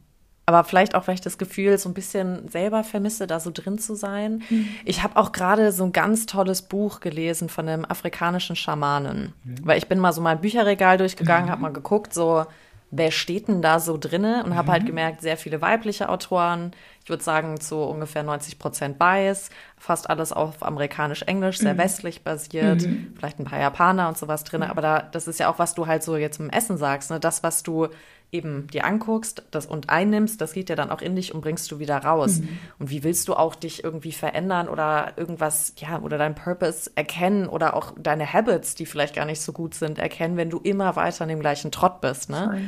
Aber 0.49 0.63
vielleicht 0.63 0.95
auch, 0.95 1.09
weil 1.09 1.17
ich 1.17 1.21
das 1.21 1.39
Gefühl 1.39 1.77
so 1.77 1.89
ein 1.89 1.95
bisschen 1.95 2.49
selber 2.49 2.85
vermisse, 2.85 3.27
da 3.27 3.41
so 3.41 3.51
drin 3.53 3.79
zu 3.79 3.97
sein. 3.97 4.45
Mhm. 4.49 4.69
Ich 4.85 5.03
habe 5.03 5.17
auch 5.17 5.33
gerade 5.33 5.73
so 5.73 5.83
ein 5.83 5.93
ganz 5.93 6.27
tolles 6.27 6.63
Buch 6.63 7.01
gelesen 7.01 7.49
von 7.49 7.69
einem 7.69 7.85
afrikanischen 7.85 8.55
Schamanen. 8.55 9.33
Mhm. 9.43 9.57
Weil 9.65 9.79
ich 9.79 9.89
bin 9.89 9.99
mal 9.99 10.13
so 10.13 10.21
mein 10.21 10.41
Bücherregal 10.41 10.99
durchgegangen, 10.99 11.47
mhm. 11.47 11.51
habe 11.51 11.63
mal 11.63 11.73
geguckt, 11.73 12.15
so 12.15 12.47
wer 12.93 13.11
steht 13.11 13.49
denn 13.49 13.61
da 13.61 13.81
so 13.81 13.99
drinne 13.99 14.45
und 14.45 14.55
habe 14.55 14.71
halt 14.71 14.85
mhm. 14.85 14.89
gemerkt, 14.89 15.21
sehr 15.21 15.37
viele 15.37 15.61
weibliche 15.61 16.09
Autoren. 16.09 16.71
Ich 17.07 17.11
würde 17.11 17.23
sagen, 17.23 17.61
zu 17.61 17.77
ungefähr 17.77 18.25
90 18.25 18.59
Prozent 18.59 18.99
Bias, 18.99 19.51
fast 19.79 20.11
alles 20.11 20.33
auf 20.33 20.65
amerikanisch-englisch, 20.65 21.59
sehr 21.59 21.75
mhm. 21.75 21.79
westlich 21.79 22.25
basiert, 22.25 22.83
mhm. 22.83 23.15
vielleicht 23.17 23.39
ein 23.39 23.45
paar 23.45 23.61
Japaner 23.61 24.09
und 24.09 24.19
sowas 24.19 24.43
drin. 24.43 24.65
Aber 24.65 24.83
da, 24.83 25.03
das 25.03 25.29
ist 25.29 25.39
ja 25.39 25.49
auch, 25.49 25.61
was 25.61 25.77
du 25.77 25.87
halt 25.87 26.03
so 26.03 26.17
jetzt 26.17 26.41
im 26.41 26.51
Essen 26.51 26.77
sagst, 26.77 27.13
ne? 27.13 27.21
Das, 27.21 27.45
was 27.45 27.63
du 27.63 27.87
eben 28.33 28.67
dir 28.67 28.85
anguckst 28.85 29.45
das 29.53 29.67
und 29.67 29.89
einnimmst, 29.89 30.41
das 30.41 30.53
geht 30.53 30.69
ja 30.69 30.75
dann 30.75 30.91
auch 30.91 31.01
in 31.01 31.15
dich 31.15 31.33
und 31.33 31.43
bringst 31.43 31.71
du 31.71 31.79
wieder 31.79 31.97
raus. 31.99 32.41
Mhm. 32.41 32.59
Und 32.81 32.91
wie 32.91 33.05
willst 33.05 33.29
du 33.29 33.35
auch 33.35 33.55
dich 33.55 33.85
irgendwie 33.85 34.11
verändern 34.11 34.69
oder 34.69 35.13
irgendwas, 35.15 35.75
ja, 35.77 36.01
oder 36.01 36.19
dein 36.19 36.35
Purpose 36.35 36.91
erkennen 36.97 37.47
oder 37.47 37.75
auch 37.75 37.93
deine 37.97 38.33
Habits, 38.33 38.75
die 38.75 38.85
vielleicht 38.85 39.15
gar 39.15 39.27
nicht 39.27 39.41
so 39.41 39.53
gut 39.53 39.75
sind, 39.75 40.01
erkennen, 40.01 40.37
wenn 40.37 40.51
du 40.51 40.59
immer 40.59 40.97
weiter 40.97 41.23
in 41.23 41.29
dem 41.29 41.41
gleichen 41.41 41.71
Trott 41.71 42.01
bist, 42.01 42.31
ne? 42.31 42.49
Voll. 42.51 42.63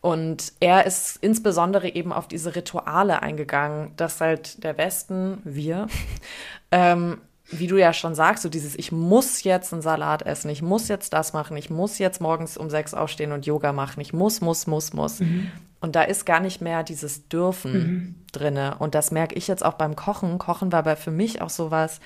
Und 0.00 0.54
er 0.60 0.86
ist 0.86 1.18
insbesondere 1.20 1.88
eben 1.88 2.12
auf 2.12 2.26
diese 2.26 2.56
Rituale 2.56 3.22
eingegangen, 3.22 3.92
dass 3.96 4.20
halt 4.20 4.64
der 4.64 4.78
Westen, 4.78 5.38
wir, 5.44 5.88
ähm, 6.70 7.18
wie 7.50 7.66
du 7.66 7.76
ja 7.76 7.92
schon 7.92 8.14
sagst, 8.14 8.42
so 8.42 8.48
dieses, 8.48 8.76
ich 8.76 8.92
muss 8.92 9.42
jetzt 9.42 9.72
einen 9.72 9.82
Salat 9.82 10.22
essen, 10.22 10.48
ich 10.50 10.62
muss 10.62 10.88
jetzt 10.88 11.12
das 11.12 11.32
machen, 11.32 11.56
ich 11.56 11.68
muss 11.68 11.98
jetzt 11.98 12.20
morgens 12.20 12.56
um 12.56 12.70
sechs 12.70 12.94
aufstehen 12.94 13.32
und 13.32 13.44
Yoga 13.44 13.72
machen, 13.72 14.00
ich 14.00 14.12
muss, 14.12 14.40
muss, 14.40 14.66
muss, 14.66 14.92
muss. 14.92 15.20
Mhm. 15.20 15.50
Und 15.80 15.96
da 15.96 16.02
ist 16.02 16.26
gar 16.26 16.40
nicht 16.40 16.60
mehr 16.60 16.82
dieses 16.82 17.28
Dürfen 17.28 17.72
mhm. 17.72 18.14
drinne. 18.32 18.76
Und 18.78 18.94
das 18.94 19.10
merke 19.10 19.34
ich 19.34 19.48
jetzt 19.48 19.64
auch 19.64 19.74
beim 19.74 19.96
Kochen. 19.96 20.38
Kochen 20.38 20.72
war 20.72 20.80
aber 20.80 20.96
für 20.96 21.10
mich 21.10 21.42
auch 21.42 21.50
sowas, 21.50 22.00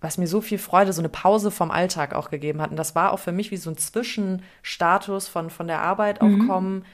was 0.00 0.18
mir 0.18 0.26
so 0.26 0.40
viel 0.40 0.58
Freude, 0.58 0.92
so 0.92 1.00
eine 1.00 1.08
Pause 1.08 1.50
vom 1.50 1.70
Alltag 1.70 2.14
auch 2.14 2.28
gegeben 2.30 2.60
hat. 2.60 2.70
Und 2.70 2.76
das 2.76 2.94
war 2.94 3.12
auch 3.12 3.18
für 3.18 3.32
mich 3.32 3.50
wie 3.50 3.56
so 3.56 3.70
ein 3.70 3.76
Zwischenstatus 3.76 5.28
von, 5.28 5.50
von 5.50 5.66
der 5.66 5.80
Arbeit 5.80 6.22
mhm. 6.22 6.42
auch 6.42 6.46
kommen 6.46 6.84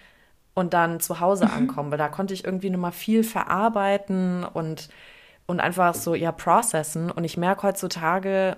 und 0.54 0.72
dann 0.72 1.00
zu 1.00 1.20
Hause 1.20 1.46
mhm. 1.46 1.52
ankommen, 1.52 1.90
weil 1.90 1.98
da 1.98 2.08
konnte 2.08 2.34
ich 2.34 2.44
irgendwie 2.44 2.70
nochmal 2.70 2.92
viel 2.92 3.24
verarbeiten 3.24 4.44
und 4.44 4.88
und 5.46 5.60
einfach 5.60 5.94
so, 5.94 6.14
ja, 6.14 6.32
processen. 6.32 7.10
Und 7.10 7.24
ich 7.24 7.36
merke 7.36 7.64
heutzutage, 7.64 8.56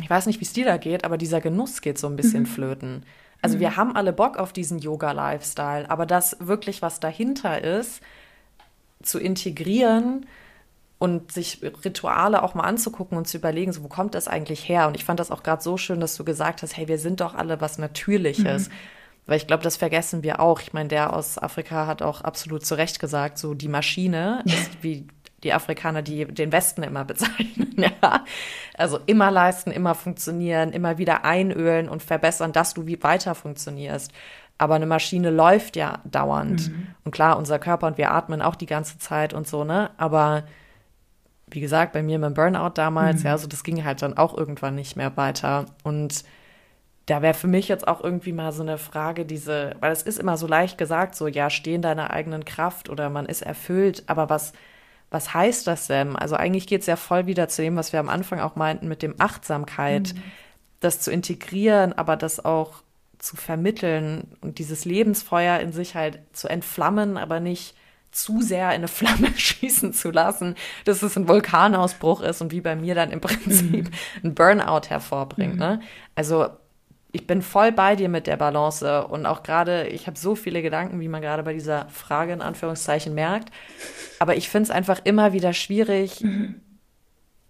ich 0.00 0.10
weiß 0.10 0.26
nicht, 0.26 0.40
wie 0.40 0.44
es 0.44 0.52
dir 0.52 0.64
da 0.64 0.76
geht, 0.76 1.04
aber 1.04 1.16
dieser 1.16 1.40
Genuss 1.40 1.80
geht 1.80 1.98
so 1.98 2.06
ein 2.06 2.16
bisschen 2.16 2.42
mhm. 2.42 2.46
flöten. 2.46 3.06
Also 3.40 3.56
mhm. 3.56 3.60
wir 3.60 3.76
haben 3.76 3.96
alle 3.96 4.12
Bock 4.12 4.36
auf 4.36 4.52
diesen 4.52 4.78
Yoga-Lifestyle, 4.78 5.88
aber 5.90 6.06
das 6.06 6.36
wirklich, 6.40 6.82
was 6.82 7.00
dahinter 7.00 7.62
ist, 7.62 8.02
zu 9.02 9.18
integrieren 9.18 10.26
und 10.98 11.32
sich 11.32 11.60
Rituale 11.84 12.42
auch 12.42 12.54
mal 12.54 12.64
anzugucken 12.64 13.18
und 13.18 13.28
zu 13.28 13.36
überlegen, 13.36 13.72
so 13.72 13.82
wo 13.82 13.88
kommt 13.88 14.14
das 14.14 14.28
eigentlich 14.28 14.68
her? 14.68 14.88
Und 14.88 14.96
ich 14.96 15.04
fand 15.04 15.20
das 15.20 15.30
auch 15.30 15.42
gerade 15.42 15.62
so 15.62 15.76
schön, 15.76 16.00
dass 16.00 16.16
du 16.16 16.24
gesagt 16.24 16.62
hast, 16.62 16.76
hey, 16.76 16.88
wir 16.88 16.98
sind 16.98 17.20
doch 17.20 17.34
alle 17.34 17.60
was 17.60 17.78
Natürliches. 17.78 18.68
Mhm. 18.68 18.74
Weil 19.26 19.38
ich 19.38 19.46
glaube, 19.46 19.62
das 19.62 19.76
vergessen 19.76 20.22
wir 20.22 20.40
auch. 20.40 20.60
Ich 20.60 20.72
meine, 20.72 20.88
der 20.88 21.14
aus 21.14 21.38
Afrika 21.38 21.86
hat 21.86 22.02
auch 22.02 22.20
absolut 22.20 22.66
zu 22.66 22.74
Recht 22.74 23.00
gesagt, 23.00 23.38
so 23.38 23.54
die 23.54 23.68
Maschine 23.68 24.42
ist 24.44 24.82
wie 24.82 25.06
die 25.42 25.52
Afrikaner, 25.52 26.02
die 26.02 26.24
den 26.24 26.52
Westen 26.52 26.82
immer 26.82 27.04
bezeichnen. 27.04 27.74
ja. 27.76 28.24
Also 28.76 28.98
immer 29.06 29.30
leisten, 29.30 29.70
immer 29.70 29.94
funktionieren, 29.94 30.72
immer 30.72 30.98
wieder 30.98 31.24
einölen 31.24 31.88
und 31.88 32.02
verbessern, 32.02 32.52
dass 32.52 32.74
du 32.74 32.86
wie 32.86 33.02
weiter 33.02 33.34
funktionierst. 33.34 34.12
Aber 34.56 34.74
eine 34.74 34.86
Maschine 34.86 35.30
läuft 35.30 35.76
ja 35.76 35.98
dauernd. 36.04 36.70
Mhm. 36.70 36.86
Und 37.04 37.12
klar, 37.12 37.36
unser 37.36 37.58
Körper 37.58 37.86
und 37.86 37.98
wir 37.98 38.12
atmen 38.12 38.40
auch 38.40 38.54
die 38.54 38.66
ganze 38.66 38.98
Zeit 38.98 39.34
und 39.34 39.46
so, 39.46 39.64
ne? 39.64 39.90
Aber 39.96 40.44
wie 41.48 41.60
gesagt, 41.60 41.92
bei 41.92 42.02
mir 42.02 42.18
mit 42.18 42.30
dem 42.30 42.34
Burnout 42.34 42.72
damals, 42.74 43.20
mhm. 43.20 43.26
ja, 43.26 43.38
so 43.38 43.46
das 43.46 43.64
ging 43.64 43.84
halt 43.84 44.00
dann 44.00 44.16
auch 44.16 44.36
irgendwann 44.36 44.76
nicht 44.76 44.96
mehr 44.96 45.16
weiter. 45.16 45.66
Und 45.82 46.24
da 47.06 47.20
wäre 47.20 47.34
für 47.34 47.48
mich 47.48 47.68
jetzt 47.68 47.86
auch 47.86 48.02
irgendwie 48.02 48.32
mal 48.32 48.52
so 48.52 48.62
eine 48.62 48.78
Frage, 48.78 49.26
diese, 49.26 49.76
weil 49.80 49.92
es 49.92 50.02
ist 50.02 50.18
immer 50.18 50.36
so 50.36 50.46
leicht 50.46 50.78
gesagt, 50.78 51.14
so 51.14 51.26
ja, 51.26 51.50
stehen 51.50 51.82
deiner 51.82 52.10
eigenen 52.10 52.44
Kraft 52.44 52.88
oder 52.88 53.10
man 53.10 53.26
ist 53.26 53.42
erfüllt, 53.42 54.04
aber 54.06 54.30
was, 54.30 54.52
was 55.10 55.34
heißt 55.34 55.66
das 55.66 55.86
denn? 55.86 56.16
Also 56.16 56.36
eigentlich 56.36 56.66
geht 56.66 56.80
es 56.80 56.86
ja 56.86 56.96
voll 56.96 57.26
wieder 57.26 57.48
zu 57.48 57.62
dem, 57.62 57.76
was 57.76 57.92
wir 57.92 58.00
am 58.00 58.08
Anfang 58.08 58.40
auch 58.40 58.56
meinten 58.56 58.88
mit 58.88 59.02
dem 59.02 59.14
Achtsamkeit, 59.18 60.14
mhm. 60.14 60.22
das 60.80 61.00
zu 61.00 61.10
integrieren, 61.10 61.92
aber 61.92 62.16
das 62.16 62.42
auch 62.42 62.82
zu 63.18 63.36
vermitteln 63.36 64.36
und 64.40 64.58
dieses 64.58 64.84
Lebensfeuer 64.84 65.60
in 65.60 65.72
sich 65.72 65.94
halt 65.94 66.20
zu 66.32 66.48
entflammen, 66.48 67.16
aber 67.16 67.40
nicht 67.40 67.74
zu 68.12 68.40
sehr 68.42 68.70
in 68.70 68.76
eine 68.76 68.88
Flamme 68.88 69.28
schießen 69.36 69.92
zu 69.92 70.10
lassen, 70.10 70.54
dass 70.84 71.02
es 71.02 71.16
ein 71.16 71.28
Vulkanausbruch 71.28 72.22
ist 72.22 72.40
und 72.40 72.52
wie 72.52 72.60
bei 72.60 72.76
mir 72.76 72.94
dann 72.94 73.10
im 73.10 73.20
Prinzip 73.20 73.90
mhm. 73.90 73.90
ein 74.22 74.34
Burnout 74.34 74.88
hervorbringt. 74.88 75.54
Mhm. 75.54 75.58
Ne? 75.58 75.80
Also 76.14 76.48
ich 77.14 77.28
bin 77.28 77.42
voll 77.42 77.70
bei 77.70 77.94
dir 77.94 78.08
mit 78.08 78.26
der 78.26 78.36
Balance 78.36 79.06
und 79.06 79.24
auch 79.24 79.44
gerade, 79.44 79.86
ich 79.86 80.08
habe 80.08 80.18
so 80.18 80.34
viele 80.34 80.62
Gedanken, 80.62 80.98
wie 80.98 81.06
man 81.06 81.22
gerade 81.22 81.44
bei 81.44 81.52
dieser 81.52 81.88
Frage 81.88 82.32
in 82.32 82.42
Anführungszeichen 82.42 83.14
merkt. 83.14 83.50
Aber 84.18 84.36
ich 84.36 84.48
finde 84.48 84.64
es 84.64 84.70
einfach 84.70 85.00
immer 85.04 85.32
wieder 85.32 85.52
schwierig, 85.52 86.22
mhm. 86.22 86.56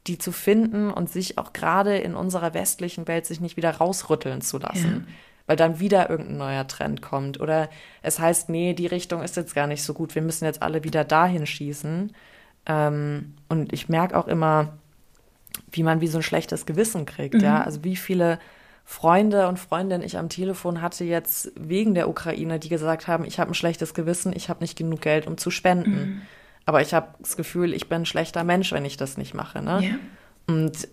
die 0.06 0.18
zu 0.18 0.32
finden 0.32 0.90
und 0.90 1.08
sich 1.08 1.38
auch 1.38 1.54
gerade 1.54 1.96
in 1.96 2.14
unserer 2.14 2.52
westlichen 2.52 3.08
Welt 3.08 3.24
sich 3.24 3.40
nicht 3.40 3.56
wieder 3.56 3.70
rausrütteln 3.70 4.42
zu 4.42 4.58
lassen. 4.58 5.06
Ja. 5.06 5.12
Weil 5.46 5.56
dann 5.56 5.80
wieder 5.80 6.10
irgendein 6.10 6.36
neuer 6.36 6.66
Trend 6.66 7.00
kommt. 7.00 7.40
Oder 7.40 7.70
es 8.02 8.18
heißt, 8.18 8.50
nee, 8.50 8.74
die 8.74 8.86
Richtung 8.86 9.22
ist 9.22 9.36
jetzt 9.36 9.54
gar 9.54 9.66
nicht 9.66 9.82
so 9.82 9.94
gut, 9.94 10.14
wir 10.14 10.22
müssen 10.22 10.44
jetzt 10.44 10.62
alle 10.62 10.84
wieder 10.84 11.04
dahin 11.04 11.46
schießen. 11.46 12.12
Ähm, 12.66 13.34
und 13.48 13.72
ich 13.72 13.88
merke 13.88 14.18
auch 14.18 14.28
immer, 14.28 14.74
wie 15.70 15.84
man 15.84 16.02
wie 16.02 16.08
so 16.08 16.18
ein 16.18 16.22
schlechtes 16.22 16.66
Gewissen 16.66 17.06
kriegt, 17.06 17.36
mhm. 17.36 17.40
ja. 17.40 17.62
Also 17.62 17.82
wie 17.82 17.96
viele 17.96 18.38
Freunde 18.84 19.48
und 19.48 19.58
Freundinnen 19.58 20.04
ich 20.04 20.18
am 20.18 20.28
Telefon 20.28 20.82
hatte 20.82 21.04
jetzt 21.04 21.52
wegen 21.56 21.94
der 21.94 22.08
Ukraine, 22.08 22.58
die 22.58 22.68
gesagt 22.68 23.08
haben, 23.08 23.24
ich 23.24 23.40
habe 23.40 23.50
ein 23.50 23.54
schlechtes 23.54 23.94
Gewissen, 23.94 24.34
ich 24.36 24.50
habe 24.50 24.62
nicht 24.62 24.76
genug 24.76 25.00
Geld, 25.00 25.26
um 25.26 25.38
zu 25.38 25.50
spenden. 25.50 25.90
Mhm. 25.90 26.22
Aber 26.66 26.82
ich 26.82 26.92
habe 26.92 27.08
das 27.18 27.36
Gefühl, 27.36 27.72
ich 27.72 27.88
bin 27.88 28.02
ein 28.02 28.06
schlechter 28.06 28.44
Mensch, 28.44 28.72
wenn 28.72 28.84
ich 28.84 28.96
das 28.96 29.16
nicht 29.16 29.34
mache. 29.34 29.62
Ne? 29.62 29.84
Ja. 29.84 29.94
Und 30.46 30.88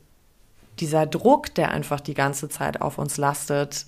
dieser 0.79 1.05
Druck, 1.05 1.53
der 1.55 1.71
einfach 1.71 1.99
die 1.99 2.13
ganze 2.13 2.49
Zeit 2.49 2.81
auf 2.81 2.97
uns 2.97 3.17
lastet, 3.17 3.85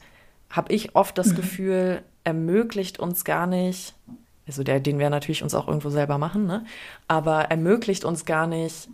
habe 0.49 0.73
ich 0.73 0.95
oft 0.95 1.17
das 1.17 1.27
mhm. 1.27 1.35
Gefühl, 1.35 2.01
ermöglicht 2.25 2.99
uns 2.99 3.23
gar 3.23 3.47
nicht, 3.47 3.95
also 4.47 4.63
der, 4.63 4.81
den 4.81 4.99
wir 4.99 5.09
natürlich 5.09 5.43
uns 5.43 5.55
auch 5.55 5.67
irgendwo 5.67 5.89
selber 5.89 6.17
machen, 6.17 6.45
ne? 6.45 6.65
aber 7.07 7.45
ermöglicht 7.45 8.03
uns 8.05 8.25
gar 8.25 8.47
nicht 8.47 8.89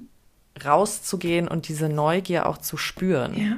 rauszugehen 0.63 1.47
und 1.47 1.67
diese 1.67 1.89
Neugier 1.89 2.47
auch 2.47 2.57
zu 2.57 2.77
spüren. 2.77 3.35
Ja 3.35 3.57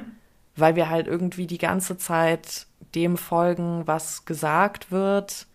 weil 0.56 0.76
wir 0.76 0.90
halt 0.90 1.06
irgendwie 1.06 1.46
die 1.46 1.58
ganze 1.58 1.96
Zeit 1.96 2.66
dem 2.94 3.16
folgen, 3.16 3.82
was 3.86 4.24
gesagt 4.24 4.90
wird, 4.90 5.46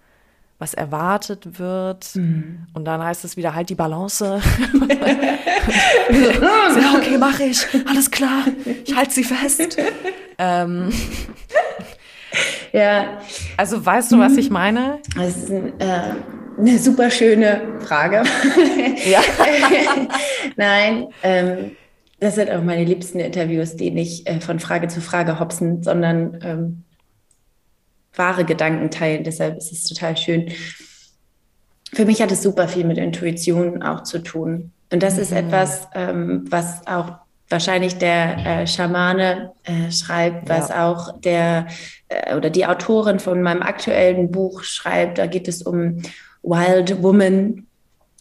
was 0.59 0.73
erwartet 0.73 1.59
wird. 1.59 2.15
Mhm. 2.15 2.67
Und 2.73 2.85
dann 2.85 3.03
heißt 3.03 3.23
es 3.25 3.37
wieder 3.37 3.53
halt 3.53 3.69
die 3.69 3.75
Balance. 3.75 4.41
ja, 6.09 6.93
okay, 6.95 7.17
mache 7.17 7.43
ich. 7.43 7.67
Alles 7.87 8.09
klar. 8.09 8.45
Ich 8.83 8.95
halte 8.95 9.11
sie 9.11 9.23
fest. 9.23 9.77
ähm, 10.39 10.91
ja. 12.73 13.19
Also 13.55 13.85
weißt 13.85 14.11
du, 14.11 14.19
was 14.19 14.35
ich 14.37 14.49
meine? 14.49 14.99
Das 15.15 15.37
ist 15.37 15.51
ein, 15.51 15.79
äh, 15.79 16.15
eine 16.57 16.79
super 16.79 17.11
schöne 17.11 17.61
Frage. 17.81 18.23
ja. 19.05 19.21
Nein. 20.55 21.07
Ähm, 21.21 21.75
das 22.19 22.35
sind 22.35 22.49
auch 22.49 22.63
meine 22.63 22.83
liebsten 22.83 23.19
Interviews, 23.19 23.75
die 23.75 23.91
nicht 23.91 24.27
äh, 24.27 24.39
von 24.39 24.59
Frage 24.59 24.87
zu 24.87 25.01
Frage 25.01 25.39
hopsen, 25.39 25.83
sondern 25.83 26.39
ähm, 26.43 26.83
wahre 28.15 28.45
Gedanken 28.45 28.89
teilen. 28.89 29.23
Deshalb 29.23 29.57
ist 29.57 29.71
es 29.71 29.83
total 29.83 30.17
schön. 30.17 30.51
Für 31.93 32.05
mich 32.05 32.21
hat 32.21 32.31
es 32.31 32.41
super 32.41 32.67
viel 32.67 32.85
mit 32.85 32.97
Intuition 32.97 33.83
auch 33.83 34.03
zu 34.03 34.19
tun. 34.19 34.71
Und 34.91 35.03
das 35.03 35.15
mhm. 35.15 35.21
ist 35.21 35.31
etwas, 35.31 35.87
ähm, 35.93 36.45
was 36.49 36.85
auch 36.87 37.13
wahrscheinlich 37.49 37.97
der 37.97 38.45
äh, 38.45 38.67
Schamane 38.67 39.51
äh, 39.63 39.91
schreibt, 39.91 40.49
was 40.49 40.69
ja. 40.69 40.89
auch 40.89 41.17
der 41.19 41.67
äh, 42.09 42.35
oder 42.35 42.49
die 42.49 42.65
Autorin 42.65 43.19
von 43.19 43.41
meinem 43.41 43.61
aktuellen 43.61 44.31
Buch 44.31 44.63
schreibt. 44.63 45.17
Da 45.17 45.27
geht 45.27 45.47
es 45.47 45.61
um 45.61 46.01
Wild 46.43 47.01
Woman. 47.03 47.67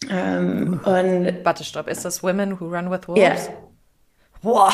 Ähm, 0.09 0.79
und 0.83 1.33
Warte, 1.43 1.63
stopp. 1.63 1.87
Ist 1.87 2.05
das 2.05 2.21
Women 2.23 2.59
Who 2.59 2.67
Run 2.67 2.91
with 2.91 3.07
Wolves? 3.07 3.47
Ja, 3.47 3.53
Boah, 4.41 4.73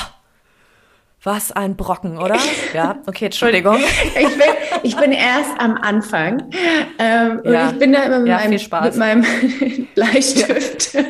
was 1.23 1.53
ein 1.53 1.75
Brocken, 1.77 2.17
oder? 2.17 2.35
Ja, 2.73 2.97
okay, 3.05 3.25
Entschuldigung. 3.25 3.77
ich, 4.05 4.13
bin, 4.13 4.47
ich 4.81 4.97
bin 4.97 5.11
erst 5.11 5.51
am 5.59 5.77
Anfang. 5.77 6.49
Ähm, 6.97 7.41
ja. 7.43 7.67
Und 7.67 7.73
ich 7.73 7.79
bin 7.79 7.93
da 7.93 8.03
immer 8.03 8.19
mit, 8.19 8.27
ja, 8.29 8.37
meinem, 8.37 8.83
mit 8.83 8.95
meinem, 8.97 9.87
Bleistift 9.95 10.95
ja. 10.95 11.01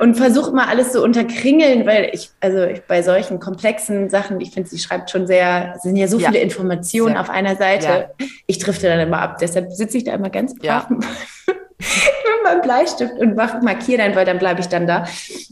und 0.00 0.16
versuche 0.16 0.50
mal 0.50 0.66
alles 0.66 0.92
so 0.92 1.02
unterkringeln, 1.02 1.86
weil 1.86 2.10
ich, 2.12 2.30
also 2.40 2.64
ich, 2.64 2.82
bei 2.82 3.02
solchen 3.02 3.38
komplexen 3.38 4.10
Sachen, 4.10 4.40
ich 4.40 4.50
finde, 4.50 4.68
sie 4.68 4.78
schreibt 4.78 5.10
schon 5.10 5.28
sehr, 5.28 5.74
es 5.76 5.82
sind 5.82 5.94
ja 5.94 6.08
so 6.08 6.18
viele 6.18 6.40
Informationen 6.40 7.14
sehr. 7.14 7.20
auf 7.20 7.30
einer 7.30 7.54
Seite. 7.54 8.10
Ich 8.46 8.58
drifte 8.58 8.88
dann 8.88 8.98
immer 8.98 9.20
ab. 9.20 9.38
Deshalb 9.40 9.70
sitze 9.72 9.98
ich 9.98 10.04
da 10.04 10.12
immer 10.12 10.30
ganz 10.30 10.54
brav 10.56 10.90
mit 10.90 11.04
meinem 12.42 12.62
Bleistift 12.62 13.14
und 13.18 13.36
markiere 13.36 13.98
dann, 13.98 14.16
weil 14.16 14.24
dann 14.24 14.38
bleibe 14.38 14.60
ich 14.60 14.66
dann 14.66 14.86
da. 14.86 15.06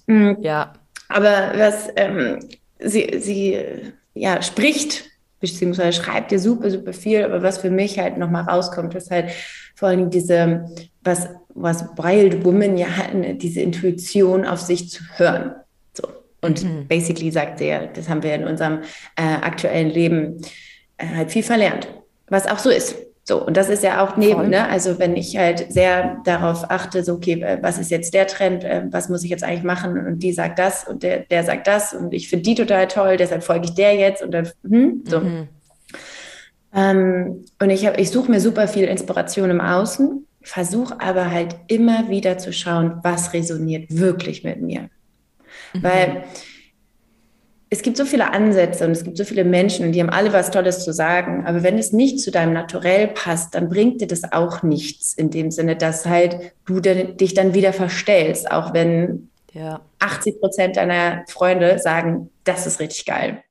Mhm. 0.07 0.39
Ja. 0.41 0.73
Aber 1.09 1.53
was 1.57 1.89
ähm, 1.97 2.39
sie, 2.79 3.19
sie 3.21 3.59
ja, 4.15 4.43
spricht, 4.43 5.05
beziehungsweise 5.41 6.01
schreibt 6.01 6.31
dir 6.31 6.39
super, 6.39 6.71
super 6.71 6.93
viel, 6.93 7.25
aber 7.25 7.43
was 7.43 7.59
für 7.59 7.71
mich 7.71 7.99
halt 7.99 8.17
nochmal 8.17 8.45
rauskommt, 8.45 8.95
ist 8.95 9.11
halt 9.11 9.31
vor 9.75 9.89
allem 9.89 10.11
diese, 10.11 10.71
was, 11.03 11.29
was 11.51 11.85
Wild 11.97 12.45
Woman 12.45 12.77
ja 12.77 12.89
hatten, 12.89 13.39
diese 13.39 13.61
Intuition 13.61 14.47
auf 14.47 14.61
sich 14.61 14.91
zu 14.91 15.03
hören. 15.17 15.53
So. 15.93 16.09
Und 16.41 16.65
mhm. 16.65 16.87
basically 16.89 17.31
sagt 17.31 17.59
sie 17.59 17.67
ja, 17.67 17.87
das 17.87 18.09
haben 18.09 18.23
wir 18.23 18.35
in 18.35 18.45
unserem 18.45 18.81
äh, 19.17 19.23
aktuellen 19.23 19.91
Leben 19.91 20.41
äh, 20.97 21.07
halt 21.07 21.33
viel 21.33 21.43
verlernt. 21.43 21.89
Was 22.29 22.47
auch 22.47 22.59
so 22.59 22.71
ist. 22.71 22.97
So, 23.27 23.43
und 23.43 23.57
das 23.57 23.71
ist 23.71 23.83
ja 23.83 24.05
auch 24.05 24.19
neben, 24.19 24.51
ne? 24.51 24.69
Also 24.69 24.99
wenn 24.99 25.17
ich 25.17 25.39
halt 25.39 25.73
sehr 25.73 26.19
darauf 26.25 26.71
achte, 26.71 27.03
so, 27.03 27.15
okay, 27.15 27.59
was 27.63 27.79
ist 27.79 27.91
jetzt 27.91 28.13
der 28.13 28.27
Trend, 28.27 28.65
äh, 28.65 28.83
was 28.91 29.09
muss 29.09 29.25
ich 29.25 29.31
jetzt 29.31 29.43
eigentlich 29.43 29.65
machen? 29.65 30.07
Und 30.07 30.23
die 30.23 30.33
sagt 30.35 30.59
das 30.59 30.87
und 30.87 31.03
der, 31.03 31.21
der 31.21 31.43
sagt 31.43 31.67
das 31.67 31.95
und 31.95 32.13
ich 32.13 32.29
finde 32.29 32.43
die 32.43 32.55
total 32.55 32.87
toll, 32.87 33.17
deshalb 33.17 33.43
folge 33.43 33.65
ich 33.65 33.75
der 33.75 33.95
jetzt 33.95 34.23
und 34.23 34.31
dann, 34.33 34.51
hm, 34.63 35.05
so. 35.07 35.21
Mhm. 35.21 35.49
Ähm, 36.75 37.45
und 37.59 37.71
ich 37.71 37.87
habe, 37.87 37.99
ich 37.99 38.11
suche 38.11 38.31
mir 38.31 38.41
super 38.41 38.69
viel 38.69 38.85
Inspiration 38.85 39.49
im 39.49 39.61
Außen, 39.63 40.27
versuche 40.43 41.01
aber 41.01 41.31
halt 41.31 41.57
immer 41.69 42.11
wieder 42.11 42.37
zu 42.37 42.53
schauen, 42.53 43.01
was 43.03 43.33
resoniert 43.33 43.87
wirklich 43.89 44.45
mit 44.45 44.61
mir. 44.61 44.91
Mhm. 45.73 45.83
Weil 45.83 46.25
es 47.75 47.83
gibt 47.83 47.97
so 47.97 48.05
viele 48.05 48.33
Ansätze 48.33 48.85
und 48.85 48.93
es 48.93 49.03
gibt 49.03 49.17
so 49.17 49.25
viele 49.25 49.43
Menschen 49.43 49.85
und 49.85 49.93
die 49.93 50.01
haben 50.01 50.11
alle 50.11 50.33
was 50.33 50.53
Tolles 50.53 50.85
zu 50.85 50.93
sagen. 50.93 51.45
Aber 51.45 51.65
wenn 51.65 51.77
es 51.77 51.93
nicht 51.93 52.21
zu 52.21 52.31
deinem 52.31 52.53
Naturell 52.53 53.09
passt, 53.09 53.57
dann 53.57 53.69
bringt 53.69 54.01
dir 54.01 54.07
das 54.07 54.33
auch 54.33 54.63
nichts 54.63 55.13
in 55.13 55.31
dem 55.31 55.51
Sinne, 55.51 55.75
dass 55.75 56.07
halt 56.07 56.53
du 56.67 56.79
dich 56.79 57.35
dann 57.35 57.53
wieder 57.53 57.73
verstellst, 57.73 58.49
auch 58.49 58.73
wenn 58.75 59.29
ja. 59.53 59.81
80 59.99 60.39
Prozent 60.39 60.77
deiner 60.77 61.25
Freunde 61.29 61.81
sagen, 61.81 62.31
das 62.45 62.65
ist 62.69 62.79
richtig 62.79 63.07
geil. 63.07 63.43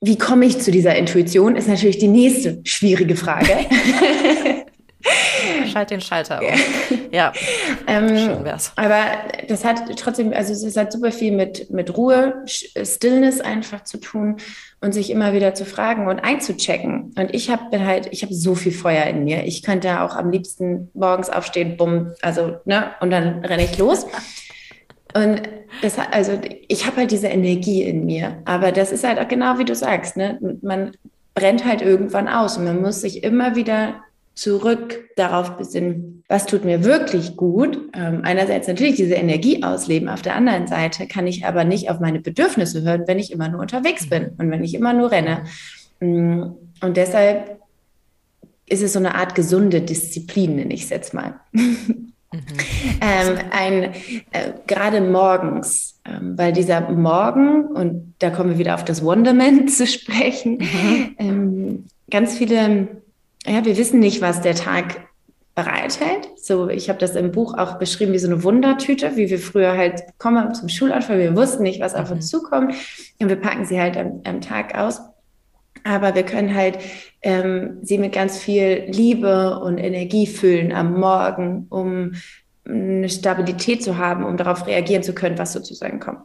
Wie 0.00 0.18
komme 0.18 0.44
ich 0.46 0.58
zu 0.58 0.72
dieser 0.72 0.96
Intuition, 0.96 1.54
ist 1.54 1.68
natürlich 1.68 1.98
die 1.98 2.08
nächste 2.08 2.60
schwierige 2.64 3.14
Frage. 3.14 3.52
Schalt 5.72 5.90
den 5.90 6.00
Schalter 6.00 6.40
um. 6.40 6.98
Ja, 7.10 7.32
ähm, 7.86 8.08
schön 8.08 8.44
wär's. 8.44 8.72
Aber 8.76 9.04
das 9.48 9.64
hat 9.64 9.82
trotzdem, 9.96 10.32
also 10.32 10.52
es 10.52 10.76
hat 10.76 10.92
super 10.92 11.12
viel 11.12 11.32
mit, 11.32 11.70
mit 11.70 11.96
Ruhe, 11.96 12.44
Stillness 12.46 13.40
einfach 13.40 13.84
zu 13.84 13.98
tun 13.98 14.36
und 14.80 14.92
sich 14.92 15.10
immer 15.10 15.32
wieder 15.32 15.54
zu 15.54 15.64
fragen 15.64 16.08
und 16.08 16.20
einzuchecken. 16.20 17.14
Und 17.16 17.34
ich 17.34 17.50
habe 17.50 17.84
halt, 17.84 18.08
ich 18.10 18.22
habe 18.22 18.34
so 18.34 18.54
viel 18.54 18.72
Feuer 18.72 19.04
in 19.04 19.24
mir. 19.24 19.44
Ich 19.44 19.62
könnte 19.62 20.02
auch 20.02 20.16
am 20.16 20.30
liebsten 20.30 20.90
morgens 20.94 21.30
aufstehen, 21.30 21.76
bumm, 21.76 22.12
also, 22.22 22.56
ne, 22.64 22.92
und 23.00 23.10
dann 23.10 23.44
renne 23.44 23.64
ich 23.64 23.78
los. 23.78 24.06
Und 25.14 25.42
das, 25.82 25.98
also 25.98 26.38
ich 26.68 26.86
habe 26.86 26.98
halt 26.98 27.10
diese 27.10 27.28
Energie 27.28 27.82
in 27.82 28.06
mir. 28.06 28.38
Aber 28.44 28.72
das 28.72 28.92
ist 28.92 29.04
halt 29.04 29.18
auch 29.18 29.28
genau 29.28 29.58
wie 29.58 29.64
du 29.64 29.74
sagst, 29.74 30.16
ne? 30.16 30.38
Man 30.62 30.92
brennt 31.34 31.64
halt 31.64 31.82
irgendwann 31.82 32.28
aus 32.28 32.56
und 32.56 32.64
man 32.64 32.80
muss 32.80 33.00
sich 33.00 33.22
immer 33.24 33.56
wieder 33.56 34.02
zurück 34.34 35.10
darauf 35.16 35.56
besinnen, 35.56 36.24
was 36.28 36.46
tut 36.46 36.64
mir 36.64 36.84
wirklich 36.84 37.36
gut. 37.36 37.78
Ähm, 37.94 38.20
einerseits 38.22 38.66
natürlich 38.66 38.96
diese 38.96 39.14
Energie 39.14 39.62
ausleben, 39.62 40.08
auf 40.08 40.22
der 40.22 40.36
anderen 40.36 40.66
Seite 40.66 41.06
kann 41.06 41.26
ich 41.26 41.44
aber 41.44 41.64
nicht 41.64 41.90
auf 41.90 42.00
meine 42.00 42.20
Bedürfnisse 42.20 42.82
hören, 42.82 43.04
wenn 43.06 43.18
ich 43.18 43.32
immer 43.32 43.48
nur 43.48 43.60
unterwegs 43.60 44.08
bin 44.08 44.30
und 44.38 44.50
wenn 44.50 44.64
ich 44.64 44.74
immer 44.74 44.92
nur 44.92 45.10
renne. 45.10 45.44
Mm, 46.00 46.44
und 46.80 46.96
deshalb 46.96 47.60
ist 48.66 48.82
es 48.82 48.94
so 48.94 48.98
eine 48.98 49.14
Art 49.14 49.34
gesunde 49.34 49.82
Disziplin, 49.82 50.56
nenne 50.56 50.72
ich 50.72 50.84
es 50.84 50.90
jetzt 50.90 51.12
mal. 51.12 51.34
Mhm. 51.52 52.12
ähm, 52.32 53.38
ein, 53.50 53.82
äh, 54.30 54.52
gerade 54.66 55.02
morgens, 55.02 56.00
ähm, 56.06 56.38
weil 56.38 56.52
dieser 56.52 56.80
Morgen, 56.90 57.66
und 57.66 58.14
da 58.20 58.30
kommen 58.30 58.50
wir 58.50 58.58
wieder 58.58 58.74
auf 58.74 58.84
das 58.84 59.04
Wonderment 59.04 59.70
zu 59.70 59.86
sprechen, 59.86 60.58
mhm. 60.58 61.14
ähm, 61.18 61.84
ganz 62.10 62.38
viele 62.38 63.02
ja, 63.46 63.64
wir 63.64 63.76
wissen 63.76 64.00
nicht, 64.00 64.20
was 64.20 64.40
der 64.40 64.54
Tag 64.54 65.08
bereithält. 65.54 66.30
So, 66.36 66.68
ich 66.68 66.88
habe 66.88 66.98
das 66.98 67.14
im 67.14 67.32
Buch 67.32 67.56
auch 67.58 67.78
beschrieben 67.78 68.12
wie 68.12 68.18
so 68.18 68.28
eine 68.28 68.42
Wundertüte, 68.42 69.16
wie 69.16 69.28
wir 69.28 69.38
früher 69.38 69.76
halt 69.76 70.02
kommen 70.18 70.54
zum 70.54 70.68
Schulanfang, 70.68 71.18
wir 71.18 71.36
wussten 71.36 71.62
nicht, 71.62 71.80
was 71.80 71.94
auf 71.94 72.10
uns 72.10 72.26
mhm. 72.26 72.38
zukommt 72.38 72.74
und 73.20 73.28
wir 73.28 73.36
packen 73.36 73.66
sie 73.66 73.80
halt 73.80 73.96
am, 73.96 74.22
am 74.24 74.40
Tag 74.40 74.74
aus. 74.76 75.00
Aber 75.84 76.14
wir 76.14 76.22
können 76.22 76.54
halt 76.54 76.78
ähm, 77.22 77.78
sie 77.82 77.98
mit 77.98 78.12
ganz 78.12 78.38
viel 78.38 78.84
Liebe 78.86 79.58
und 79.60 79.78
Energie 79.78 80.26
füllen 80.26 80.72
am 80.72 80.98
Morgen, 80.98 81.66
um 81.70 82.12
eine 82.64 83.08
Stabilität 83.08 83.82
zu 83.82 83.98
haben, 83.98 84.24
um 84.24 84.36
darauf 84.36 84.66
reagieren 84.66 85.02
zu 85.02 85.12
können, 85.12 85.38
was 85.38 85.52
sozusagen 85.52 85.98
kommt. 85.98 86.20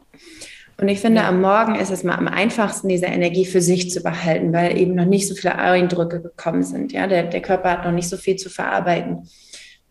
Und 0.80 0.88
ich 0.88 1.00
finde, 1.00 1.22
ja. 1.22 1.28
am 1.28 1.40
Morgen 1.40 1.74
ist 1.74 1.90
es 1.90 2.04
mal 2.04 2.14
am 2.14 2.28
einfachsten, 2.28 2.88
diese 2.88 3.06
Energie 3.06 3.44
für 3.44 3.60
sich 3.60 3.90
zu 3.90 4.00
behalten, 4.00 4.52
weil 4.52 4.78
eben 4.78 4.94
noch 4.94 5.06
nicht 5.06 5.26
so 5.26 5.34
viele 5.34 5.56
Eindrücke 5.56 6.22
gekommen 6.22 6.62
sind. 6.62 6.92
Ja, 6.92 7.08
der, 7.08 7.24
der 7.24 7.42
Körper 7.42 7.72
hat 7.72 7.84
noch 7.84 7.90
nicht 7.90 8.08
so 8.08 8.16
viel 8.16 8.36
zu 8.36 8.48
verarbeiten. 8.48 9.28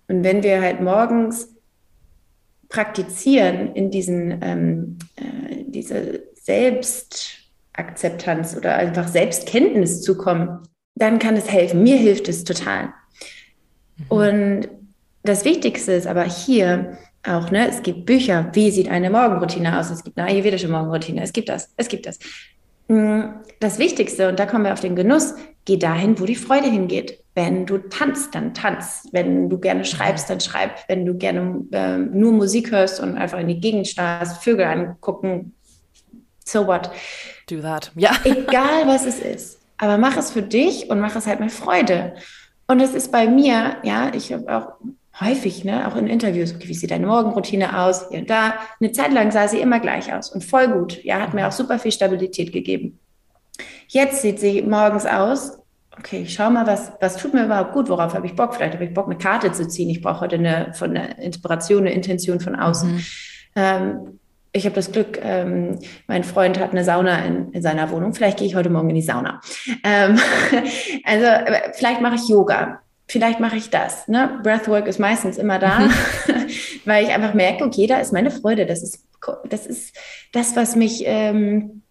Und 0.07 0.23
wenn 0.23 0.43
wir 0.43 0.61
halt 0.61 0.79
morgens 0.79 1.53
praktizieren 2.69 3.75
in 3.75 3.91
diesen, 3.91 4.41
ähm, 4.41 4.97
äh, 5.17 5.65
diese 5.67 6.23
Selbstakzeptanz 6.41 8.55
oder 8.55 8.75
einfach 8.75 9.09
Selbstkenntnis 9.09 10.01
zu 10.01 10.17
kommen, 10.17 10.59
dann 10.95 11.19
kann 11.19 11.35
es 11.35 11.51
helfen. 11.51 11.83
Mir 11.83 11.97
hilft 11.97 12.29
es 12.29 12.45
total. 12.45 12.93
Mhm. 13.97 14.05
Und 14.07 14.69
das 15.23 15.43
Wichtigste 15.43 15.91
ist 15.91 16.07
aber 16.07 16.23
hier, 16.23 16.97
auch, 17.27 17.51
ne? 17.51 17.69
Es 17.69 17.83
gibt 17.83 18.05
Bücher, 18.05 18.49
wie 18.53 18.71
sieht 18.71 18.89
eine 18.89 19.09
Morgenroutine 19.09 19.79
aus? 19.79 19.89
Es 19.89 20.03
gibt 20.03 20.17
eine 20.17 20.29
ayurvedische 20.29 20.67
Morgenroutine. 20.67 21.21
Es 21.21 21.33
gibt 21.33 21.49
das, 21.49 21.73
es 21.77 21.87
gibt 21.87 22.05
das. 22.05 22.19
Mm, 22.87 23.21
das 23.59 23.79
Wichtigste, 23.79 24.29
und 24.29 24.39
da 24.39 24.45
kommen 24.45 24.65
wir 24.65 24.73
auf 24.73 24.79
den 24.79 24.95
Genuss, 24.95 25.35
geh 25.65 25.77
dahin, 25.77 26.19
wo 26.19 26.25
die 26.25 26.35
Freude 26.35 26.67
hingeht. 26.67 27.23
Wenn 27.35 27.65
du 27.65 27.77
tanzt, 27.77 28.33
dann 28.33 28.53
tanz. 28.53 29.07
Wenn 29.11 29.49
du 29.49 29.59
gerne 29.59 29.85
schreibst, 29.85 30.29
dann 30.29 30.39
schreib. 30.39 30.71
Wenn 30.87 31.05
du 31.05 31.15
gerne 31.15 31.63
äh, 31.71 31.97
nur 31.97 32.31
Musik 32.31 32.71
hörst 32.71 32.99
und 32.99 33.17
einfach 33.17 33.39
in 33.39 33.47
die 33.47 33.59
Gegend 33.59 33.87
starrst, 33.87 34.43
Vögel 34.43 34.65
angucken, 34.65 35.53
so 36.43 36.65
what. 36.65 36.89
Do 37.49 37.61
that. 37.61 37.91
Ja. 37.95 38.11
Egal, 38.23 38.87
was 38.87 39.05
es 39.05 39.19
ist. 39.19 39.59
Aber 39.77 39.97
mach 39.97 40.17
es 40.17 40.31
für 40.31 40.41
dich 40.41 40.89
und 40.89 40.99
mach 40.99 41.15
es 41.15 41.27
halt 41.27 41.39
mit 41.39 41.51
Freude. 41.51 42.15
Und 42.67 42.81
es 42.81 42.93
ist 42.93 43.11
bei 43.11 43.27
mir, 43.27 43.77
ja, 43.83 44.11
ich 44.13 44.33
habe 44.33 44.55
auch 44.55 44.73
häufig, 45.19 45.63
ne, 45.63 45.87
auch 45.87 45.95
in 45.95 46.07
Interviews, 46.07 46.53
okay, 46.53 46.67
wie 46.67 46.73
sieht 46.73 46.91
deine 46.91 47.07
Morgenroutine 47.07 47.79
aus? 47.79 48.09
Hier 48.09 48.19
und 48.19 48.29
da. 48.29 48.55
Eine 48.79 48.91
Zeit 48.91 49.13
lang 49.13 49.31
sah 49.31 49.47
sie 49.47 49.59
immer 49.59 49.79
gleich 49.79 50.13
aus 50.13 50.29
und 50.29 50.43
voll 50.43 50.67
gut. 50.67 51.03
Ja, 51.03 51.19
hat 51.19 51.33
mir 51.33 51.47
auch 51.47 51.51
super 51.51 51.79
viel 51.79 51.91
Stabilität 51.91 52.51
gegeben. 52.53 52.99
Jetzt 53.87 54.21
sieht 54.21 54.39
sie 54.39 54.61
morgens 54.61 55.05
aus. 55.05 55.57
Okay, 55.97 56.21
ich 56.21 56.33
schau 56.33 56.49
mal, 56.51 56.67
was, 56.67 56.91
was 57.01 57.17
tut 57.17 57.33
mir 57.33 57.45
überhaupt 57.45 57.73
gut? 57.73 57.89
Worauf 57.89 58.13
habe 58.13 58.27
ich 58.27 58.35
Bock? 58.35 58.53
Vielleicht 58.53 58.75
habe 58.75 58.85
ich 58.85 58.93
Bock, 58.93 59.07
eine 59.07 59.17
Karte 59.17 59.51
zu 59.51 59.67
ziehen. 59.67 59.89
Ich 59.89 60.01
brauche 60.01 60.21
heute 60.21 60.35
eine, 60.35 60.73
von 60.73 60.95
einer 60.95 61.17
Inspiration, 61.17 61.79
eine 61.79 61.93
Intention 61.93 62.39
von 62.39 62.55
außen. 62.55 62.95
Mhm. 62.95 63.05
Ähm, 63.55 64.19
ich 64.51 64.65
habe 64.65 64.75
das 64.75 64.91
Glück, 64.91 65.19
ähm, 65.21 65.79
mein 66.07 66.23
Freund 66.23 66.59
hat 66.59 66.71
eine 66.71 66.83
Sauna 66.83 67.25
in, 67.25 67.51
in, 67.51 67.61
seiner 67.61 67.89
Wohnung. 67.89 68.13
Vielleicht 68.13 68.37
gehe 68.37 68.47
ich 68.47 68.55
heute 68.55 68.69
Morgen 68.69 68.89
in 68.89 68.95
die 68.95 69.01
Sauna. 69.01 69.41
Ähm, 69.83 70.19
also 71.03 71.25
vielleicht 71.73 72.01
mache 72.01 72.15
ich 72.15 72.29
Yoga 72.29 72.81
vielleicht 73.07 73.39
mache 73.39 73.57
ich 73.57 73.69
das. 73.69 74.07
Ne? 74.07 74.39
Breathwork 74.43 74.87
ist 74.87 74.99
meistens 74.99 75.37
immer 75.37 75.59
da, 75.59 75.79
mhm. 75.79 75.91
weil 76.85 77.05
ich 77.05 77.11
einfach 77.11 77.33
merke, 77.33 77.63
okay, 77.63 77.87
da 77.87 77.99
ist 77.99 78.13
meine 78.13 78.31
Freude. 78.31 78.65
Das 78.65 78.83
ist 78.83 79.03
das, 79.49 79.65
ist 79.65 79.95
das 80.31 80.55
was 80.55 80.75
mich 80.75 81.03
ähm, 81.05 81.81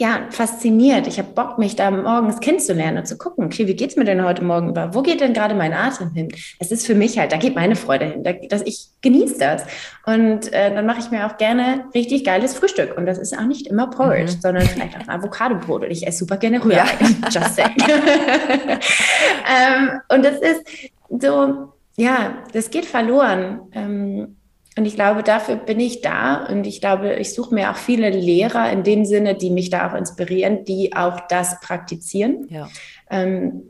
ja, 0.00 0.28
fasziniert. 0.30 1.06
Ich 1.06 1.18
habe 1.18 1.28
Bock, 1.34 1.58
mich 1.58 1.76
da 1.76 1.90
morgens 1.90 2.40
kennenzulernen 2.40 2.96
und 2.96 3.06
zu 3.06 3.18
gucken, 3.18 3.44
okay, 3.44 3.66
wie 3.66 3.74
geht's 3.74 3.96
mir 3.96 4.06
denn 4.06 4.24
heute 4.24 4.42
Morgen 4.42 4.70
über? 4.70 4.94
Wo 4.94 5.02
geht 5.02 5.20
denn 5.20 5.34
gerade 5.34 5.54
mein 5.54 5.74
Atem 5.74 6.14
hin? 6.14 6.28
Es 6.58 6.72
ist 6.72 6.86
für 6.86 6.94
mich 6.94 7.18
halt, 7.18 7.32
da 7.32 7.36
geht 7.36 7.54
meine 7.54 7.76
Freude 7.76 8.06
hin. 8.06 8.24
Da, 8.24 8.32
dass 8.32 8.62
ich 8.62 8.88
genieße 9.02 9.38
das. 9.38 9.64
Und 10.06 10.50
äh, 10.54 10.74
dann 10.74 10.86
mache 10.86 11.00
ich 11.00 11.10
mir 11.10 11.26
auch 11.26 11.36
gerne 11.36 11.84
richtig 11.94 12.24
geiles 12.24 12.54
Frühstück. 12.54 12.96
Und 12.96 13.04
das 13.04 13.18
ist 13.18 13.36
auch 13.36 13.44
nicht 13.44 13.66
immer 13.66 13.90
Porridge, 13.90 14.36
mhm. 14.36 14.40
sondern 14.40 14.66
vielleicht 14.66 14.96
auch 14.96 15.06
ein 15.06 15.10
Avocadobrot. 15.10 15.84
Und 15.84 15.90
ich 15.90 16.06
esse 16.06 16.20
super 16.20 16.38
gerne 16.38 16.64
Rührei. 16.64 16.76
Ja. 16.76 16.86
Just 17.30 17.56
saying. 17.56 17.76
ähm, 17.78 20.00
und 20.08 20.24
das 20.24 20.40
ist 20.40 20.62
so, 21.10 21.74
ja, 21.98 22.38
das 22.54 22.70
geht 22.70 22.86
verloren. 22.86 23.60
Ähm, 23.72 24.36
und 24.76 24.84
ich 24.84 24.94
glaube, 24.94 25.22
dafür 25.22 25.56
bin 25.56 25.80
ich 25.80 26.00
da. 26.00 26.46
Und 26.46 26.66
ich 26.66 26.80
glaube, 26.80 27.14
ich 27.14 27.34
suche 27.34 27.54
mir 27.54 27.70
auch 27.70 27.76
viele 27.76 28.10
Lehrer 28.10 28.70
in 28.70 28.84
dem 28.84 29.04
Sinne, 29.04 29.34
die 29.34 29.50
mich 29.50 29.70
da 29.70 29.90
auch 29.90 29.94
inspirieren, 29.94 30.64
die 30.64 30.94
auch 30.94 31.20
das 31.28 31.60
praktizieren, 31.60 32.46
ja. 32.48 32.68
ähm, 33.10 33.64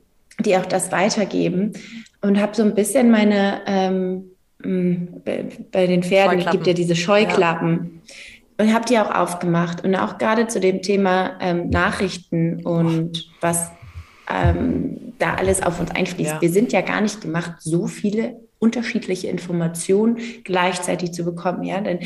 die 0.45 0.57
auch 0.57 0.67
das 0.67 0.93
weitergeben. 0.93 1.73
Und 2.21 2.39
habe 2.41 2.55
so 2.55 2.63
ein 2.63 2.75
bisschen 2.75 3.11
meine, 3.11 3.63
ähm, 3.67 4.31
bei 5.73 5.87
den 5.87 6.03
Pferden 6.03 6.45
gibt 6.51 6.67
ja 6.67 6.75
diese 6.75 6.95
Scheuklappen. 6.95 8.03
Ja. 8.05 8.65
Und 8.65 8.75
habe 8.75 8.85
die 8.85 8.99
auch 8.99 9.11
aufgemacht. 9.11 9.83
Und 9.83 9.95
auch 9.95 10.19
gerade 10.19 10.49
zu 10.49 10.61
dem 10.61 10.83
Thema 10.83 11.39
ähm, 11.41 11.71
Nachrichten 11.71 12.63
und 12.63 13.31
was 13.41 13.71
ähm, 14.31 15.15
da 15.19 15.35
alles 15.35 15.63
auf 15.63 15.81
uns 15.81 15.91
einfließt. 15.93 16.33
Ja. 16.33 16.41
Wir 16.43 16.51
sind 16.51 16.73
ja 16.73 16.83
gar 16.83 17.01
nicht 17.01 17.23
gemacht, 17.23 17.55
so 17.59 17.87
viele 17.87 18.37
unterschiedliche 18.61 19.27
Informationen 19.27 20.19
gleichzeitig 20.45 21.13
zu 21.13 21.25
bekommen. 21.25 21.65
Ja, 21.65 21.81
denn 21.81 21.99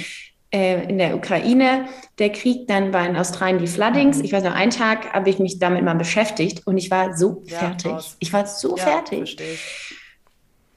äh, 0.50 0.88
in 0.88 0.98
der 0.98 1.16
Ukraine 1.16 1.86
der 2.18 2.30
Krieg, 2.30 2.68
dann 2.68 2.92
war 2.92 3.06
in 3.06 3.16
Australien 3.16 3.58
die 3.58 3.66
Floodings. 3.66 4.18
Mhm. 4.18 4.24
Ich 4.24 4.32
weiß 4.32 4.44
noch, 4.44 4.54
einen 4.54 4.70
Tag 4.70 5.12
habe 5.12 5.28
ich 5.28 5.38
mich 5.38 5.58
damit 5.58 5.84
mal 5.84 5.94
beschäftigt 5.94 6.66
und 6.66 6.78
ich 6.78 6.90
war 6.90 7.16
so 7.16 7.42
ja, 7.46 7.58
fertig. 7.58 7.92
Raus. 7.92 8.16
Ich 8.20 8.32
war 8.32 8.46
so 8.46 8.76
ja, 8.76 8.84
fertig. 8.84 9.36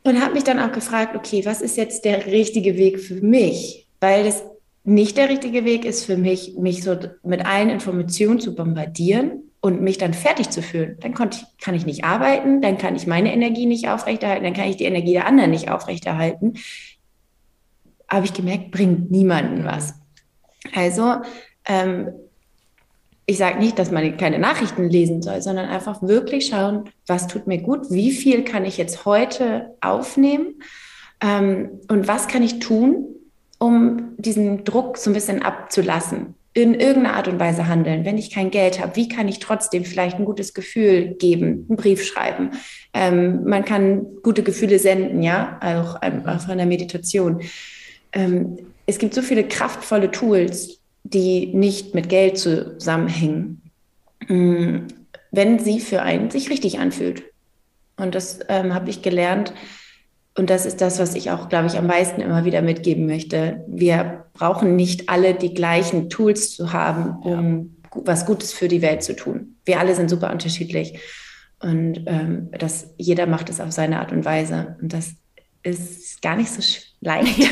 Und 0.04 0.22
habe 0.22 0.34
mich 0.34 0.44
dann 0.44 0.60
auch 0.60 0.72
gefragt, 0.72 1.16
okay, 1.16 1.46
was 1.46 1.62
ist 1.62 1.78
jetzt 1.78 2.06
der 2.06 2.26
richtige 2.26 2.76
Weg 2.76 3.00
für 3.00 3.22
mich? 3.22 3.88
Weil 4.00 4.24
das 4.24 4.44
nicht 4.84 5.18
der 5.18 5.30
richtige 5.30 5.66
Weg 5.66 5.86
ist 5.86 6.06
für 6.06 6.18
mich, 6.18 6.56
mich 6.58 6.84
so 6.84 6.98
mit 7.24 7.46
allen 7.46 7.70
Informationen 7.70 8.40
zu 8.40 8.56
bombardieren 8.56 9.47
und 9.62 9.82
mich 9.82 9.98
dann 9.98 10.14
fertig 10.14 10.50
zu 10.50 10.62
fühlen, 10.62 10.98
dann 11.02 11.14
kann 11.14 11.76
ich 11.76 11.86
nicht 11.86 12.04
arbeiten, 12.04 12.62
dann 12.62 12.78
kann 12.78 12.96
ich 12.96 13.08
meine 13.08 13.34
Energie 13.34 13.66
nicht 13.66 13.90
aufrechterhalten, 13.90 14.44
dann 14.44 14.54
kann 14.54 14.70
ich 14.70 14.78
die 14.78 14.86
Energie 14.86 15.14
der 15.14 15.28
anderen 15.28 15.52
nicht 15.52 15.70
aufrechterhalten. 15.70 16.54
Habe 18.08 18.26
ich 18.26 18.34
gemerkt, 18.34 18.72
bringt 18.72 19.12
niemanden 19.12 19.66
was. 19.66 19.96
Also, 20.74 21.16
ähm, 21.66 22.14
ich 23.26 23.38
sage 23.38 23.60
nicht, 23.60 23.78
dass 23.78 23.92
man 23.92 24.16
keine 24.16 24.40
Nachrichten 24.40 24.90
lesen 24.90 25.22
soll, 25.22 25.42
sondern 25.42 25.68
einfach 25.68 26.02
wirklich 26.02 26.48
schauen, 26.48 26.86
was 27.08 27.28
tut 27.28 27.46
mir 27.46 27.58
gut, 27.58 27.92
wie 27.92 28.12
viel 28.12 28.44
kann 28.44 28.64
ich 28.64 28.78
jetzt 28.78 29.06
heute 29.06 29.76
aufnehmen 29.82 30.62
ähm, 31.22 31.82
und 31.90 32.08
was 32.08 32.30
kann 32.30 32.42
ich 32.42 32.60
tun, 32.60 33.06
um 33.60 34.16
diesen 34.18 34.64
Druck 34.64 34.98
so 34.98 35.10
ein 35.10 35.14
bisschen 35.14 35.42
abzulassen 35.42 36.36
in 36.58 36.74
irgendeiner 36.74 37.14
Art 37.14 37.28
und 37.28 37.40
Weise 37.40 37.68
handeln. 37.68 38.04
Wenn 38.04 38.18
ich 38.18 38.32
kein 38.32 38.50
Geld 38.50 38.82
habe, 38.82 38.96
wie 38.96 39.08
kann 39.08 39.28
ich 39.28 39.38
trotzdem 39.38 39.86
vielleicht 39.86 40.18
ein 40.18 40.26
gutes 40.26 40.56
Gefühl 40.56 41.14
geben, 41.14 41.68
einen 41.70 41.78
Brief 41.78 42.04
schreiben? 42.04 42.50
Ähm, 42.96 43.44
man 43.44 43.64
kann 43.64 44.08
gute 44.24 44.42
Gefühle 44.42 44.80
senden, 44.80 45.22
ja, 45.22 45.60
auch, 45.62 46.00
ähm, 46.02 46.26
auch 46.26 46.40
von 46.40 46.58
der 46.58 46.66
Meditation. 46.66 47.42
Ähm, 48.12 48.58
es 48.88 48.98
gibt 48.98 49.14
so 49.14 49.22
viele 49.22 49.44
kraftvolle 49.44 50.10
Tools, 50.10 50.80
die 51.04 51.54
nicht 51.54 51.94
mit 51.94 52.10
Geld 52.10 52.40
zusammenhängen, 52.40 53.62
mm, 54.28 54.78
wenn 55.30 55.60
sie 55.60 55.80
für 55.80 56.02
einen 56.02 56.32
sich 56.32 56.50
richtig 56.50 56.80
anfühlt. 56.80 57.22
Und 57.98 58.16
das 58.16 58.40
ähm, 58.50 58.74
habe 58.74 58.90
ich 58.90 59.04
gelernt, 59.04 59.54
und 60.38 60.52
das 60.52 60.68
ist 60.68 60.82
das, 60.82 61.00
was 61.00 61.16
ich 61.16 61.32
auch, 61.32 61.50
glaube 61.50 61.66
ich, 61.66 61.80
am 61.80 61.88
meisten 61.88 62.22
immer 62.22 62.46
wieder 62.46 62.62
mitgeben 62.62 63.08
möchte. 63.08 63.66
Wir 63.68 64.26
brauchen 64.34 64.76
nicht 64.76 65.10
alle 65.10 65.34
die 65.34 65.56
gleichen 65.56 66.12
Tools 66.12 66.56
zu 66.56 66.74
haben, 66.74 67.18
um 67.24 67.78
ja. 67.96 68.02
was 68.06 68.28
Gutes 68.28 68.54
für 68.54 68.68
die 68.68 68.84
Welt 68.84 69.02
zu 69.02 69.16
tun. 69.16 69.56
Wir 69.66 69.80
alle 69.80 69.96
sind 69.96 70.12
super 70.12 70.32
unterschiedlich. 70.32 71.00
Und 71.60 72.04
ähm, 72.06 72.52
das, 72.52 72.94
jeder 72.98 73.26
macht 73.26 73.50
es 73.50 73.60
auf 73.60 73.72
seine 73.72 74.00
Art 74.00 74.12
und 74.12 74.26
Weise. 74.26 74.78
Und 74.80 74.94
das 74.94 75.14
ist 75.64 76.22
gar 76.22 76.36
nicht 76.36 76.52
so 76.52 76.62
leicht. 77.02 77.50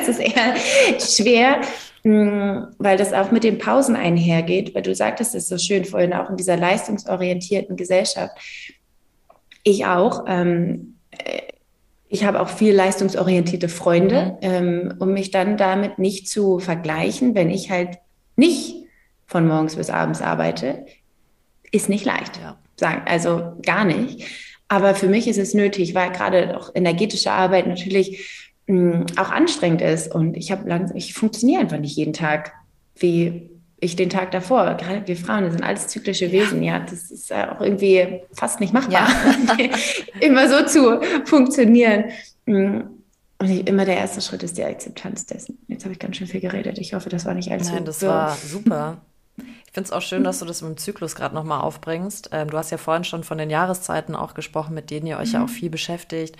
es 0.00 0.08
ist 0.08 0.20
eher 0.20 0.54
schwer, 1.00 1.60
mh, 2.04 2.70
weil 2.78 2.96
das 2.96 3.12
auch 3.12 3.32
mit 3.32 3.42
den 3.42 3.58
Pausen 3.58 3.96
einhergeht, 3.96 4.76
weil 4.76 4.82
du 4.82 4.94
sagtest 4.94 5.34
es 5.34 5.48
so 5.48 5.58
schön 5.58 5.84
vorhin 5.84 6.12
auch 6.12 6.30
in 6.30 6.36
dieser 6.36 6.56
leistungsorientierten 6.56 7.76
Gesellschaft. 7.76 8.38
Ich 9.64 9.86
auch. 9.86 10.24
Ähm, 10.28 10.94
ich 12.08 12.24
habe 12.24 12.40
auch 12.40 12.48
viel 12.48 12.74
leistungsorientierte 12.74 13.68
Freunde, 13.68 14.38
mhm. 14.40 14.48
ähm, 14.48 14.94
um 14.98 15.12
mich 15.12 15.30
dann 15.30 15.56
damit 15.56 15.98
nicht 15.98 16.28
zu 16.28 16.58
vergleichen, 16.58 17.34
wenn 17.34 17.50
ich 17.50 17.70
halt 17.70 17.98
nicht 18.36 18.86
von 19.26 19.46
morgens 19.46 19.76
bis 19.76 19.90
abends 19.90 20.22
arbeite, 20.22 20.86
ist 21.70 21.88
nicht 21.88 22.04
leicht. 22.04 22.38
Ja. 22.42 22.58
Sagen, 22.76 23.02
also 23.06 23.52
gar 23.62 23.84
nicht. 23.84 24.24
Aber 24.68 24.94
für 24.94 25.08
mich 25.08 25.28
ist 25.28 25.38
es 25.38 25.54
nötig, 25.54 25.94
weil 25.94 26.10
gerade 26.12 26.56
auch 26.56 26.70
energetische 26.74 27.30
Arbeit 27.30 27.66
natürlich 27.66 28.50
mh, 28.66 28.96
mm, 28.96 29.06
auch 29.18 29.30
anstrengend 29.30 29.82
ist. 29.82 30.14
Und 30.14 30.36
ich 30.36 30.50
habe 30.50 30.68
lang, 30.68 30.90
ich 30.94 31.12
funktioniere 31.14 31.60
einfach 31.60 31.78
nicht 31.78 31.96
jeden 31.96 32.12
Tag 32.14 32.52
wie 32.96 33.50
ich 33.80 33.96
den 33.96 34.10
Tag 34.10 34.32
davor. 34.32 34.74
Gerade 34.74 35.06
wir 35.06 35.16
Frauen, 35.16 35.44
wir 35.44 35.52
sind 35.52 35.62
alles 35.62 35.88
zyklische 35.88 36.32
Wesen, 36.32 36.62
ja. 36.62 36.80
Das 36.80 37.10
ist 37.10 37.32
auch 37.32 37.60
irgendwie 37.60 38.20
fast 38.32 38.60
nicht 38.60 38.72
machbar, 38.72 38.92
ja. 39.58 39.68
immer 40.20 40.48
so 40.48 40.64
zu 40.66 41.00
funktionieren. 41.24 42.04
Mm. 42.46 42.80
Und 43.40 43.50
ich, 43.50 43.68
immer 43.68 43.84
der 43.84 43.96
erste 43.96 44.20
Schritt 44.20 44.42
ist 44.42 44.58
die 44.58 44.64
Akzeptanz 44.64 45.26
dessen. 45.26 45.58
Jetzt 45.68 45.84
habe 45.84 45.92
ich 45.92 46.00
ganz 46.00 46.16
schön 46.16 46.26
viel 46.26 46.40
geredet. 46.40 46.76
Ich 46.78 46.92
hoffe, 46.94 47.08
das 47.08 47.24
war 47.24 47.34
nicht 47.34 47.52
allzu. 47.52 47.72
Nein, 47.72 47.84
das 47.84 48.00
so. 48.00 48.08
war 48.08 48.36
super. 48.44 48.98
Ich 49.36 49.72
finde 49.72 49.86
es 49.86 49.92
auch 49.92 50.02
schön, 50.02 50.24
dass 50.24 50.40
du 50.40 50.44
das 50.44 50.60
mit 50.62 50.70
dem 50.70 50.76
Zyklus 50.76 51.14
gerade 51.14 51.36
nochmal 51.36 51.60
aufbringst. 51.60 52.30
Ähm, 52.32 52.50
du 52.50 52.58
hast 52.58 52.72
ja 52.72 52.78
vorhin 52.78 53.04
schon 53.04 53.22
von 53.22 53.38
den 53.38 53.50
Jahreszeiten 53.50 54.16
auch 54.16 54.34
gesprochen, 54.34 54.74
mit 54.74 54.90
denen 54.90 55.06
ihr 55.06 55.18
euch 55.18 55.28
mhm. 55.28 55.34
ja 55.34 55.44
auch 55.44 55.48
viel 55.48 55.70
beschäftigt. 55.70 56.36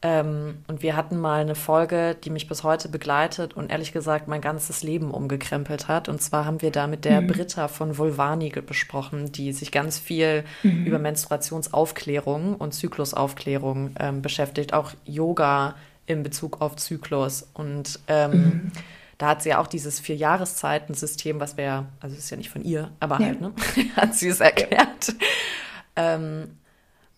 Ähm, 0.00 0.58
und 0.68 0.82
wir 0.82 0.94
hatten 0.94 1.18
mal 1.18 1.40
eine 1.40 1.56
Folge, 1.56 2.16
die 2.22 2.30
mich 2.30 2.46
bis 2.46 2.62
heute 2.62 2.88
begleitet 2.88 3.54
und 3.54 3.70
ehrlich 3.70 3.92
gesagt 3.92 4.28
mein 4.28 4.40
ganzes 4.40 4.84
Leben 4.84 5.10
umgekrempelt 5.10 5.88
hat. 5.88 6.08
Und 6.08 6.22
zwar 6.22 6.44
haben 6.44 6.62
wir 6.62 6.70
da 6.70 6.86
mit 6.86 7.04
der 7.04 7.20
mhm. 7.20 7.26
Britta 7.26 7.66
von 7.66 7.98
Vulvani 7.98 8.50
besprochen, 8.50 9.32
die 9.32 9.52
sich 9.52 9.72
ganz 9.72 9.98
viel 9.98 10.44
mhm. 10.62 10.84
über 10.84 11.00
Menstruationsaufklärung 11.00 12.54
und 12.54 12.74
Zyklusaufklärung 12.74 13.90
ähm, 13.98 14.22
beschäftigt, 14.22 14.72
auch 14.72 14.92
Yoga 15.04 15.74
in 16.06 16.22
Bezug 16.22 16.60
auf 16.60 16.76
Zyklus. 16.76 17.48
Und 17.54 17.98
ähm, 18.06 18.30
mhm. 18.30 18.72
da 19.18 19.30
hat 19.30 19.42
sie 19.42 19.48
ja 19.48 19.60
auch 19.60 19.66
dieses 19.66 19.98
Vier-Jahreszeiten-System, 19.98 21.40
was 21.40 21.56
wir, 21.56 21.86
also 21.98 22.14
ist 22.14 22.30
ja 22.30 22.36
nicht 22.36 22.50
von 22.50 22.62
ihr, 22.62 22.92
aber 23.00 23.18
ja. 23.18 23.26
halt, 23.26 23.40
ne, 23.40 23.52
hat 23.96 24.14
sie 24.14 24.28
es 24.28 24.38
erklärt. 24.38 25.08
Ja. 25.08 26.14
Ähm, 26.14 26.57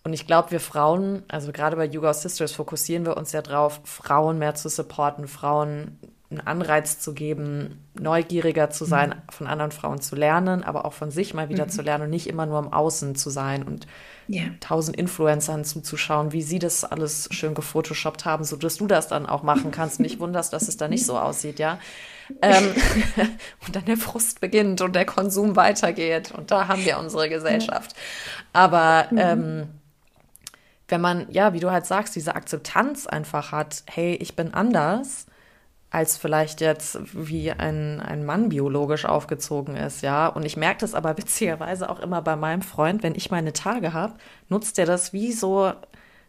und 0.03 0.12
ich 0.12 0.26
glaube, 0.26 0.51
wir 0.51 0.61
Frauen, 0.61 1.22
also 1.28 1.53
gerade 1.53 1.76
bei 1.76 1.84
Yoga 1.84 2.14
Sisters 2.14 2.53
fokussieren 2.53 3.05
wir 3.05 3.16
uns 3.16 3.32
ja 3.32 3.42
drauf, 3.42 3.80
Frauen 3.84 4.38
mehr 4.38 4.55
zu 4.55 4.68
supporten, 4.68 5.28
Frauen 5.28 5.98
einen 6.30 6.40
Anreiz 6.40 7.01
zu 7.01 7.12
geben, 7.12 7.84
neugieriger 7.98 8.70
zu 8.70 8.84
sein, 8.84 9.11
mhm. 9.11 9.32
von 9.32 9.46
anderen 9.48 9.72
Frauen 9.72 10.01
zu 10.01 10.14
lernen, 10.14 10.62
aber 10.62 10.84
auch 10.84 10.92
von 10.92 11.11
sich 11.11 11.34
mal 11.34 11.48
wieder 11.48 11.64
mhm. 11.64 11.70
zu 11.70 11.82
lernen 11.82 12.05
und 12.05 12.11
nicht 12.11 12.28
immer 12.28 12.46
nur 12.46 12.61
im 12.61 12.72
Außen 12.72 13.16
zu 13.16 13.30
sein 13.30 13.64
und 13.64 13.88
yeah. 14.28 14.51
tausend 14.61 14.96
Influencern 14.96 15.64
zuzuschauen, 15.64 16.32
wie 16.32 16.42
sie 16.42 16.61
das 16.61 16.84
alles 16.84 17.28
schön 17.32 17.55
gefotoshoppt 17.55 18.24
haben, 18.24 18.44
so 18.44 18.55
dass 18.57 18.76
du 18.76 18.86
das 18.86 19.09
dann 19.09 19.26
auch 19.26 19.42
machen 19.42 19.72
kannst. 19.72 19.98
Nicht 19.98 20.20
wunderst, 20.20 20.53
dass 20.53 20.68
es 20.68 20.76
da 20.76 20.86
nicht 20.86 21.05
so 21.05 21.18
aussieht, 21.18 21.59
ja. 21.59 21.80
Ähm, 22.42 22.74
und 23.66 23.74
dann 23.74 23.86
der 23.86 23.96
Frust 23.96 24.40
beginnt 24.40 24.82
und 24.82 24.94
der 24.94 25.05
Konsum 25.07 25.57
weitergeht 25.57 26.30
und 26.30 26.53
da 26.53 26.68
haben 26.68 26.84
wir 26.84 27.01
unsere 27.01 27.28
Gesellschaft. 27.28 27.96
Aber 28.53 29.09
mhm. 29.11 29.18
ähm, 29.18 29.68
wenn 30.91 31.01
man, 31.01 31.26
ja, 31.30 31.53
wie 31.53 31.61
du 31.61 31.70
halt 31.70 31.86
sagst, 31.86 32.16
diese 32.16 32.34
Akzeptanz 32.34 33.07
einfach 33.07 33.53
hat, 33.53 33.82
hey, 33.86 34.14
ich 34.14 34.36
bin 34.36 34.55
anders, 34.55 35.26
als 35.91 36.16
vielleicht 36.16 36.61
jetzt 36.61 36.99
wie 37.12 37.51
ein, 37.51 38.01
ein 38.01 38.24
Mann 38.24 38.49
biologisch 38.49 39.05
aufgezogen 39.05 39.76
ist, 39.76 40.03
ja. 40.03 40.28
Und 40.28 40.45
ich 40.45 40.57
merke 40.57 40.80
das 40.80 40.95
aber 40.95 41.16
witzigerweise 41.18 41.91
auch 41.91 42.01
immer 42.01 42.22
bei 42.22 42.36
meinem 42.36 42.62
Freund, 42.62 43.03
wenn 43.03 43.14
ich 43.14 43.30
meine 43.30 43.53
Tage 43.53 43.93
habe, 43.93 44.14
nutzt 44.49 44.78
er 44.78 44.86
das 44.86 45.12
wie 45.12 45.32
so 45.32 45.72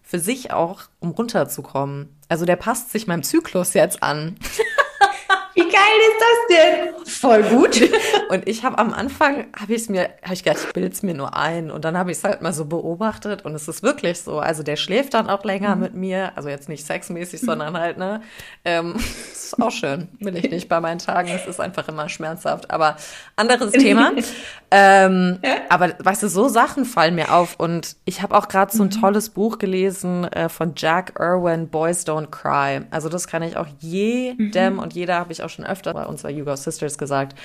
für 0.01 0.19
sich 0.19 0.51
auch, 0.51 0.83
um 0.99 1.11
runterzukommen. 1.11 2.17
Also 2.27 2.45
der 2.45 2.55
passt 2.55 2.89
sich 2.89 3.05
meinem 3.05 3.23
Zyklus 3.23 3.73
jetzt 3.73 4.01
an. 4.01 4.35
Wie 5.53 5.61
geil 5.61 5.71
ist 5.71 6.19
das 6.19 6.57
denn? 6.57 7.05
Voll 7.05 7.43
gut. 7.43 7.81
Und 8.29 8.47
ich 8.47 8.63
habe 8.63 8.77
am 8.77 8.93
Anfang, 8.93 9.47
habe 9.59 9.73
ich 9.73 9.83
es 9.83 9.89
mir, 9.89 10.09
habe 10.23 10.33
ich 10.33 10.43
gedacht, 10.43 10.63
ich 10.65 10.73
bilde 10.73 10.91
es 10.91 11.03
mir 11.03 11.13
nur 11.13 11.35
ein. 11.35 11.69
Und 11.71 11.83
dann 11.83 11.97
habe 11.97 12.11
ich 12.11 12.17
es 12.17 12.23
halt 12.23 12.41
mal 12.41 12.53
so 12.53 12.65
beobachtet 12.65 13.43
und 13.43 13.53
es 13.55 13.67
ist 13.67 13.83
wirklich 13.83 14.21
so. 14.21 14.39
Also 14.39 14.63
der 14.63 14.77
schläft 14.77 15.13
dann 15.13 15.29
auch 15.29 15.43
länger 15.43 15.75
mhm. 15.75 15.81
mit 15.81 15.93
mir. 15.93 16.31
Also 16.35 16.49
jetzt 16.49 16.69
nicht 16.69 16.85
sexmäßig, 16.85 17.41
sondern 17.41 17.77
halt, 17.77 17.97
ne? 17.97 18.21
Ähm, 18.63 18.95
ist 19.33 19.61
auch 19.61 19.71
schön. 19.71 20.07
Will 20.19 20.37
ich 20.37 20.49
nicht 20.49 20.69
bei 20.69 20.79
meinen 20.79 20.99
Tagen. 20.99 21.29
Es 21.29 21.45
ist 21.45 21.59
einfach 21.59 21.87
immer 21.89 22.07
schmerzhaft. 22.07 22.71
Aber 22.71 22.95
anderes 23.35 23.73
Thema. 23.73 24.13
ähm, 24.71 25.39
ja? 25.43 25.55
Aber 25.69 25.93
weißt 25.99 26.23
du, 26.23 26.29
so 26.29 26.47
Sachen 26.47 26.85
fallen 26.85 27.15
mir 27.15 27.33
auf. 27.33 27.59
Und 27.59 27.97
ich 28.05 28.21
habe 28.21 28.35
auch 28.37 28.47
gerade 28.47 28.75
so 28.75 28.83
ein 28.83 28.89
mhm. 28.93 29.01
tolles 29.01 29.29
Buch 29.29 29.57
gelesen 29.57 30.25
äh, 30.31 30.47
von 30.47 30.73
Jack 30.77 31.13
Irwin, 31.19 31.67
Boys 31.67 32.07
Don't 32.07 32.27
Cry. 32.27 32.85
Also 32.91 33.09
das 33.09 33.27
kann 33.27 33.43
ich 33.43 33.57
auch 33.57 33.67
jedem 33.79 34.73
mhm. 34.73 34.79
und 34.79 34.93
jeder 34.93 35.15
habe 35.15 35.31
ich 35.33 35.40
auch 35.43 35.49
schon 35.49 35.65
öfter 35.65 35.93
bei 35.93 36.05
unserer 36.05 36.31
Yugo 36.31 36.55
Sisters 36.55 36.97
gesagt. 36.97 37.37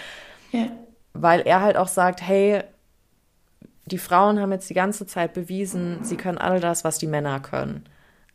Ja. 0.52 0.68
Weil 1.12 1.40
er 1.40 1.60
halt 1.60 1.76
auch 1.76 1.88
sagt, 1.88 2.22
hey, 2.22 2.62
die 3.86 3.98
Frauen 3.98 4.40
haben 4.40 4.52
jetzt 4.52 4.68
die 4.68 4.74
ganze 4.74 5.06
Zeit 5.06 5.32
bewiesen, 5.32 5.98
sie 6.02 6.16
können 6.16 6.38
all 6.38 6.60
das, 6.60 6.84
was 6.84 6.98
die 6.98 7.06
Männer 7.06 7.40
können. 7.40 7.84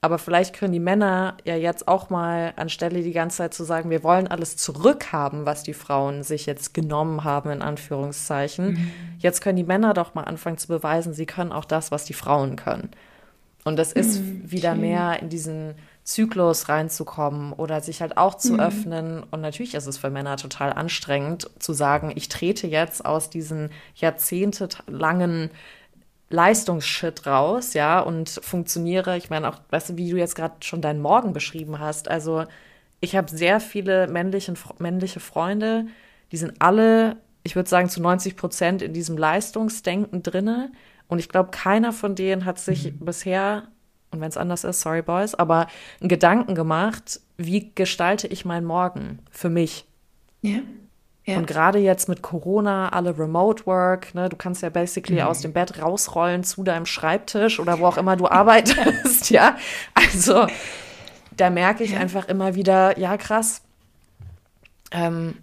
Aber 0.03 0.17
vielleicht 0.17 0.55
können 0.55 0.73
die 0.73 0.79
Männer 0.79 1.37
ja 1.43 1.55
jetzt 1.55 1.87
auch 1.87 2.09
mal, 2.09 2.53
anstelle 2.55 3.03
die 3.03 3.11
ganze 3.11 3.37
Zeit 3.37 3.53
zu 3.53 3.63
sagen, 3.63 3.91
wir 3.91 4.03
wollen 4.03 4.27
alles 4.27 4.57
zurückhaben, 4.57 5.45
was 5.45 5.61
die 5.61 5.75
Frauen 5.75 6.23
sich 6.23 6.47
jetzt 6.47 6.73
genommen 6.73 7.23
haben, 7.23 7.51
in 7.51 7.61
Anführungszeichen. 7.61 8.71
Mhm. 8.71 8.91
Jetzt 9.19 9.41
können 9.41 9.57
die 9.57 9.63
Männer 9.63 9.93
doch 9.93 10.15
mal 10.15 10.23
anfangen 10.23 10.57
zu 10.57 10.69
beweisen, 10.69 11.13
sie 11.13 11.27
können 11.27 11.51
auch 11.51 11.65
das, 11.65 11.91
was 11.91 12.03
die 12.05 12.13
Frauen 12.13 12.55
können. 12.55 12.89
Und 13.63 13.77
das 13.77 13.93
ist 13.93 14.21
mhm, 14.21 14.51
wieder 14.51 14.73
mehr 14.73 15.21
in 15.21 15.29
diesen 15.29 15.75
Zyklus 16.03 16.67
reinzukommen 16.67 17.53
oder 17.53 17.81
sich 17.81 18.01
halt 18.01 18.17
auch 18.17 18.35
zu 18.35 18.53
mhm. 18.53 18.59
öffnen. 18.59 19.23
Und 19.29 19.41
natürlich 19.41 19.75
ist 19.75 19.87
es 19.87 19.97
für 19.97 20.09
Männer 20.09 20.37
total 20.37 20.73
anstrengend 20.73 21.49
zu 21.59 21.73
sagen, 21.73 22.11
ich 22.15 22.29
trete 22.29 22.67
jetzt 22.67 23.05
aus 23.05 23.29
diesen 23.29 23.69
jahrzehntelangen 23.95 25.51
Leistungsshit 26.29 27.27
raus, 27.27 27.73
ja, 27.73 27.99
und 27.99 28.29
funktioniere. 28.29 29.17
Ich 29.17 29.29
meine 29.29 29.49
auch, 29.49 29.59
weißt 29.69 29.89
du, 29.89 29.97
wie 29.97 30.09
du 30.09 30.17
jetzt 30.17 30.35
gerade 30.35 30.55
schon 30.61 30.81
deinen 30.81 31.01
Morgen 31.01 31.33
beschrieben 31.33 31.79
hast. 31.79 32.07
Also 32.09 32.45
ich 33.01 33.15
habe 33.15 33.29
sehr 33.29 33.59
viele 33.59 34.07
männliche, 34.07 34.53
männliche 34.79 35.19
Freunde, 35.19 35.87
die 36.31 36.37
sind 36.37 36.53
alle, 36.59 37.17
ich 37.43 37.55
würde 37.55 37.69
sagen, 37.69 37.89
zu 37.89 38.01
90 38.01 38.37
Prozent 38.37 38.81
in 38.81 38.93
diesem 38.93 39.17
Leistungsdenken 39.17 40.23
drinne. 40.23 40.71
Und 41.07 41.19
ich 41.19 41.27
glaube, 41.27 41.51
keiner 41.51 41.91
von 41.91 42.15
denen 42.15 42.45
hat 42.45 42.57
sich 42.57 42.85
mhm. 42.85 43.05
bisher 43.05 43.67
und 44.11 44.21
wenn 44.21 44.29
es 44.29 44.37
anders 44.37 44.63
ist, 44.63 44.81
sorry 44.81 45.01
Boys, 45.01 45.35
aber 45.35 45.67
einen 45.99 46.09
Gedanken 46.09 46.55
gemacht, 46.55 47.19
wie 47.37 47.71
gestalte 47.73 48.27
ich 48.27 48.45
meinen 48.45 48.65
Morgen 48.65 49.19
für 49.31 49.49
mich? 49.49 49.85
Ja. 50.41 50.59
ja. 51.25 51.37
Und 51.37 51.47
gerade 51.47 51.79
jetzt 51.79 52.09
mit 52.09 52.21
Corona, 52.21 52.89
alle 52.89 53.17
Remote 53.17 53.65
Work, 53.65 54.13
ne, 54.13 54.27
du 54.27 54.35
kannst 54.35 54.61
ja 54.63 54.69
basically 54.69 55.21
mhm. 55.21 55.27
aus 55.27 55.41
dem 55.41 55.53
Bett 55.53 55.81
rausrollen 55.81 56.43
zu 56.43 56.63
deinem 56.63 56.85
Schreibtisch 56.85 57.59
oder 57.59 57.79
wo 57.79 57.85
auch 57.87 57.97
immer 57.97 58.17
du 58.17 58.27
arbeitest, 58.27 59.29
ja. 59.29 59.55
Also 59.93 60.47
da 61.37 61.49
merke 61.49 61.83
ich 61.83 61.91
ja. 61.91 61.99
einfach 61.99 62.27
immer 62.27 62.55
wieder, 62.55 62.99
ja 62.99 63.17
krass, 63.17 63.61
ähm, 64.91 65.37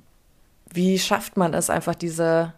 wie 0.71 0.99
schafft 0.99 1.39
man 1.39 1.55
es 1.55 1.71
einfach 1.71 1.95
diese 1.95 2.53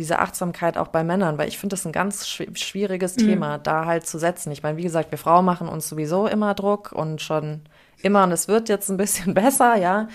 diese 0.00 0.18
Achtsamkeit 0.18 0.78
auch 0.78 0.88
bei 0.88 1.04
Männern, 1.04 1.36
weil 1.36 1.48
ich 1.48 1.58
finde 1.58 1.74
das 1.74 1.84
ein 1.84 1.92
ganz 1.92 2.26
schwieriges 2.26 3.16
mhm. 3.16 3.20
Thema, 3.20 3.58
da 3.58 3.84
halt 3.84 4.06
zu 4.06 4.18
setzen. 4.18 4.50
Ich 4.50 4.62
meine, 4.62 4.78
wie 4.78 4.82
gesagt, 4.82 5.10
wir 5.10 5.18
Frauen 5.18 5.44
machen 5.44 5.68
uns 5.68 5.90
sowieso 5.90 6.26
immer 6.26 6.54
Druck 6.54 6.92
und 6.92 7.20
schon 7.20 7.60
immer 8.00 8.24
und 8.24 8.32
es 8.32 8.48
wird 8.48 8.70
jetzt 8.70 8.88
ein 8.88 8.96
bisschen 8.96 9.34
besser, 9.34 9.76
ja. 9.76 10.08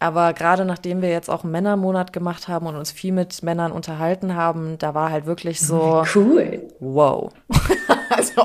Aber 0.00 0.32
gerade 0.32 0.64
nachdem 0.64 1.02
wir 1.02 1.10
jetzt 1.10 1.28
auch 1.28 1.42
einen 1.42 1.52
Männermonat 1.52 2.14
gemacht 2.14 2.48
haben 2.48 2.66
und 2.66 2.76
uns 2.76 2.90
viel 2.90 3.12
mit 3.12 3.42
Männern 3.42 3.70
unterhalten 3.70 4.34
haben, 4.34 4.78
da 4.78 4.94
war 4.94 5.10
halt 5.10 5.26
wirklich 5.26 5.60
so 5.60 6.04
cool. 6.14 6.62
Wow. 6.80 7.32
also 8.08 8.44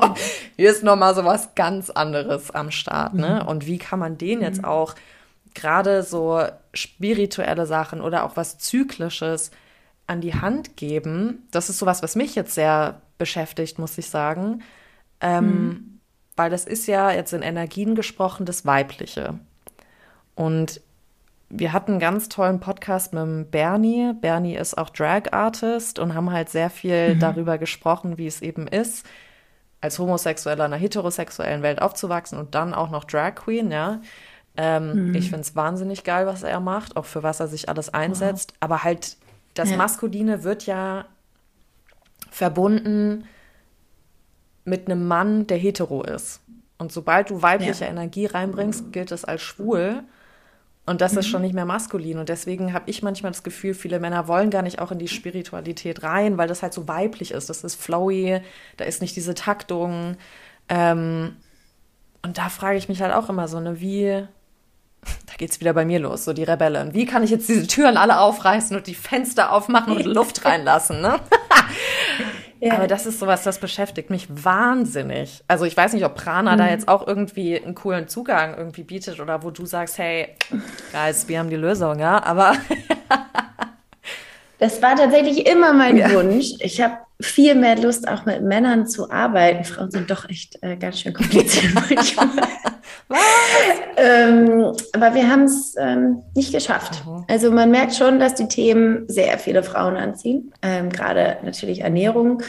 hier 0.56 0.70
ist 0.70 0.82
noch 0.82 0.96
mal 0.96 1.14
so 1.14 1.24
was 1.24 1.54
ganz 1.54 1.88
anderes 1.88 2.50
am 2.50 2.70
Start, 2.70 3.14
ne? 3.14 3.40
Mhm. 3.42 3.48
Und 3.48 3.66
wie 3.66 3.78
kann 3.78 4.00
man 4.00 4.18
den 4.18 4.42
jetzt 4.42 4.58
mhm. 4.58 4.64
auch 4.66 4.94
gerade 5.54 6.02
so 6.02 6.42
spirituelle 6.74 7.64
Sachen 7.64 8.02
oder 8.02 8.24
auch 8.24 8.36
was 8.36 8.58
zyklisches 8.58 9.50
an 10.06 10.20
die 10.20 10.34
Hand 10.34 10.76
geben, 10.76 11.46
das 11.50 11.70
ist 11.70 11.78
sowas, 11.78 12.02
was 12.02 12.16
mich 12.16 12.34
jetzt 12.34 12.54
sehr 12.54 13.00
beschäftigt, 13.18 13.78
muss 13.78 13.96
ich 13.98 14.08
sagen. 14.08 14.62
Ähm, 15.20 15.46
mhm. 15.46 16.00
weil 16.36 16.50
das 16.50 16.64
ist 16.64 16.86
ja 16.86 17.10
jetzt 17.10 17.32
in 17.32 17.40
Energien 17.40 17.94
gesprochen 17.94 18.44
das 18.44 18.66
Weibliche. 18.66 19.38
Und 20.34 20.80
wir 21.48 21.72
hatten 21.72 21.92
einen 21.92 22.00
ganz 22.00 22.28
tollen 22.28 22.60
Podcast 22.60 23.12
mit 23.12 23.50
Bernie. 23.50 24.12
Bernie 24.20 24.56
ist 24.56 24.76
auch 24.76 24.90
Drag 24.90 25.32
Artist 25.32 25.98
und 25.98 26.14
haben 26.14 26.32
halt 26.32 26.48
sehr 26.48 26.68
viel 26.68 27.14
mhm. 27.14 27.20
darüber 27.20 27.58
gesprochen, 27.58 28.18
wie 28.18 28.26
es 28.26 28.42
eben 28.42 28.66
ist, 28.66 29.06
als 29.80 29.98
Homosexueller 29.98 30.66
in 30.66 30.72
einer 30.72 30.80
heterosexuellen 30.80 31.62
Welt 31.62 31.80
aufzuwachsen 31.80 32.38
und 32.38 32.54
dann 32.54 32.74
auch 32.74 32.90
noch 32.90 33.04
Drag 33.04 33.36
Queen, 33.36 33.70
ja. 33.70 34.00
Ähm, 34.56 35.08
mhm. 35.08 35.14
Ich 35.14 35.30
finde 35.30 35.40
es 35.40 35.56
wahnsinnig 35.56 36.04
geil, 36.04 36.26
was 36.26 36.42
er 36.42 36.60
macht, 36.60 36.96
auch 36.96 37.04
für 37.04 37.22
was 37.22 37.40
er 37.40 37.48
sich 37.48 37.68
alles 37.68 37.92
einsetzt. 37.92 38.52
Wow. 38.52 38.58
Aber 38.60 38.84
halt, 38.84 39.16
das 39.54 39.70
ja. 39.70 39.76
Maskuline 39.76 40.44
wird 40.44 40.66
ja 40.66 41.06
verbunden 42.30 43.24
mit 44.64 44.86
einem 44.86 45.06
Mann, 45.06 45.46
der 45.46 45.58
hetero 45.58 46.02
ist. 46.02 46.40
Und 46.78 46.92
sobald 46.92 47.30
du 47.30 47.42
weibliche 47.42 47.84
ja. 47.84 47.90
Energie 47.90 48.26
reinbringst, 48.26 48.92
gilt 48.92 49.12
es 49.12 49.24
als 49.24 49.42
schwul. 49.42 50.02
Und 50.86 51.00
das 51.00 51.12
mhm. 51.12 51.18
ist 51.18 51.28
schon 51.28 51.42
nicht 51.42 51.54
mehr 51.54 51.64
maskulin. 51.64 52.18
Und 52.18 52.28
deswegen 52.28 52.72
habe 52.72 52.90
ich 52.90 53.02
manchmal 53.02 53.32
das 53.32 53.42
Gefühl, 53.42 53.74
viele 53.74 54.00
Männer 54.00 54.28
wollen 54.28 54.50
gar 54.50 54.62
nicht 54.62 54.80
auch 54.80 54.90
in 54.90 54.98
die 54.98 55.08
Spiritualität 55.08 56.02
rein, 56.02 56.36
weil 56.36 56.48
das 56.48 56.62
halt 56.62 56.74
so 56.74 56.88
weiblich 56.88 57.30
ist. 57.30 57.48
Das 57.48 57.64
ist 57.64 57.76
flowy, 57.76 58.40
da 58.76 58.84
ist 58.84 59.00
nicht 59.00 59.16
diese 59.16 59.34
Taktung. 59.34 60.16
Ähm, 60.68 61.36
und 62.22 62.38
da 62.38 62.48
frage 62.48 62.76
ich 62.76 62.88
mich 62.88 63.00
halt 63.00 63.14
auch 63.14 63.28
immer 63.28 63.48
so, 63.48 63.60
ne, 63.60 63.80
wie, 63.80 64.26
da 65.26 65.34
geht's 65.36 65.60
wieder 65.60 65.72
bei 65.72 65.84
mir 65.84 65.98
los, 65.98 66.24
so 66.24 66.32
die 66.32 66.44
Rebellen. 66.44 66.94
Wie 66.94 67.06
kann 67.06 67.22
ich 67.22 67.30
jetzt 67.30 67.48
diese 67.48 67.66
Türen 67.66 67.96
alle 67.96 68.20
aufreißen 68.20 68.76
und 68.76 68.86
die 68.86 68.94
Fenster 68.94 69.52
aufmachen 69.52 69.96
und 69.96 70.04
Luft 70.04 70.44
reinlassen, 70.44 71.00
ne? 71.00 71.20
ja. 72.60 72.74
Aber 72.74 72.86
das 72.86 73.06
ist 73.06 73.18
sowas, 73.18 73.42
das 73.42 73.58
beschäftigt 73.58 74.10
mich 74.10 74.26
wahnsinnig. 74.28 75.42
Also 75.48 75.64
ich 75.64 75.76
weiß 75.76 75.92
nicht, 75.92 76.04
ob 76.04 76.14
Prana 76.14 76.54
mhm. 76.54 76.58
da 76.58 76.68
jetzt 76.68 76.88
auch 76.88 77.06
irgendwie 77.06 77.60
einen 77.60 77.74
coolen 77.74 78.08
Zugang 78.08 78.56
irgendwie 78.56 78.84
bietet 78.84 79.20
oder 79.20 79.42
wo 79.42 79.50
du 79.50 79.66
sagst, 79.66 79.98
hey, 79.98 80.28
Guys, 80.92 81.28
wir 81.28 81.38
haben 81.38 81.50
die 81.50 81.56
Lösung, 81.56 81.98
ja, 81.98 82.22
aber 82.22 82.54
Das 84.58 84.80
war 84.80 84.96
tatsächlich 84.96 85.46
immer 85.46 85.72
mein 85.72 85.96
ja. 85.96 86.10
Wunsch. 86.12 86.52
Ich 86.60 86.80
habe 86.80 86.96
viel 87.20 87.54
mehr 87.54 87.76
Lust, 87.76 88.08
auch 88.08 88.24
mit 88.24 88.42
Männern 88.42 88.86
zu 88.86 89.10
arbeiten. 89.10 89.64
Frauen 89.64 89.90
sind 89.90 90.10
doch 90.10 90.28
echt 90.28 90.56
äh, 90.62 90.76
ganz 90.76 91.00
schön 91.00 91.12
kompliziert. 91.12 91.74
ähm, 93.96 94.72
aber 94.92 95.14
wir 95.14 95.28
haben 95.28 95.44
es 95.44 95.74
ähm, 95.78 96.22
nicht 96.34 96.52
geschafft. 96.52 97.04
Mhm. 97.06 97.24
Also 97.28 97.50
man 97.50 97.70
merkt 97.70 97.94
schon, 97.94 98.18
dass 98.18 98.34
die 98.34 98.48
Themen 98.48 99.04
sehr 99.08 99.38
viele 99.38 99.62
Frauen 99.62 99.96
anziehen, 99.96 100.52
ähm, 100.62 100.90
gerade 100.90 101.38
natürlich 101.44 101.80
Ernährung. 101.80 102.42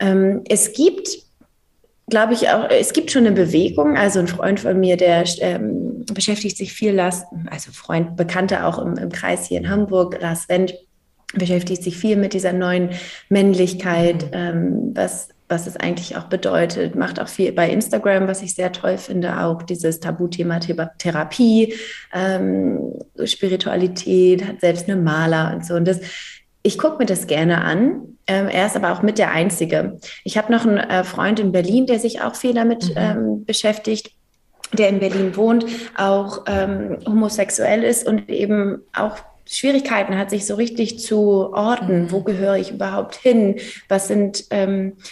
Ähm, 0.00 0.42
es 0.48 0.72
gibt 0.72 1.08
glaube 2.08 2.34
ich 2.34 2.48
auch, 2.50 2.68
es 2.70 2.92
gibt 2.92 3.10
schon 3.10 3.26
eine 3.26 3.34
Bewegung. 3.34 3.96
Also 3.96 4.20
ein 4.20 4.28
Freund 4.28 4.60
von 4.60 4.78
mir, 4.78 4.96
der 4.96 5.24
ähm, 5.40 6.04
beschäftigt 6.12 6.56
sich 6.56 6.72
viel, 6.72 6.92
Last, 6.92 7.26
also 7.50 7.72
Freund, 7.72 8.16
Bekannter 8.16 8.66
auch 8.66 8.78
im, 8.78 8.96
im 8.96 9.10
Kreis 9.10 9.46
hier 9.46 9.58
in 9.58 9.70
Hamburg, 9.70 10.18
Lars 10.20 10.48
Wendt, 10.48 10.74
beschäftigt 11.32 11.82
sich 11.82 11.96
viel 11.96 12.16
mit 12.16 12.32
dieser 12.32 12.52
neuen 12.52 12.90
Männlichkeit, 13.28 14.24
mhm. 14.24 14.30
ähm, 14.32 14.92
was, 14.94 15.28
was 15.48 15.66
es 15.66 15.76
eigentlich 15.76 16.16
auch 16.16 16.24
bedeutet, 16.24 16.94
macht 16.94 17.20
auch 17.20 17.28
viel 17.28 17.52
bei 17.52 17.68
Instagram, 17.68 18.26
was 18.28 18.42
ich 18.42 18.54
sehr 18.54 18.72
toll 18.72 18.96
finde, 18.96 19.40
auch 19.42 19.62
dieses 19.62 20.00
Tabuthema 20.00 20.58
Therapie, 20.58 21.74
ähm, 22.12 22.94
Spiritualität, 23.24 24.46
hat 24.46 24.60
selbst 24.60 24.88
eine 24.88 25.00
Maler 25.00 25.52
und 25.54 25.66
so. 25.66 25.74
Und 25.74 25.86
das, 25.86 26.00
ich 26.62 26.78
gucke 26.78 26.98
mir 26.98 27.06
das 27.06 27.26
gerne 27.26 27.62
an. 27.62 28.16
Ähm, 28.26 28.48
er 28.48 28.66
ist 28.66 28.76
aber 28.76 28.92
auch 28.92 29.02
mit 29.02 29.18
der 29.18 29.32
Einzige. 29.32 29.98
Ich 30.24 30.38
habe 30.38 30.50
noch 30.50 30.64
einen 30.64 30.78
äh, 30.78 31.04
Freund 31.04 31.38
in 31.38 31.52
Berlin, 31.52 31.86
der 31.86 31.98
sich 31.98 32.22
auch 32.22 32.34
viel 32.34 32.54
damit 32.54 32.88
mhm. 32.90 32.94
ähm, 32.96 33.44
beschäftigt 33.44 34.12
der 34.72 34.88
in 34.88 34.98
Berlin 34.98 35.36
wohnt, 35.36 35.66
auch 35.96 36.44
ähm, 36.46 36.98
homosexuell 37.06 37.84
ist 37.84 38.06
und 38.06 38.28
eben 38.28 38.82
auch 38.92 39.18
Schwierigkeiten 39.46 40.16
hat, 40.16 40.30
sich 40.30 40.46
so 40.46 40.54
richtig 40.54 41.00
zu 41.00 41.52
orten. 41.52 42.10
Wo 42.10 42.20
mhm. 42.20 42.24
gehöre 42.24 42.56
ich 42.56 42.72
überhaupt 42.72 43.16
hin? 43.16 43.56
Was 43.88 44.08
sind, 44.08 44.46
ähm, 44.50 44.94
äh, 44.94 45.02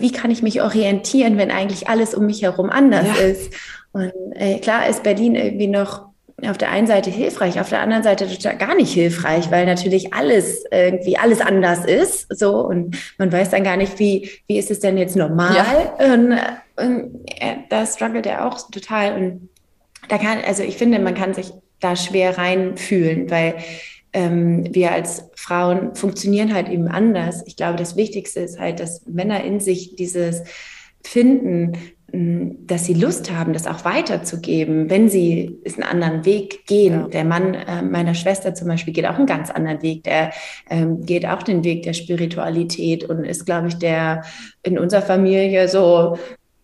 wie 0.00 0.12
kann 0.12 0.30
ich 0.30 0.42
mich 0.42 0.62
orientieren, 0.62 1.38
wenn 1.38 1.50
eigentlich 1.50 1.88
alles 1.88 2.14
um 2.14 2.26
mich 2.26 2.42
herum 2.42 2.70
anders 2.70 3.06
ja. 3.06 3.26
ist? 3.26 3.52
Und 3.92 4.12
äh, 4.34 4.58
klar 4.58 4.88
ist 4.88 5.02
Berlin 5.02 5.34
irgendwie 5.34 5.68
noch 5.68 6.12
auf 6.48 6.58
der 6.58 6.70
einen 6.70 6.86
Seite 6.86 7.10
hilfreich, 7.10 7.60
auf 7.60 7.68
der 7.68 7.80
anderen 7.80 8.02
Seite 8.02 8.26
total 8.26 8.56
gar 8.56 8.74
nicht 8.74 8.92
hilfreich, 8.92 9.50
weil 9.50 9.64
natürlich 9.64 10.12
alles 10.12 10.64
irgendwie 10.70 11.16
alles 11.16 11.40
anders 11.40 11.84
ist, 11.84 12.26
so 12.36 12.66
und 12.66 12.96
man 13.18 13.30
weiß 13.30 13.50
dann 13.50 13.62
gar 13.62 13.76
nicht, 13.76 13.98
wie 13.98 14.28
wie 14.48 14.58
ist 14.58 14.70
es 14.70 14.80
denn 14.80 14.98
jetzt 14.98 15.14
normal? 15.14 15.54
Ja. 15.54 16.12
Und, 16.12 16.32
und 16.76 17.24
äh, 17.38 17.56
da 17.68 17.86
struggelt 17.86 18.26
er 18.26 18.46
auch 18.46 18.58
total 18.70 19.14
und 19.14 19.48
da 20.08 20.18
kann 20.18 20.38
also 20.44 20.64
ich 20.64 20.76
finde, 20.76 20.98
man 20.98 21.14
kann 21.14 21.34
sich 21.34 21.52
da 21.78 21.94
schwer 21.94 22.38
reinfühlen, 22.38 23.30
weil 23.30 23.56
ähm, 24.12 24.66
wir 24.74 24.92
als 24.92 25.30
Frauen 25.36 25.94
funktionieren 25.94 26.54
halt 26.54 26.68
eben 26.68 26.88
anders. 26.88 27.42
Ich 27.46 27.56
glaube, 27.56 27.76
das 27.76 27.96
Wichtigste 27.96 28.40
ist 28.40 28.58
halt, 28.58 28.80
dass 28.80 29.06
Männer 29.06 29.42
in 29.44 29.60
sich 29.60 29.96
dieses 29.96 30.42
finden, 31.02 31.72
hm, 32.12 32.66
dass 32.66 32.84
sie 32.84 32.94
Lust 32.94 33.30
haben, 33.32 33.54
das 33.54 33.66
auch 33.66 33.84
weiterzugeben, 33.86 34.90
wenn 34.90 35.08
sie 35.08 35.58
einen 35.64 35.82
anderen 35.82 36.24
Weg 36.26 36.66
gehen. 36.66 36.92
Ja. 37.00 37.08
Der 37.08 37.24
Mann 37.24 37.54
äh, 37.54 37.82
meiner 37.82 38.14
Schwester 38.14 38.54
zum 38.54 38.68
Beispiel 38.68 38.92
geht 38.92 39.06
auch 39.06 39.16
einen 39.16 39.26
ganz 39.26 39.50
anderen 39.50 39.82
Weg. 39.82 40.04
Der 40.04 40.30
ähm, 40.68 41.00
geht 41.00 41.26
auch 41.26 41.42
den 41.42 41.64
Weg 41.64 41.84
der 41.84 41.94
Spiritualität 41.94 43.04
und 43.04 43.24
ist, 43.24 43.46
glaube 43.46 43.68
ich, 43.68 43.76
der 43.76 44.24
in 44.62 44.78
unserer 44.78 45.02
Familie 45.02 45.68
so, 45.68 46.18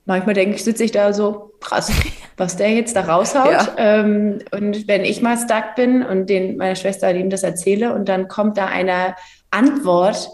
manchmal 0.04 0.34
denke 0.34 0.56
ich, 0.56 0.64
sitze 0.64 0.84
ich 0.84 0.92
da 0.92 1.14
so, 1.14 1.52
krass, 1.60 1.90
was 2.38 2.56
der 2.56 2.70
jetzt 2.70 2.96
da 2.96 3.02
raushaut. 3.02 3.50
Ja. 3.50 3.74
Ähm, 3.76 4.38
und 4.52 4.88
wenn 4.88 5.04
ich 5.04 5.20
mal 5.20 5.36
stuck 5.36 5.74
bin 5.76 6.02
und 6.02 6.30
den 6.30 6.56
meiner 6.56 6.76
Schwester 6.76 7.12
ihm 7.14 7.30
das 7.30 7.42
erzähle 7.42 7.92
und 7.94 8.08
dann 8.08 8.28
kommt 8.28 8.56
da 8.56 8.66
eine 8.66 9.14
Antwort, 9.50 10.30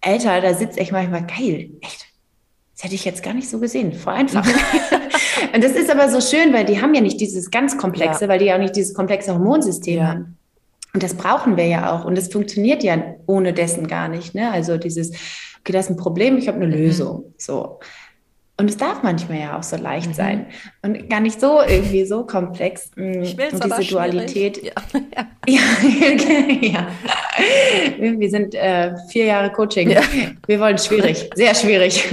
Alter, 0.00 0.40
da 0.40 0.54
sitze 0.54 0.80
ich 0.80 0.92
manchmal 0.92 1.26
geil, 1.26 1.70
echt. 1.80 2.06
Das 2.74 2.84
hätte 2.84 2.94
ich 2.94 3.04
jetzt 3.04 3.24
gar 3.24 3.34
nicht 3.34 3.50
so 3.50 3.58
gesehen. 3.58 3.92
Voll 3.92 4.14
einfach. 4.14 4.46
und 5.54 5.64
das 5.64 5.72
ist 5.72 5.90
aber 5.90 6.08
so 6.08 6.20
schön, 6.20 6.52
weil 6.52 6.64
die 6.64 6.80
haben 6.80 6.94
ja 6.94 7.00
nicht 7.00 7.20
dieses 7.20 7.50
ganz 7.50 7.76
Komplexe, 7.76 8.24
ja. 8.24 8.28
weil 8.28 8.38
die 8.38 8.44
ja 8.46 8.54
auch 8.54 8.60
nicht 8.60 8.76
dieses 8.76 8.94
komplexe 8.94 9.32
Hormonsystem 9.32 9.98
ja. 9.98 10.06
haben. 10.06 10.38
Und 10.94 11.02
das 11.02 11.14
brauchen 11.14 11.56
wir 11.56 11.66
ja 11.66 11.92
auch. 11.92 12.04
Und 12.04 12.16
das 12.16 12.28
funktioniert 12.28 12.82
ja 12.82 13.02
ohne 13.26 13.52
dessen 13.52 13.88
gar 13.88 14.08
nicht. 14.08 14.34
Ne? 14.34 14.50
Also 14.50 14.78
dieses, 14.78 15.10
okay, 15.60 15.72
das 15.72 15.86
ist 15.86 15.90
ein 15.90 15.96
Problem, 15.96 16.38
ich 16.38 16.48
habe 16.48 16.58
eine 16.58 16.66
mhm. 16.66 16.72
Lösung. 16.72 17.34
So. 17.36 17.80
Und 18.60 18.68
es 18.68 18.76
darf 18.76 19.04
manchmal 19.04 19.38
ja 19.38 19.56
auch 19.56 19.62
so 19.62 19.76
leicht 19.76 20.08
mhm. 20.08 20.14
sein 20.14 20.46
und 20.82 21.08
gar 21.08 21.20
nicht 21.20 21.40
so 21.40 21.62
irgendwie 21.62 22.04
so 22.04 22.26
komplex. 22.26 22.90
Mm, 22.96 23.22
ich 23.22 23.36
will 23.38 23.50
und 23.52 23.64
diese 23.64 23.90
Dualität. 23.92 24.62
Ja. 24.62 24.72
Ja. 25.48 25.60
ja. 26.60 26.88
Wir 27.98 28.28
sind 28.28 28.54
äh, 28.54 28.94
vier 29.08 29.24
Jahre 29.24 29.50
Coaching. 29.50 29.88
Ja. 29.88 30.02
Wir 30.46 30.60
wollen 30.60 30.76
schwierig, 30.76 31.30
sehr 31.34 31.54
schwierig. 31.54 32.04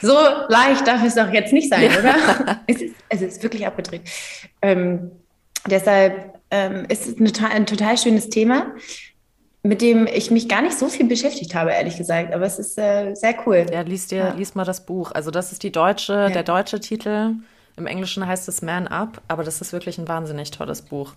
So 0.00 0.16
leicht 0.48 0.86
darf 0.86 1.04
es 1.04 1.16
doch 1.16 1.30
jetzt 1.30 1.52
nicht 1.52 1.68
sein, 1.68 1.90
oder? 1.98 2.62
Es 2.66 2.80
ist, 2.80 2.94
es 3.10 3.20
ist 3.20 3.42
wirklich 3.42 3.66
abgedreht. 3.66 4.00
Ähm, 4.62 5.10
deshalb 5.68 6.38
ähm, 6.50 6.86
ist 6.88 7.06
es 7.06 7.18
ein, 7.18 7.44
ein 7.44 7.66
total 7.66 7.98
schönes 7.98 8.30
Thema 8.30 8.74
mit 9.62 9.80
dem 9.80 10.06
ich 10.06 10.30
mich 10.30 10.48
gar 10.48 10.62
nicht 10.62 10.76
so 10.76 10.88
viel 10.88 11.06
beschäftigt 11.06 11.54
habe, 11.54 11.70
ehrlich 11.70 11.96
gesagt. 11.96 12.34
Aber 12.34 12.44
es 12.44 12.58
ist 12.58 12.78
äh, 12.78 13.14
sehr 13.14 13.34
cool. 13.46 13.66
Ja, 13.72 13.82
liest 13.82 14.10
dir, 14.10 14.18
ja. 14.18 14.32
liest 14.32 14.56
mal 14.56 14.64
das 14.64 14.84
Buch. 14.84 15.12
Also 15.12 15.30
das 15.30 15.52
ist 15.52 15.62
die 15.62 15.70
deutsche, 15.70 16.12
ja. 16.12 16.30
der 16.30 16.42
deutsche 16.42 16.80
Titel. 16.80 17.34
Im 17.76 17.86
Englischen 17.86 18.26
heißt 18.26 18.48
es 18.48 18.60
Man 18.60 18.86
Up, 18.88 19.22
aber 19.28 19.44
das 19.44 19.60
ist 19.60 19.72
wirklich 19.72 19.98
ein 19.98 20.08
wahnsinnig 20.08 20.50
tolles 20.50 20.82
Buch. 20.82 21.14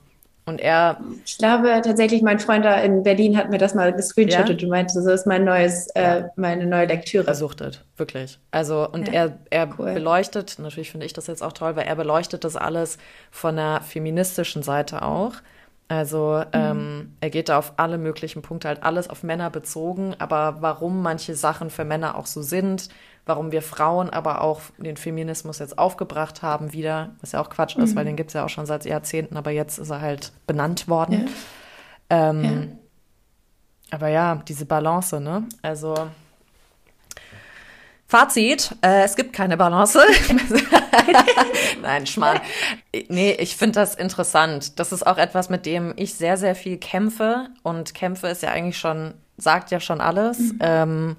Und 0.48 0.62
er. 0.62 1.00
Ich 1.26 1.40
glaube 1.40 1.82
tatsächlich, 1.84 2.22
mein 2.22 2.40
Freund 2.40 2.64
da 2.64 2.76
in 2.76 3.02
Berlin 3.02 3.36
hat 3.36 3.50
mir 3.50 3.58
das 3.58 3.74
mal 3.74 3.92
gescreenshottet 3.92 4.62
ja? 4.62 4.68
und 4.68 4.70
meinte, 4.70 4.94
das 4.94 5.06
ist 5.06 5.26
mein 5.26 5.44
neues, 5.44 5.88
äh, 5.96 6.26
meine 6.36 6.68
neue 6.68 6.86
Lektüre. 6.86 7.24
Versuchtet, 7.24 7.84
wirklich. 7.98 8.38
Also, 8.52 8.88
und 8.88 9.08
ja, 9.08 9.14
er, 9.14 9.40
er 9.50 9.70
cool. 9.80 9.94
beleuchtet, 9.94 10.60
natürlich 10.60 10.92
finde 10.92 11.08
ich 11.08 11.14
das 11.14 11.26
jetzt 11.26 11.42
auch 11.42 11.54
toll, 11.54 11.76
weil 11.76 11.88
er 11.88 11.96
beleuchtet 11.96 12.44
das 12.44 12.56
alles 12.56 13.00
von 13.32 13.56
der 13.56 13.82
feministischen 13.82 14.62
Seite 14.62 15.02
auch. 15.02 15.34
Also 15.88 16.44
mhm. 16.48 16.52
ähm, 16.54 17.16
er 17.22 17.30
geht 17.30 17.50
da 17.50 17.60
auf 17.60 17.74
alle 17.78 17.98
möglichen 17.98 18.42
Punkte, 18.42 18.68
halt 18.68 18.84
alles 18.84 19.08
auf 19.08 19.24
Männer 19.24 19.50
bezogen, 19.50 20.16
aber 20.18 20.58
warum 20.62 21.02
manche 21.02 21.36
Sachen 21.36 21.70
für 21.70 21.86
Männer 21.86 22.16
auch 22.16 22.26
so 22.26 22.42
sind, 22.42 22.90
warum 23.26 23.52
wir 23.52 23.62
Frauen 23.62 24.10
aber 24.10 24.42
auch 24.42 24.62
den 24.78 24.98
Feminismus 24.98 25.60
jetzt 25.60 25.78
aufgebracht 25.78 26.42
haben 26.42 26.74
wieder, 26.74 27.12
was 27.22 27.34
ja 27.34 27.42
auch 27.42 27.50
Quatsch 27.50 27.78
mhm. 27.78 27.84
ist, 27.84 27.96
weil 27.96 28.04
mhm. 28.04 28.10
den 28.10 28.16
gibt 28.16 28.32
es 28.32 28.34
ja 28.34 28.46
auch 28.46 28.50
schon 28.50 28.66
seit 28.66 28.86
Jahrzehnten, 28.86 29.38
aber 29.38 29.52
jetzt 29.52 29.78
ist 29.78 29.92
er 29.92 30.02
halt 30.02 30.32
benannt 30.48 30.88
worden. 30.88 31.28
Ja. 32.10 32.30
Ähm, 32.30 32.44
ja. 32.44 32.68
Aber 33.92 34.08
ja, 34.08 34.42
diese 34.48 34.66
Balance, 34.66 35.20
ne? 35.20 35.48
Also 35.62 35.96
Fazit, 38.08 38.76
äh, 38.82 39.04
es 39.04 39.16
gibt 39.16 39.34
keine 39.34 39.58
Balance. 39.58 40.00
Nein, 41.82 42.06
Schmarrn. 42.06 42.40
Nee, 43.08 43.32
ich 43.40 43.58
finde 43.58 43.80
das 43.80 43.96
interessant. 43.96 44.80
Das 44.80 44.92
ist 44.92 45.06
auch 45.06 45.18
etwas, 45.18 45.50
mit 45.50 45.66
dem 45.66 45.94
ich 45.96 46.14
sehr, 46.14 46.38
sehr 46.38 46.56
viel 46.56 46.78
kämpfe. 46.78 47.50
Und 47.64 47.96
kämpfe 47.96 48.28
ist 48.28 48.44
ja 48.44 48.52
eigentlich 48.52 48.78
schon, 48.78 49.16
sagt 49.38 49.72
ja 49.72 49.80
schon 49.80 50.02
alles. 50.02 50.38
Mhm. 50.38 50.60
Ähm, 50.60 51.16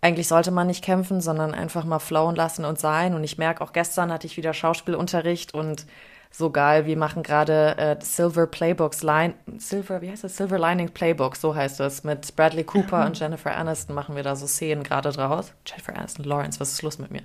eigentlich 0.00 0.28
sollte 0.28 0.50
man 0.50 0.68
nicht 0.68 0.82
kämpfen, 0.82 1.20
sondern 1.20 1.54
einfach 1.54 1.84
mal 1.84 1.98
flowen 1.98 2.36
lassen 2.36 2.64
und 2.64 2.78
sein. 2.78 3.14
Und 3.14 3.22
ich 3.22 3.36
merke, 3.36 3.62
auch 3.62 3.72
gestern 3.74 4.10
hatte 4.10 4.26
ich 4.26 4.38
wieder 4.38 4.54
Schauspielunterricht 4.54 5.52
und 5.52 5.84
so 6.30 6.50
geil. 6.50 6.86
Wir 6.86 6.96
machen 6.96 7.22
gerade 7.22 7.76
äh, 7.78 7.96
Silver 8.00 8.46
Playbooks 8.46 9.02
Line, 9.02 9.34
Silver, 9.56 10.00
wie 10.02 10.10
heißt 10.10 10.24
das? 10.24 10.36
Silver 10.36 10.58
Lining 10.58 10.90
Playbook, 10.90 11.36
so 11.36 11.54
heißt 11.54 11.80
es. 11.80 12.04
Mit 12.04 12.34
Bradley 12.36 12.64
Cooper 12.64 13.06
und 13.06 13.18
Jennifer 13.18 13.56
Aniston 13.56 13.94
machen 13.94 14.16
wir 14.16 14.22
da 14.22 14.36
so 14.36 14.46
Szenen 14.46 14.84
gerade 14.84 15.10
draus. 15.10 15.52
Jennifer 15.66 15.96
Aniston, 15.96 16.24
Lawrence, 16.24 16.60
was 16.60 16.72
ist 16.72 16.82
los 16.82 16.98
mit 16.98 17.10
mir? 17.10 17.22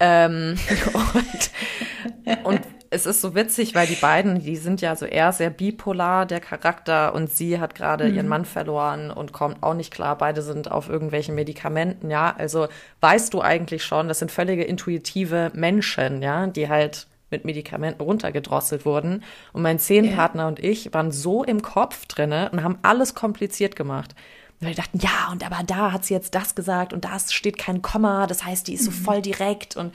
Ähm, 0.00 0.56
und, 1.14 2.44
und 2.44 2.60
es 2.90 3.06
ist 3.06 3.20
so 3.20 3.34
witzig, 3.34 3.74
weil 3.74 3.86
die 3.86 3.96
beiden, 3.96 4.40
die 4.40 4.56
sind 4.56 4.80
ja 4.80 4.96
so 4.96 5.04
eher 5.04 5.32
sehr 5.32 5.50
bipolar, 5.50 6.26
der 6.26 6.40
Charakter, 6.40 7.14
und 7.14 7.30
sie 7.30 7.60
hat 7.60 7.74
gerade 7.74 8.08
mhm. 8.08 8.14
ihren 8.14 8.28
Mann 8.28 8.44
verloren 8.44 9.10
und 9.10 9.32
kommt 9.32 9.62
auch 9.62 9.74
nicht 9.74 9.92
klar. 9.92 10.16
Beide 10.16 10.42
sind 10.42 10.70
auf 10.70 10.88
irgendwelchen 10.88 11.34
Medikamenten, 11.34 12.10
ja. 12.10 12.34
Also 12.36 12.68
weißt 13.00 13.34
du 13.34 13.42
eigentlich 13.42 13.84
schon, 13.84 14.08
das 14.08 14.20
sind 14.20 14.30
völlige 14.30 14.64
intuitive 14.64 15.50
Menschen, 15.54 16.22
ja, 16.22 16.46
die 16.46 16.68
halt 16.68 17.07
mit 17.30 17.44
Medikamenten 17.44 18.02
runtergedrosselt 18.02 18.84
wurden. 18.84 19.22
Und 19.52 19.62
mein 19.62 19.78
Szenenpartner 19.78 20.42
yeah. 20.42 20.48
und 20.48 20.58
ich 20.58 20.92
waren 20.94 21.12
so 21.12 21.44
im 21.44 21.62
Kopf 21.62 22.06
drinne 22.06 22.50
und 22.52 22.62
haben 22.62 22.78
alles 22.82 23.14
kompliziert 23.14 23.76
gemacht. 23.76 24.14
Und 24.60 24.68
wir 24.68 24.74
dachten, 24.74 24.98
ja, 24.98 25.30
und 25.30 25.44
aber 25.44 25.62
da 25.64 25.92
hat 25.92 26.04
sie 26.04 26.14
jetzt 26.14 26.34
das 26.34 26.54
gesagt 26.54 26.92
und 26.92 27.04
da 27.04 27.18
steht 27.18 27.58
kein 27.58 27.82
Komma, 27.82 28.26
das 28.26 28.44
heißt, 28.44 28.66
die 28.66 28.74
ist 28.74 28.84
so 28.84 28.90
mhm. 28.90 28.94
voll 28.94 29.22
direkt. 29.22 29.76
Und 29.76 29.94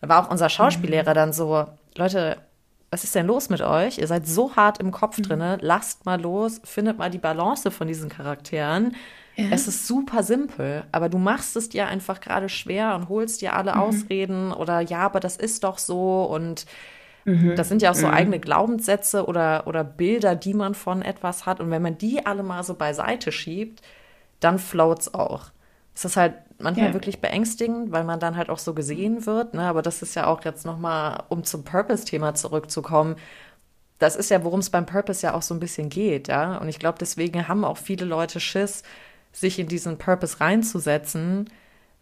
da 0.00 0.08
war 0.08 0.24
auch 0.24 0.30
unser 0.30 0.48
Schauspiellehrer 0.48 1.10
mhm. 1.10 1.14
dann 1.14 1.32
so, 1.32 1.66
Leute, 1.96 2.38
was 2.90 3.04
ist 3.04 3.14
denn 3.14 3.26
los 3.26 3.48
mit 3.50 3.60
euch? 3.60 3.98
Ihr 3.98 4.06
seid 4.06 4.26
so 4.26 4.54
hart 4.56 4.78
im 4.78 4.90
Kopf 4.90 5.18
mhm. 5.18 5.22
drinne, 5.24 5.58
lasst 5.60 6.06
mal 6.06 6.20
los, 6.20 6.60
findet 6.64 6.98
mal 6.98 7.10
die 7.10 7.18
Balance 7.18 7.70
von 7.70 7.88
diesen 7.88 8.08
Charakteren. 8.08 8.94
Ja. 9.36 9.46
Es 9.50 9.66
ist 9.66 9.86
super 9.86 10.22
simpel, 10.22 10.84
aber 10.92 11.08
du 11.08 11.18
machst 11.18 11.56
es 11.56 11.68
dir 11.68 11.86
einfach 11.88 12.20
gerade 12.20 12.48
schwer 12.48 12.94
und 12.94 13.08
holst 13.08 13.40
dir 13.40 13.54
alle 13.54 13.74
mhm. 13.74 13.80
Ausreden 13.80 14.52
oder 14.52 14.80
ja, 14.80 15.00
aber 15.00 15.18
das 15.18 15.36
ist 15.36 15.64
doch 15.64 15.78
so 15.78 16.24
und 16.24 16.66
mhm. 17.24 17.56
das 17.56 17.68
sind 17.68 17.82
ja 17.82 17.90
auch 17.90 17.96
so 17.96 18.06
mhm. 18.06 18.14
eigene 18.14 18.38
Glaubenssätze 18.38 19.26
oder, 19.26 19.66
oder 19.66 19.82
Bilder, 19.82 20.36
die 20.36 20.54
man 20.54 20.74
von 20.74 21.02
etwas 21.02 21.46
hat 21.46 21.60
und 21.60 21.70
wenn 21.70 21.82
man 21.82 21.98
die 21.98 22.24
alle 22.24 22.44
mal 22.44 22.62
so 22.62 22.74
beiseite 22.74 23.32
schiebt, 23.32 23.82
dann 24.38 24.58
float's 24.58 25.12
auch. 25.14 25.46
Es 25.96 26.04
ist 26.04 26.16
halt 26.16 26.34
manchmal 26.58 26.88
ja. 26.88 26.94
wirklich 26.94 27.20
beängstigend, 27.20 27.90
weil 27.90 28.04
man 28.04 28.20
dann 28.20 28.36
halt 28.36 28.50
auch 28.50 28.58
so 28.58 28.72
gesehen 28.72 29.26
wird, 29.26 29.54
ne? 29.54 29.62
aber 29.62 29.82
das 29.82 30.02
ist 30.02 30.14
ja 30.14 30.26
auch 30.26 30.44
jetzt 30.44 30.64
nochmal, 30.64 31.24
um 31.28 31.42
zum 31.42 31.64
Purpose-Thema 31.64 32.34
zurückzukommen, 32.34 33.16
das 33.98 34.16
ist 34.16 34.30
ja, 34.30 34.44
worum 34.44 34.60
es 34.60 34.70
beim 34.70 34.86
Purpose 34.86 35.26
ja 35.26 35.34
auch 35.34 35.42
so 35.42 35.54
ein 35.54 35.60
bisschen 35.60 35.88
geht, 35.88 36.28
ja. 36.28 36.58
Und 36.58 36.68
ich 36.68 36.78
glaube, 36.78 36.98
deswegen 36.98 37.48
haben 37.48 37.64
auch 37.64 37.78
viele 37.78 38.04
Leute 38.04 38.40
Schiss, 38.40 38.82
sich 39.34 39.58
in 39.58 39.68
diesen 39.68 39.98
Purpose 39.98 40.40
reinzusetzen. 40.40 41.50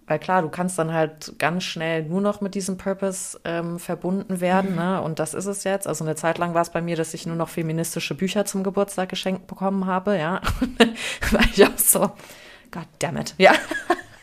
Weil 0.06 0.18
klar, 0.18 0.42
du 0.42 0.48
kannst 0.48 0.78
dann 0.78 0.92
halt 0.92 1.34
ganz 1.38 1.64
schnell 1.64 2.02
nur 2.02 2.20
noch 2.20 2.40
mit 2.40 2.54
diesem 2.54 2.76
Purpose 2.76 3.40
ähm, 3.44 3.78
verbunden 3.78 4.40
werden. 4.40 4.72
Mhm. 4.72 4.76
Ne? 4.76 5.02
Und 5.02 5.18
das 5.18 5.32
ist 5.32 5.46
es 5.46 5.64
jetzt. 5.64 5.86
Also 5.86 6.04
eine 6.04 6.16
Zeit 6.16 6.38
lang 6.38 6.54
war 6.54 6.62
es 6.62 6.70
bei 6.70 6.82
mir, 6.82 6.96
dass 6.96 7.14
ich 7.14 7.26
nur 7.26 7.36
noch 7.36 7.48
feministische 7.48 8.14
Bücher 8.14 8.44
zum 8.44 8.62
Geburtstag 8.62 9.08
geschenkt 9.08 9.46
bekommen 9.46 9.86
habe, 9.86 10.18
ja. 10.18 10.40
Weil 11.30 11.46
ich 11.52 11.64
auch 11.64 11.78
so, 11.78 12.00
God 12.70 12.86
damn 12.98 13.16
it, 13.16 13.34
ja. 13.38 13.52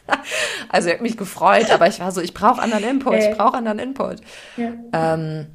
also 0.70 0.89
ich 0.89 0.95
habe 0.95 1.03
mich 1.03 1.18
gefreut, 1.18 1.72
aber 1.72 1.88
ich 1.88 1.99
war 1.99 2.12
so, 2.12 2.22
ich 2.22 2.34
brauche 2.34 2.62
anderen 2.62 2.84
Input, 2.84 3.16
ich 3.16 3.38
brauche 3.38 3.57
anderen 3.57 3.80
Input. 3.80 4.18
Ja. 4.57 4.74
Ähm, 4.93 5.47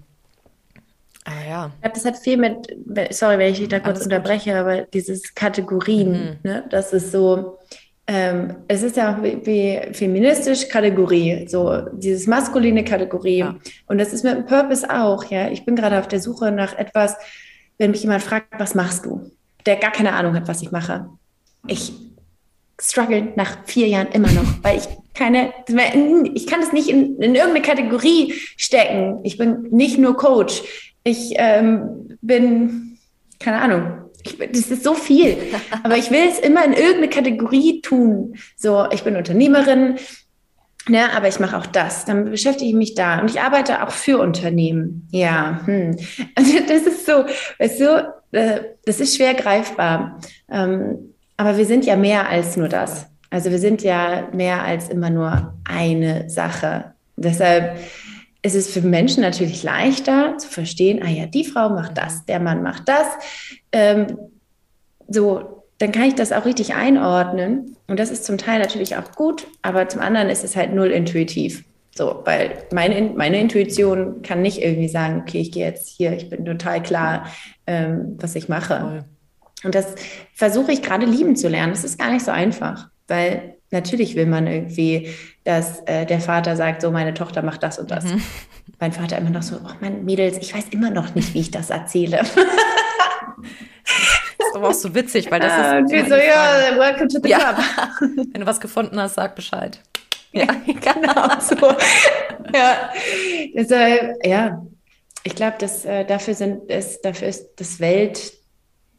Ah, 1.24 1.48
ja. 1.48 1.72
Das 1.82 2.04
hat 2.04 2.18
viel 2.18 2.36
mit, 2.36 2.76
sorry, 3.10 3.38
wenn 3.38 3.52
ich 3.52 3.58
dich 3.58 3.68
da 3.68 3.80
kurz 3.80 3.96
Alles 3.96 4.04
unterbreche, 4.04 4.50
gut. 4.50 4.58
aber 4.58 4.82
dieses 4.82 5.34
Kategorien, 5.34 6.38
mhm. 6.42 6.50
ne, 6.50 6.64
das 6.68 6.92
ist 6.92 7.12
so, 7.12 7.58
ähm, 8.06 8.56
es 8.68 8.82
ist 8.82 8.96
ja 8.96 9.18
wie, 9.22 9.44
wie, 9.46 9.94
feministisch 9.94 10.68
Kategorie, 10.68 11.46
so 11.48 11.80
dieses 11.92 12.26
maskuline 12.26 12.84
Kategorie. 12.84 13.38
Ja. 13.38 13.56
Und 13.86 13.98
das 13.98 14.12
ist 14.12 14.24
mit 14.24 14.34
dem 14.34 14.44
Purpose 14.44 14.88
auch, 14.88 15.24
ja. 15.24 15.48
Ich 15.48 15.64
bin 15.64 15.76
gerade 15.76 15.98
auf 15.98 16.08
der 16.08 16.20
Suche 16.20 16.52
nach 16.52 16.76
etwas, 16.76 17.16
wenn 17.78 17.92
mich 17.92 18.02
jemand 18.02 18.22
fragt, 18.22 18.48
was 18.58 18.74
machst 18.74 19.06
du? 19.06 19.30
Der 19.64 19.76
gar 19.76 19.92
keine 19.92 20.12
Ahnung 20.12 20.34
hat, 20.34 20.46
was 20.46 20.60
ich 20.60 20.70
mache. 20.70 21.08
Ich 21.66 21.92
struggle 22.78 23.32
nach 23.36 23.64
vier 23.64 23.88
Jahren 23.88 24.08
immer 24.08 24.30
noch, 24.30 24.44
weil 24.62 24.76
ich 24.76 24.88
keine, 25.14 25.54
ich 26.34 26.46
kann 26.46 26.60
das 26.60 26.72
nicht 26.72 26.88
in, 26.88 27.16
in 27.22 27.34
irgendeine 27.34 27.62
Kategorie 27.62 28.34
stecken. 28.56 29.20
Ich 29.22 29.38
bin 29.38 29.68
nicht 29.70 29.96
nur 29.96 30.16
Coach 30.16 30.62
ich 31.04 31.34
ähm, 31.36 32.18
bin, 32.22 32.98
keine 33.38 33.60
Ahnung, 33.60 34.10
ich, 34.24 34.38
das 34.38 34.70
ist 34.70 34.82
so 34.82 34.94
viel, 34.94 35.36
aber 35.82 35.96
ich 35.96 36.10
will 36.10 36.26
es 36.28 36.38
immer 36.38 36.64
in 36.64 36.72
irgendeine 36.72 37.08
Kategorie 37.08 37.82
tun. 37.82 38.36
So, 38.56 38.86
ich 38.90 39.04
bin 39.04 39.16
Unternehmerin, 39.16 39.96
ne, 40.88 41.12
aber 41.14 41.28
ich 41.28 41.38
mache 41.38 41.58
auch 41.58 41.66
das. 41.66 42.06
Dann 42.06 42.30
beschäftige 42.30 42.70
ich 42.70 42.74
mich 42.74 42.94
da 42.94 43.20
und 43.20 43.30
ich 43.30 43.40
arbeite 43.40 43.82
auch 43.82 43.90
für 43.90 44.18
Unternehmen. 44.18 45.06
Ja, 45.12 45.60
hm. 45.66 45.96
also 46.34 46.52
das 46.66 46.82
ist 46.82 47.06
so, 47.06 47.24
weißt 47.58 47.80
du, 47.80 48.14
äh, 48.32 48.60
das 48.86 49.00
ist 49.00 49.16
schwer 49.16 49.34
greifbar. 49.34 50.18
Ähm, 50.50 51.14
aber 51.36 51.58
wir 51.58 51.66
sind 51.66 51.84
ja 51.84 51.96
mehr 51.96 52.28
als 52.28 52.56
nur 52.56 52.68
das. 52.68 53.06
Also 53.28 53.50
wir 53.50 53.58
sind 53.58 53.82
ja 53.82 54.28
mehr 54.32 54.62
als 54.62 54.88
immer 54.88 55.10
nur 55.10 55.54
eine 55.64 56.30
Sache. 56.30 56.94
Deshalb 57.16 57.76
es 58.44 58.54
ist 58.54 58.70
für 58.70 58.82
Menschen 58.82 59.22
natürlich 59.22 59.62
leichter 59.62 60.36
zu 60.36 60.48
verstehen, 60.48 61.00
ah 61.02 61.08
ja, 61.08 61.24
die 61.24 61.44
Frau 61.44 61.70
macht 61.70 61.96
das, 61.96 62.26
der 62.26 62.40
Mann 62.40 62.62
macht 62.62 62.86
das. 62.90 63.06
Ähm, 63.72 64.18
so, 65.08 65.64
dann 65.78 65.92
kann 65.92 66.04
ich 66.04 66.14
das 66.14 66.30
auch 66.30 66.44
richtig 66.44 66.74
einordnen. 66.74 67.74
Und 67.86 67.98
das 67.98 68.10
ist 68.10 68.26
zum 68.26 68.36
Teil 68.36 68.58
natürlich 68.58 68.96
auch 68.96 69.12
gut, 69.12 69.46
aber 69.62 69.88
zum 69.88 70.02
anderen 70.02 70.28
ist 70.28 70.44
es 70.44 70.56
halt 70.56 70.74
null 70.74 70.90
intuitiv. 70.90 71.64
So, 71.94 72.20
weil 72.26 72.64
meine, 72.70 73.12
meine 73.16 73.40
Intuition 73.40 74.20
kann 74.20 74.42
nicht 74.42 74.60
irgendwie 74.60 74.88
sagen, 74.88 75.22
okay, 75.22 75.40
ich 75.40 75.50
gehe 75.50 75.64
jetzt 75.64 75.88
hier, 75.88 76.12
ich 76.12 76.28
bin 76.28 76.44
total 76.44 76.82
klar, 76.82 77.26
ähm, 77.66 78.18
was 78.20 78.34
ich 78.34 78.50
mache. 78.50 79.06
Und 79.64 79.74
das 79.74 79.94
versuche 80.34 80.70
ich 80.70 80.82
gerade 80.82 81.06
lieben 81.06 81.34
zu 81.34 81.48
lernen. 81.48 81.72
Das 81.72 81.84
ist 81.84 81.98
gar 81.98 82.12
nicht 82.12 82.26
so 82.26 82.30
einfach, 82.30 82.90
weil 83.08 83.54
natürlich 83.70 84.16
will 84.16 84.26
man 84.26 84.46
irgendwie, 84.46 85.08
dass 85.44 85.80
äh, 85.86 86.06
der 86.06 86.20
Vater 86.20 86.56
sagt, 86.56 86.82
so 86.82 86.90
meine 86.90 87.14
Tochter 87.14 87.42
macht 87.42 87.62
das 87.62 87.78
und 87.78 87.90
das. 87.90 88.04
Mhm. 88.04 88.22
Mein 88.80 88.92
Vater 88.92 89.18
immer 89.18 89.30
noch 89.30 89.42
so, 89.42 89.56
oh 89.56 89.72
mein 89.80 90.04
Mädels, 90.04 90.38
ich 90.38 90.54
weiß 90.54 90.64
immer 90.70 90.90
noch 90.90 91.14
nicht, 91.14 91.34
wie 91.34 91.40
ich 91.40 91.50
das 91.50 91.70
erzähle. 91.70 92.18
das 94.38 94.48
ist 94.48 94.56
aber 94.56 94.68
auch 94.70 94.74
so 94.74 94.94
witzig, 94.94 95.30
weil 95.30 95.40
das 95.40 95.52
ja, 95.52 95.78
ist. 95.78 95.86
Okay, 95.86 96.04
so, 96.08 96.14
ja, 96.14 96.78
welcome 96.78 97.08
to 97.08 97.20
the 97.22 97.28
ja. 97.28 97.52
club. 97.52 97.58
Wenn 98.32 98.40
du 98.40 98.46
was 98.46 98.58
gefunden 98.60 98.98
hast, 98.98 99.14
sag 99.14 99.36
Bescheid. 99.36 99.78
Ja, 100.32 100.46
genau 100.66 101.38
so. 101.40 101.76
ja, 102.52 102.90
deshalb, 103.54 104.26
ja, 104.26 104.62
ich 105.24 105.34
glaube, 105.34 105.56
dass 105.58 105.84
äh, 105.84 106.04
dafür 106.04 106.34
sind 106.34 106.70
es, 106.70 107.02
dafür 107.02 107.28
ist 107.28 107.54
das 107.56 107.80
Welt, 107.80 108.32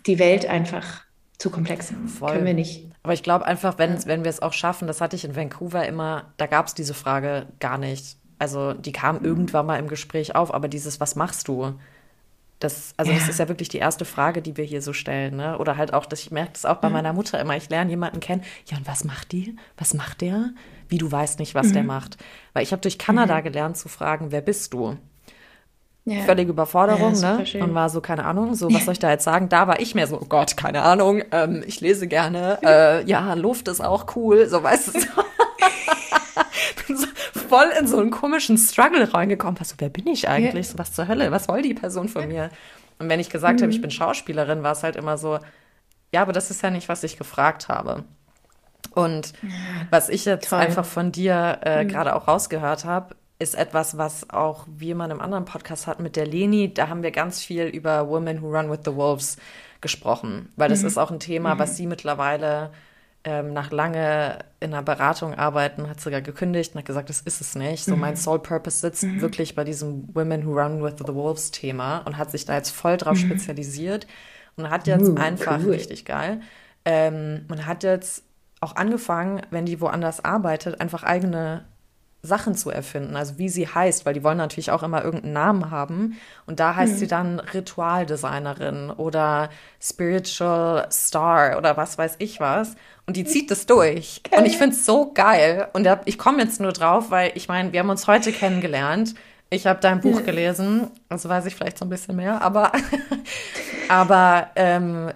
die 0.06 0.20
Welt 0.20 0.46
einfach 0.46 1.02
zu 1.39 1.50
komplex. 1.50 1.91
Voll. 2.20 2.34
Können 2.34 2.46
wir 2.46 2.54
nicht. 2.54 2.89
Aber 3.06 3.14
ich 3.14 3.22
glaube 3.22 3.45
einfach, 3.45 3.78
wenn, 3.78 4.03
wenn 4.08 4.24
wir 4.24 4.32
es 4.32 4.41
auch 4.41 4.51
schaffen, 4.51 4.88
das 4.88 4.99
hatte 4.99 5.16
ich 5.16 5.26
in 5.26 5.36
Vancouver 5.36 5.86
immer, 5.86 6.34
da 6.38 6.47
gab 6.47 6.66
es 6.66 6.74
diese 6.74 6.95
Frage 6.95 7.45
gar 7.60 7.78
nicht. 7.78 8.18
Also 8.39 8.74
die 8.74 8.93
kam 8.93 9.24
irgendwann 9.24 9.68
mal 9.68 9.78
im 9.78 9.88
Gespräch 9.88 10.36
auf, 10.36 10.51
aber 10.51 10.68
dieses, 10.68 10.99
was 10.99 11.16
machst 11.16 11.47
du? 11.47 11.76
Das, 12.58 12.95
also 12.97 13.12
ja. 13.12 13.20
das 13.20 13.30
ist 13.30 13.38
ja 13.38 13.47
wirklich 13.47 13.70
die 13.70 13.78
erste 13.78 14.06
Frage, 14.06 14.41
die 14.41 14.58
wir 14.58 14.66
hier 14.66 14.82
so 14.82 14.91
stellen, 14.91 15.36
ne? 15.36 15.60
Oder 15.60 15.78
halt 15.78 15.93
auch, 15.93 16.08
dass 16.08 16.22
ich 16.22 16.32
merke 16.32 16.53
das 16.53 16.66
auch 16.66 16.78
bei 16.78 16.88
mhm. 16.88 16.93
meiner 16.93 17.14
Mutter 17.14 17.39
immer. 17.39 17.56
Ich 17.56 17.70
lerne 17.70 17.91
jemanden 17.91 18.22
kennen. 18.22 18.41
Ja, 18.66 18.78
und 18.78 18.88
was 18.88 19.03
macht 19.03 19.34
die? 19.34 19.56
Was 19.78 19.93
macht 19.93 20.22
der? 20.22 20.49
Wie 20.89 20.97
du 20.97 21.12
weißt 21.12 21.38
nicht, 21.38 21.53
was 21.53 21.68
mhm. 21.68 21.74
der 21.74 21.84
macht. 21.84 22.18
Weil 22.53 22.64
ich 22.64 22.72
habe 22.72 22.82
durch 22.82 22.97
Kanada 22.97 23.38
mhm. 23.38 23.43
gelernt 23.43 23.78
zu 23.78 23.88
fragen, 23.88 24.32
wer 24.32 24.41
bist 24.41 24.74
du? 24.74 24.97
Ja. 26.08 26.22
Völlige 26.22 26.51
Überforderung, 26.51 27.16
ja, 27.16 27.38
ne? 27.38 27.45
Schön. 27.47 27.64
Und 27.64 27.74
war 27.74 27.89
so, 27.89 27.99
keine 27.99 28.26
Ahnung, 28.26 28.53
so, 28.53 28.72
was 28.72 28.86
soll 28.86 28.91
ich 28.91 28.99
da 28.99 29.10
jetzt 29.10 29.24
sagen? 29.24 29.49
Da 29.49 29.68
war 29.68 29.80
ich 29.80 29.95
mehr 29.95 30.06
so, 30.06 30.22
oh 30.22 30.26
Gott, 30.30 30.56
keine 30.56 30.84
Ahnung, 30.84 31.24
ähm, 31.32 31.64
ich 31.66 31.82
lese 31.82 32.08
gerne, 32.08 32.60
äh, 32.64 33.03
ja, 33.06 33.34
Luft 33.34 33.68
ist 33.68 33.82
auch 33.82 34.16
cool, 34.16 34.47
so, 34.47 34.62
weißt 34.62 34.89
du, 34.89 34.99
so. 34.99 35.08
bin 36.88 36.97
so 36.97 37.08
voll 37.49 37.72
in 37.80 37.88
so 37.88 37.97
einen 37.97 38.12
komischen 38.12 38.58
Struggle 38.58 39.12
reingekommen. 39.14 39.60
Was 39.60 39.70
so, 39.70 39.76
wer 39.80 39.89
bin 39.89 40.08
ich 40.08 40.30
eigentlich? 40.30 40.68
So, 40.68 40.78
was 40.78 40.93
zur 40.93 41.08
Hölle? 41.08 41.32
Was 41.32 41.45
soll 41.45 41.62
die 41.62 41.74
Person 41.74 42.08
von 42.08 42.28
mir? 42.28 42.49
Und 42.99 43.10
wenn 43.10 43.20
ich 43.20 43.30
gesagt 43.30 43.60
mhm. 43.60 43.64
habe, 43.64 43.74
ich 43.74 43.82
bin 43.82 43.91
Schauspielerin, 43.91 44.64
war 44.64 44.72
es 44.72 44.84
halt 44.84 44.95
immer 44.95 45.18
so, 45.18 45.39
ja, 46.12 46.22
aber 46.22 46.34
das 46.34 46.51
ist 46.51 46.62
ja 46.62 46.70
nicht, 46.70 46.88
was 46.88 47.03
ich 47.03 47.18
gefragt 47.18 47.68
habe. 47.68 48.03
Und 48.93 49.34
was 49.89 50.10
ich 50.10 50.26
jetzt 50.26 50.49
Toll. 50.49 50.60
einfach 50.60 50.86
von 50.86 51.12
dir 51.12 51.60
äh, 51.64 51.84
mhm. 51.84 51.89
gerade 51.89 52.16
auch 52.16 52.28
rausgehört 52.28 52.86
habe, 52.86 53.16
ist 53.38 53.56
etwas, 53.56 53.98
was 53.98 54.30
auch 54.30 54.66
wir 54.68 54.96
mal 54.96 55.06
in 55.06 55.12
einem 55.12 55.22
anderen 55.22 55.46
Podcast 55.46 55.88
hatten 55.88 56.04
mit 56.04 56.16
der 56.16 56.26
Leni. 56.26 56.74
Da 56.74 56.88
haben 56.88 57.04
wir 57.04 57.12
ganz 57.12 57.42
viel 57.42 57.66
über 57.66 58.08
Women 58.08 58.42
Who 58.42 58.56
Run 58.56 58.72
with 58.72 58.80
the 58.86 58.96
Wolves 58.96 59.38
gesprochen, 59.82 60.50
weil 60.56 60.70
das 60.70 60.82
mhm. 60.82 60.88
ist 60.88 60.98
auch 60.98 61.12
ein 61.12 61.20
Thema, 61.20 61.56
mhm. 61.56 61.60
was 61.60 61.76
sie 61.76 61.86
mittlerweile 61.86 62.72
ähm, 63.26 63.54
nach 63.54 63.72
lange 63.72 64.40
in 64.60 64.74
einer 64.74 64.84
Beratung 64.84 65.34
arbeiten, 65.34 65.90
hat 65.90 66.00
sogar 66.00 66.22
gekündigt 66.22 66.74
und 66.74 66.80
hat 66.80 66.86
gesagt, 66.86 67.10
das 67.10 67.22
ist 67.22 67.42
es 67.42 67.56
nicht. 67.56 67.84
So 67.84 67.96
mhm. 67.96 68.02
mein 68.02 68.16
Soul 68.16 68.40
Purpose 68.40 68.80
sitzt 68.80 69.04
mhm. 69.04 69.20
wirklich 69.20 69.56
bei 69.56 69.64
diesem 69.64 70.16
Women 70.16 70.46
Who 70.46 70.54
Run 70.58 70.84
with 70.84 70.94
the 71.06 71.14
Wolves 71.14 71.52
Thema 71.52 72.00
und 72.00 72.18
hat 72.18 72.32
sich 72.32 72.46
da 72.46 72.56
jetzt 72.56 72.70
voll 72.70 72.98
drauf 72.98 73.18
mhm. 73.18 73.32
spezialisiert 73.32 74.08
und 74.56 74.70
hat 74.70 74.88
jetzt 74.88 75.10
uh, 75.10 75.16
einfach 75.16 75.60
cool. 75.64 75.72
richtig 75.72 76.06
geil. 76.06 76.42
Ähm, 76.86 77.46
man 77.50 77.66
hat 77.66 77.84
jetzt 77.84 78.24
auch 78.62 78.76
angefangen, 78.76 79.42
wenn 79.50 79.66
die 79.66 79.82
woanders 79.82 80.24
arbeitet, 80.24 80.80
einfach 80.80 81.04
eigene 81.04 81.66
Sachen 82.26 82.55
zu 82.55 82.69
erfinden, 82.69 83.15
also 83.15 83.38
wie 83.38 83.49
sie 83.49 83.67
heißt, 83.67 84.05
weil 84.05 84.13
die 84.13 84.23
wollen 84.23 84.38
natürlich 84.38 84.71
auch 84.71 84.84
immer 84.84 85.03
irgendeinen 85.03 85.34
Namen 85.34 85.71
haben. 85.71 86.17
Und 86.45 86.59
da 86.59 86.76
heißt 86.76 86.93
hm. 86.93 86.99
sie 86.99 87.07
dann 87.07 87.39
Ritualdesignerin 87.39 88.89
oder 88.91 89.49
Spiritual 89.82 90.88
Star 90.91 91.57
oder 91.57 91.78
was 91.78 91.97
weiß 91.97 92.15
ich 92.19 92.39
was. 92.39 92.76
Und 93.05 93.17
die 93.17 93.26
zieht 93.26 93.51
das 93.51 93.65
durch. 93.65 94.21
Geil. 94.23 94.39
Und 94.39 94.45
ich 94.45 94.57
finde 94.57 94.76
es 94.76 94.86
so 94.86 95.11
geil. 95.13 95.67
Und 95.73 95.88
ich 96.05 96.17
komme 96.17 96.41
jetzt 96.41 96.59
nur 96.59 96.71
drauf, 96.71 97.11
weil 97.11 97.32
ich 97.36 97.47
meine, 97.47 97.71
wir 97.71 97.80
haben 97.80 97.89
uns 97.89 98.07
heute 98.07 98.32
kennengelernt. 98.32 99.13
Ich 99.49 99.67
habe 99.67 99.80
dein 99.80 100.01
Buch 100.01 100.23
gelesen, 100.23 100.89
also 101.07 101.30
weiß 101.30 101.45
ich 101.45 101.55
vielleicht 101.55 101.78
so 101.78 101.86
ein 101.86 101.89
bisschen 101.89 102.15
mehr, 102.15 102.41
aber, 102.41 102.71
aber 103.89 104.49
ähm, 104.55 105.11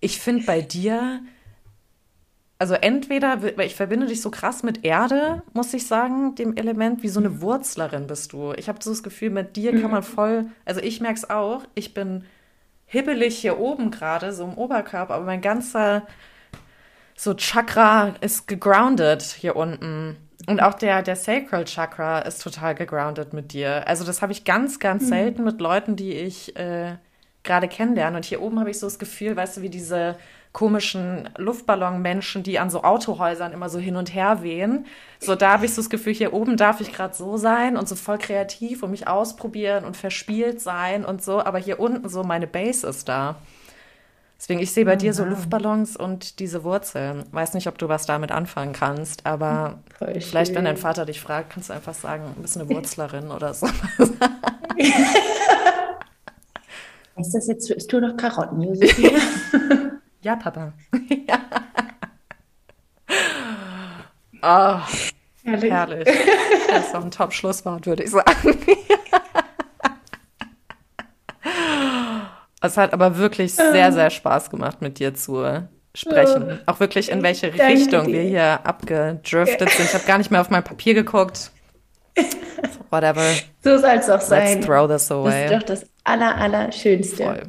ich 0.00 0.20
finde 0.20 0.44
bei 0.44 0.60
dir, 0.60 1.20
also 2.58 2.74
entweder, 2.74 3.42
weil 3.42 3.66
ich 3.66 3.76
verbinde 3.76 4.06
dich 4.06 4.20
so 4.20 4.30
krass 4.30 4.64
mit 4.64 4.84
Erde, 4.84 5.42
muss 5.52 5.72
ich 5.74 5.86
sagen, 5.86 6.34
dem 6.34 6.56
Element, 6.56 7.04
wie 7.04 7.08
so 7.08 7.20
eine 7.20 7.40
Wurzlerin 7.40 8.08
bist 8.08 8.32
du. 8.32 8.52
Ich 8.54 8.68
habe 8.68 8.82
so 8.82 8.90
das 8.90 9.04
Gefühl, 9.04 9.30
mit 9.30 9.54
dir 9.54 9.80
kann 9.80 9.92
man 9.92 10.02
voll, 10.02 10.46
also 10.64 10.80
ich 10.80 11.00
merke 11.00 11.18
es 11.18 11.30
auch, 11.30 11.62
ich 11.74 11.94
bin 11.94 12.24
hibbelig 12.86 13.38
hier 13.38 13.60
oben 13.60 13.92
gerade, 13.92 14.32
so 14.32 14.44
im 14.44 14.58
Oberkörper, 14.58 15.14
aber 15.14 15.24
mein 15.24 15.40
ganzer 15.40 16.06
so 17.14 17.34
Chakra 17.34 18.14
ist 18.20 18.48
gegroundet 18.48 19.22
hier 19.22 19.54
unten. 19.54 20.16
Und 20.46 20.60
auch 20.60 20.74
der, 20.74 21.02
der 21.02 21.16
Sacral 21.16 21.64
Chakra 21.64 22.20
ist 22.20 22.42
total 22.42 22.74
gegroundet 22.74 23.32
mit 23.32 23.52
dir. 23.52 23.86
Also 23.86 24.04
das 24.04 24.22
habe 24.22 24.32
ich 24.32 24.44
ganz, 24.44 24.78
ganz 24.78 25.04
mhm. 25.04 25.08
selten 25.08 25.44
mit 25.44 25.60
Leuten, 25.60 25.96
die 25.96 26.12
ich 26.12 26.56
äh, 26.56 26.96
gerade 27.42 27.68
kennenlerne. 27.68 28.16
Und 28.16 28.24
hier 28.24 28.40
oben 28.40 28.58
habe 28.60 28.70
ich 28.70 28.78
so 28.78 28.86
das 28.86 28.98
Gefühl, 28.98 29.36
weißt 29.36 29.58
du, 29.58 29.62
wie 29.62 29.68
diese 29.68 30.16
komischen 30.52 31.28
Luftballonmenschen, 31.36 32.42
die 32.42 32.58
an 32.58 32.70
so 32.70 32.82
Autohäusern 32.82 33.52
immer 33.52 33.68
so 33.68 33.78
hin 33.78 33.96
und 33.96 34.14
her 34.14 34.42
wehen. 34.42 34.86
So, 35.20 35.34
da 35.34 35.52
habe 35.52 35.66
ich 35.66 35.74
so 35.74 35.82
das 35.82 35.90
Gefühl, 35.90 36.14
hier 36.14 36.32
oben 36.32 36.56
darf 36.56 36.80
ich 36.80 36.92
gerade 36.92 37.14
so 37.14 37.36
sein 37.36 37.76
und 37.76 37.88
so 37.88 37.94
voll 37.94 38.18
kreativ 38.18 38.82
und 38.82 38.90
mich 38.90 39.06
ausprobieren 39.06 39.84
und 39.84 39.96
verspielt 39.96 40.60
sein 40.60 41.04
und 41.04 41.22
so. 41.22 41.40
Aber 41.40 41.58
hier 41.58 41.78
unten 41.78 42.08
so 42.08 42.24
meine 42.24 42.46
Base 42.46 42.86
ist 42.86 43.08
da. 43.08 43.36
Deswegen, 44.38 44.60
ich 44.60 44.70
sehe 44.72 44.84
bei 44.84 44.94
oh, 44.94 44.96
dir 44.96 45.12
so 45.14 45.24
Luftballons 45.24 45.96
und 45.96 46.38
diese 46.38 46.62
Wurzeln. 46.62 47.24
Weiß 47.32 47.54
nicht, 47.54 47.66
ob 47.66 47.76
du 47.76 47.88
was 47.88 48.06
damit 48.06 48.30
anfangen 48.30 48.72
kannst, 48.72 49.26
aber 49.26 49.80
Voll 49.98 50.20
vielleicht, 50.20 50.54
wenn 50.54 50.64
dein 50.64 50.76
Vater 50.76 51.06
dich 51.06 51.20
fragt, 51.20 51.50
kannst 51.50 51.70
du 51.70 51.72
einfach 51.72 51.94
sagen, 51.94 52.22
du 52.36 52.42
bist 52.42 52.56
eine 52.56 52.68
Wurzlerin 52.74 53.32
oder 53.32 53.52
so. 53.52 53.66
Ist 57.16 57.34
das 57.34 57.48
jetzt, 57.48 57.68
isst 57.70 57.92
du 57.92 58.00
noch 58.00 58.16
Karotten, 58.16 58.62
Josephine? 58.68 59.97
Ja, 60.22 60.36
Papa. 60.36 60.72
ja. 61.28 61.38
Oh, 64.40 64.80
herrlich. 65.44 65.72
herrlich. 65.72 66.08
Das 66.68 66.86
ist 66.86 66.94
doch 66.94 67.04
ein 67.04 67.10
Top-Schlusswort, 67.10 67.86
würde 67.86 68.04
ich 68.04 68.10
sagen. 68.10 68.58
Es 72.60 72.76
hat 72.76 72.92
aber 72.92 73.16
wirklich 73.16 73.54
sehr, 73.54 73.92
sehr 73.92 74.10
Spaß 74.10 74.50
gemacht, 74.50 74.82
mit 74.82 74.98
dir 74.98 75.14
zu 75.14 75.44
sprechen. 75.94 76.58
Auch 76.66 76.80
wirklich, 76.80 77.10
in 77.10 77.22
welche 77.22 77.52
Richtung 77.54 78.08
wir 78.08 78.22
hier 78.22 78.66
abgedriftet 78.66 79.70
sind. 79.70 79.86
Ich 79.86 79.94
habe 79.94 80.04
gar 80.04 80.18
nicht 80.18 80.30
mehr 80.30 80.40
auf 80.40 80.50
mein 80.50 80.64
Papier 80.64 80.94
geguckt. 80.94 81.52
Whatever. 82.90 83.22
So 83.62 83.78
soll 83.78 83.90
es 83.90 84.10
auch 84.10 84.20
sein. 84.20 84.54
Let's 84.54 84.66
throw 84.66 84.88
this 84.88 85.10
away. 85.12 85.48
Das 85.48 85.52
ist 85.52 85.52
doch 85.52 85.66
das 85.66 85.86
Aller, 86.04 86.36
Allerschönste. 86.36 87.22
Voll. 87.24 87.42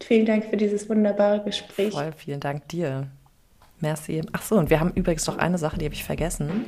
Vielen 0.00 0.26
Dank 0.26 0.44
für 0.46 0.56
dieses 0.56 0.88
wunderbare 0.88 1.42
Gespräch. 1.42 1.92
Voll, 1.92 2.12
vielen 2.16 2.40
Dank 2.40 2.68
dir. 2.68 3.08
Merci. 3.80 4.22
Ach 4.32 4.42
so, 4.42 4.56
und 4.56 4.70
wir 4.70 4.80
haben 4.80 4.92
übrigens 4.94 5.26
noch 5.26 5.38
eine 5.38 5.58
Sache, 5.58 5.78
die 5.78 5.84
habe 5.84 5.94
ich 5.94 6.04
vergessen. 6.04 6.66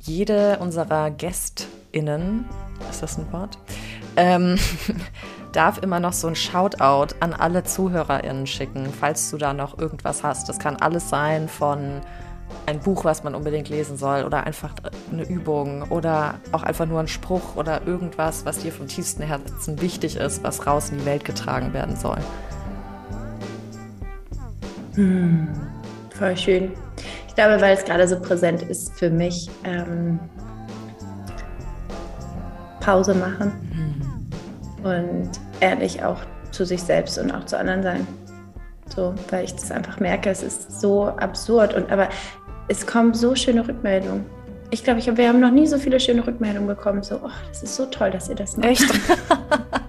Jede 0.00 0.58
unserer 0.58 1.10
GästInnen, 1.10 2.44
ist 2.90 3.02
das 3.02 3.18
ein 3.18 3.32
Wort? 3.32 3.58
Ähm, 4.16 4.58
darf 5.52 5.78
immer 5.82 6.00
noch 6.00 6.12
so 6.12 6.28
ein 6.28 6.36
Shoutout 6.36 7.14
an 7.20 7.32
alle 7.32 7.64
ZuhörerInnen 7.64 8.46
schicken, 8.46 8.92
falls 8.92 9.30
du 9.30 9.38
da 9.38 9.54
noch 9.54 9.78
irgendwas 9.78 10.22
hast. 10.22 10.48
Das 10.48 10.58
kann 10.58 10.76
alles 10.76 11.08
sein 11.08 11.48
von 11.48 12.02
ein 12.66 12.80
Buch, 12.80 13.04
was 13.04 13.24
man 13.24 13.34
unbedingt 13.34 13.68
lesen 13.68 13.96
soll 13.96 14.24
oder 14.24 14.44
einfach 14.44 14.74
eine 15.10 15.24
Übung 15.24 15.82
oder 15.90 16.34
auch 16.52 16.62
einfach 16.62 16.86
nur 16.86 17.00
ein 17.00 17.08
Spruch 17.08 17.56
oder 17.56 17.86
irgendwas, 17.86 18.44
was 18.44 18.58
dir 18.58 18.72
vom 18.72 18.86
tiefsten 18.86 19.22
Herzen 19.22 19.80
wichtig 19.80 20.16
ist, 20.16 20.44
was 20.44 20.66
raus 20.66 20.90
in 20.90 20.98
die 20.98 21.06
Welt 21.06 21.24
getragen 21.24 21.72
werden 21.72 21.96
soll. 21.96 22.18
Hm, 24.96 25.48
voll 26.10 26.36
schön. 26.36 26.72
Ich 27.28 27.34
glaube, 27.34 27.60
weil 27.60 27.74
es 27.74 27.84
gerade 27.84 28.06
so 28.08 28.18
präsent 28.18 28.62
ist 28.62 28.92
für 28.98 29.10
mich, 29.10 29.48
ähm, 29.64 30.18
Pause 32.80 33.14
machen. 33.14 33.52
Hm 33.72 34.16
und 34.86 35.30
ehrlich 35.60 36.02
auch 36.02 36.18
zu 36.52 36.64
sich 36.64 36.82
selbst 36.82 37.18
und 37.18 37.30
auch 37.30 37.44
zu 37.44 37.58
anderen 37.58 37.82
sein. 37.82 38.06
So, 38.94 39.14
weil 39.30 39.44
ich 39.44 39.54
das 39.54 39.70
einfach 39.70 40.00
merke, 40.00 40.30
es 40.30 40.42
ist 40.42 40.80
so 40.80 41.06
absurd 41.06 41.74
und 41.74 41.90
aber 41.90 42.08
es 42.68 42.86
kommen 42.86 43.14
so 43.14 43.34
schöne 43.34 43.66
Rückmeldungen. 43.66 44.24
Ich 44.70 44.82
glaube, 44.82 45.00
ich, 45.00 45.16
wir 45.16 45.28
haben 45.28 45.40
noch 45.40 45.50
nie 45.50 45.66
so 45.66 45.78
viele 45.78 46.00
schöne 46.00 46.26
Rückmeldungen 46.26 46.66
bekommen. 46.66 47.02
So, 47.02 47.16
oh, 47.22 47.30
das 47.48 47.62
ist 47.62 47.76
so 47.76 47.86
toll, 47.86 48.10
dass 48.10 48.28
ihr 48.28 48.34
das 48.34 48.56
macht. 48.56 48.68
Echt? 48.68 48.84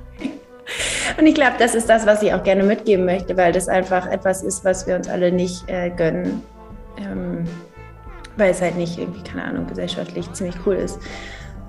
und 1.17 1.25
ich 1.25 1.35
glaube, 1.35 1.55
das 1.59 1.75
ist 1.75 1.89
das, 1.89 2.05
was 2.05 2.21
ich 2.21 2.33
auch 2.33 2.43
gerne 2.43 2.63
mitgeben 2.63 3.05
möchte, 3.05 3.37
weil 3.37 3.51
das 3.51 3.67
einfach 3.67 4.07
etwas 4.07 4.43
ist, 4.43 4.65
was 4.65 4.87
wir 4.87 4.95
uns 4.95 5.07
alle 5.07 5.31
nicht 5.31 5.69
äh, 5.69 5.89
gönnen. 5.89 6.41
Ähm, 6.97 7.45
weil 8.37 8.51
es 8.51 8.61
halt 8.61 8.77
nicht 8.77 8.97
irgendwie, 8.97 9.23
keine 9.23 9.43
Ahnung, 9.43 9.67
gesellschaftlich 9.67 10.31
ziemlich 10.33 10.55
cool 10.65 10.75
ist. 10.75 10.99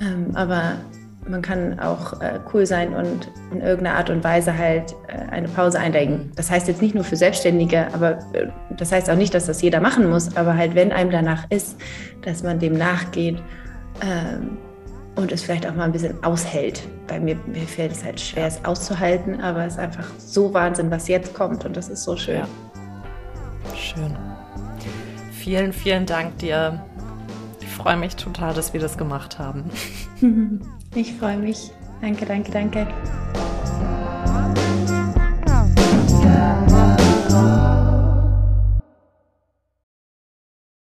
Ähm, 0.01 0.30
aber 0.34 0.74
man 1.26 1.43
kann 1.43 1.78
auch 1.78 2.20
äh, 2.20 2.41
cool 2.53 2.64
sein 2.66 2.95
und 2.95 3.30
in 3.53 3.61
irgendeiner 3.61 3.97
Art 3.97 4.11
und 4.11 4.24
Weise 4.24 4.57
halt 4.57 4.95
äh, 5.09 5.30
eine 5.30 5.49
Pause 5.49 5.78
einlegen. 5.78 6.32
Das 6.36 6.51
heißt 6.51 6.68
jetzt 6.68 6.80
nicht 6.80 6.95
nur 6.95 7.05
für 7.05 7.16
Selbstständige, 7.16 7.93
aber 7.93 8.18
äh, 8.32 8.49
das 8.76 8.93
heißt 8.93 9.11
auch 9.11 9.16
nicht, 9.16 9.34
dass 9.34 9.47
das 9.47 9.61
jeder 9.61 9.80
machen 9.80 10.09
muss, 10.09 10.36
aber 10.36 10.57
halt, 10.57 10.74
wenn 10.74 10.93
einem 10.93 11.11
danach 11.11 11.45
ist, 11.51 11.76
dass 12.22 12.43
man 12.43 12.59
dem 12.59 12.74
nachgeht 12.74 13.43
ähm, 14.03 14.59
und 15.19 15.33
es 15.33 15.43
vielleicht 15.43 15.66
auch 15.66 15.75
mal 15.75 15.85
ein 15.85 15.93
bisschen 15.93 16.23
aushält. 16.23 16.87
Bei 17.09 17.19
mir, 17.19 17.37
mir 17.47 17.66
fällt 17.66 17.91
es 17.91 18.05
halt 18.05 18.21
schwer, 18.21 18.47
es 18.47 18.64
auszuhalten, 18.64 19.41
aber 19.41 19.64
es 19.64 19.75
ist 19.75 19.81
einfach 19.81 20.07
so 20.16 20.55
Wahnsinn, 20.55 20.91
was 20.93 21.09
jetzt 21.09 21.35
kommt 21.35 21.64
und 21.64 21.77
das 21.77 21.89
ist 21.89 22.05
so 22.05 22.16
schön. 22.16 22.37
Ja. 22.37 22.49
Schön. 23.75 24.16
Vielen, 25.33 25.73
vielen 25.73 26.07
Dank 26.07 26.39
dir. 26.39 26.81
Ich 27.61 27.69
freue 27.69 27.97
mich 27.97 28.14
total, 28.14 28.55
dass 28.55 28.73
wir 28.73 28.81
das 28.81 28.97
gemacht 28.97 29.39
haben. 29.39 29.64
Ich 30.95 31.12
freue 31.12 31.37
mich. 31.37 31.71
Danke, 32.01 32.25
danke, 32.25 32.51
danke. 32.51 32.87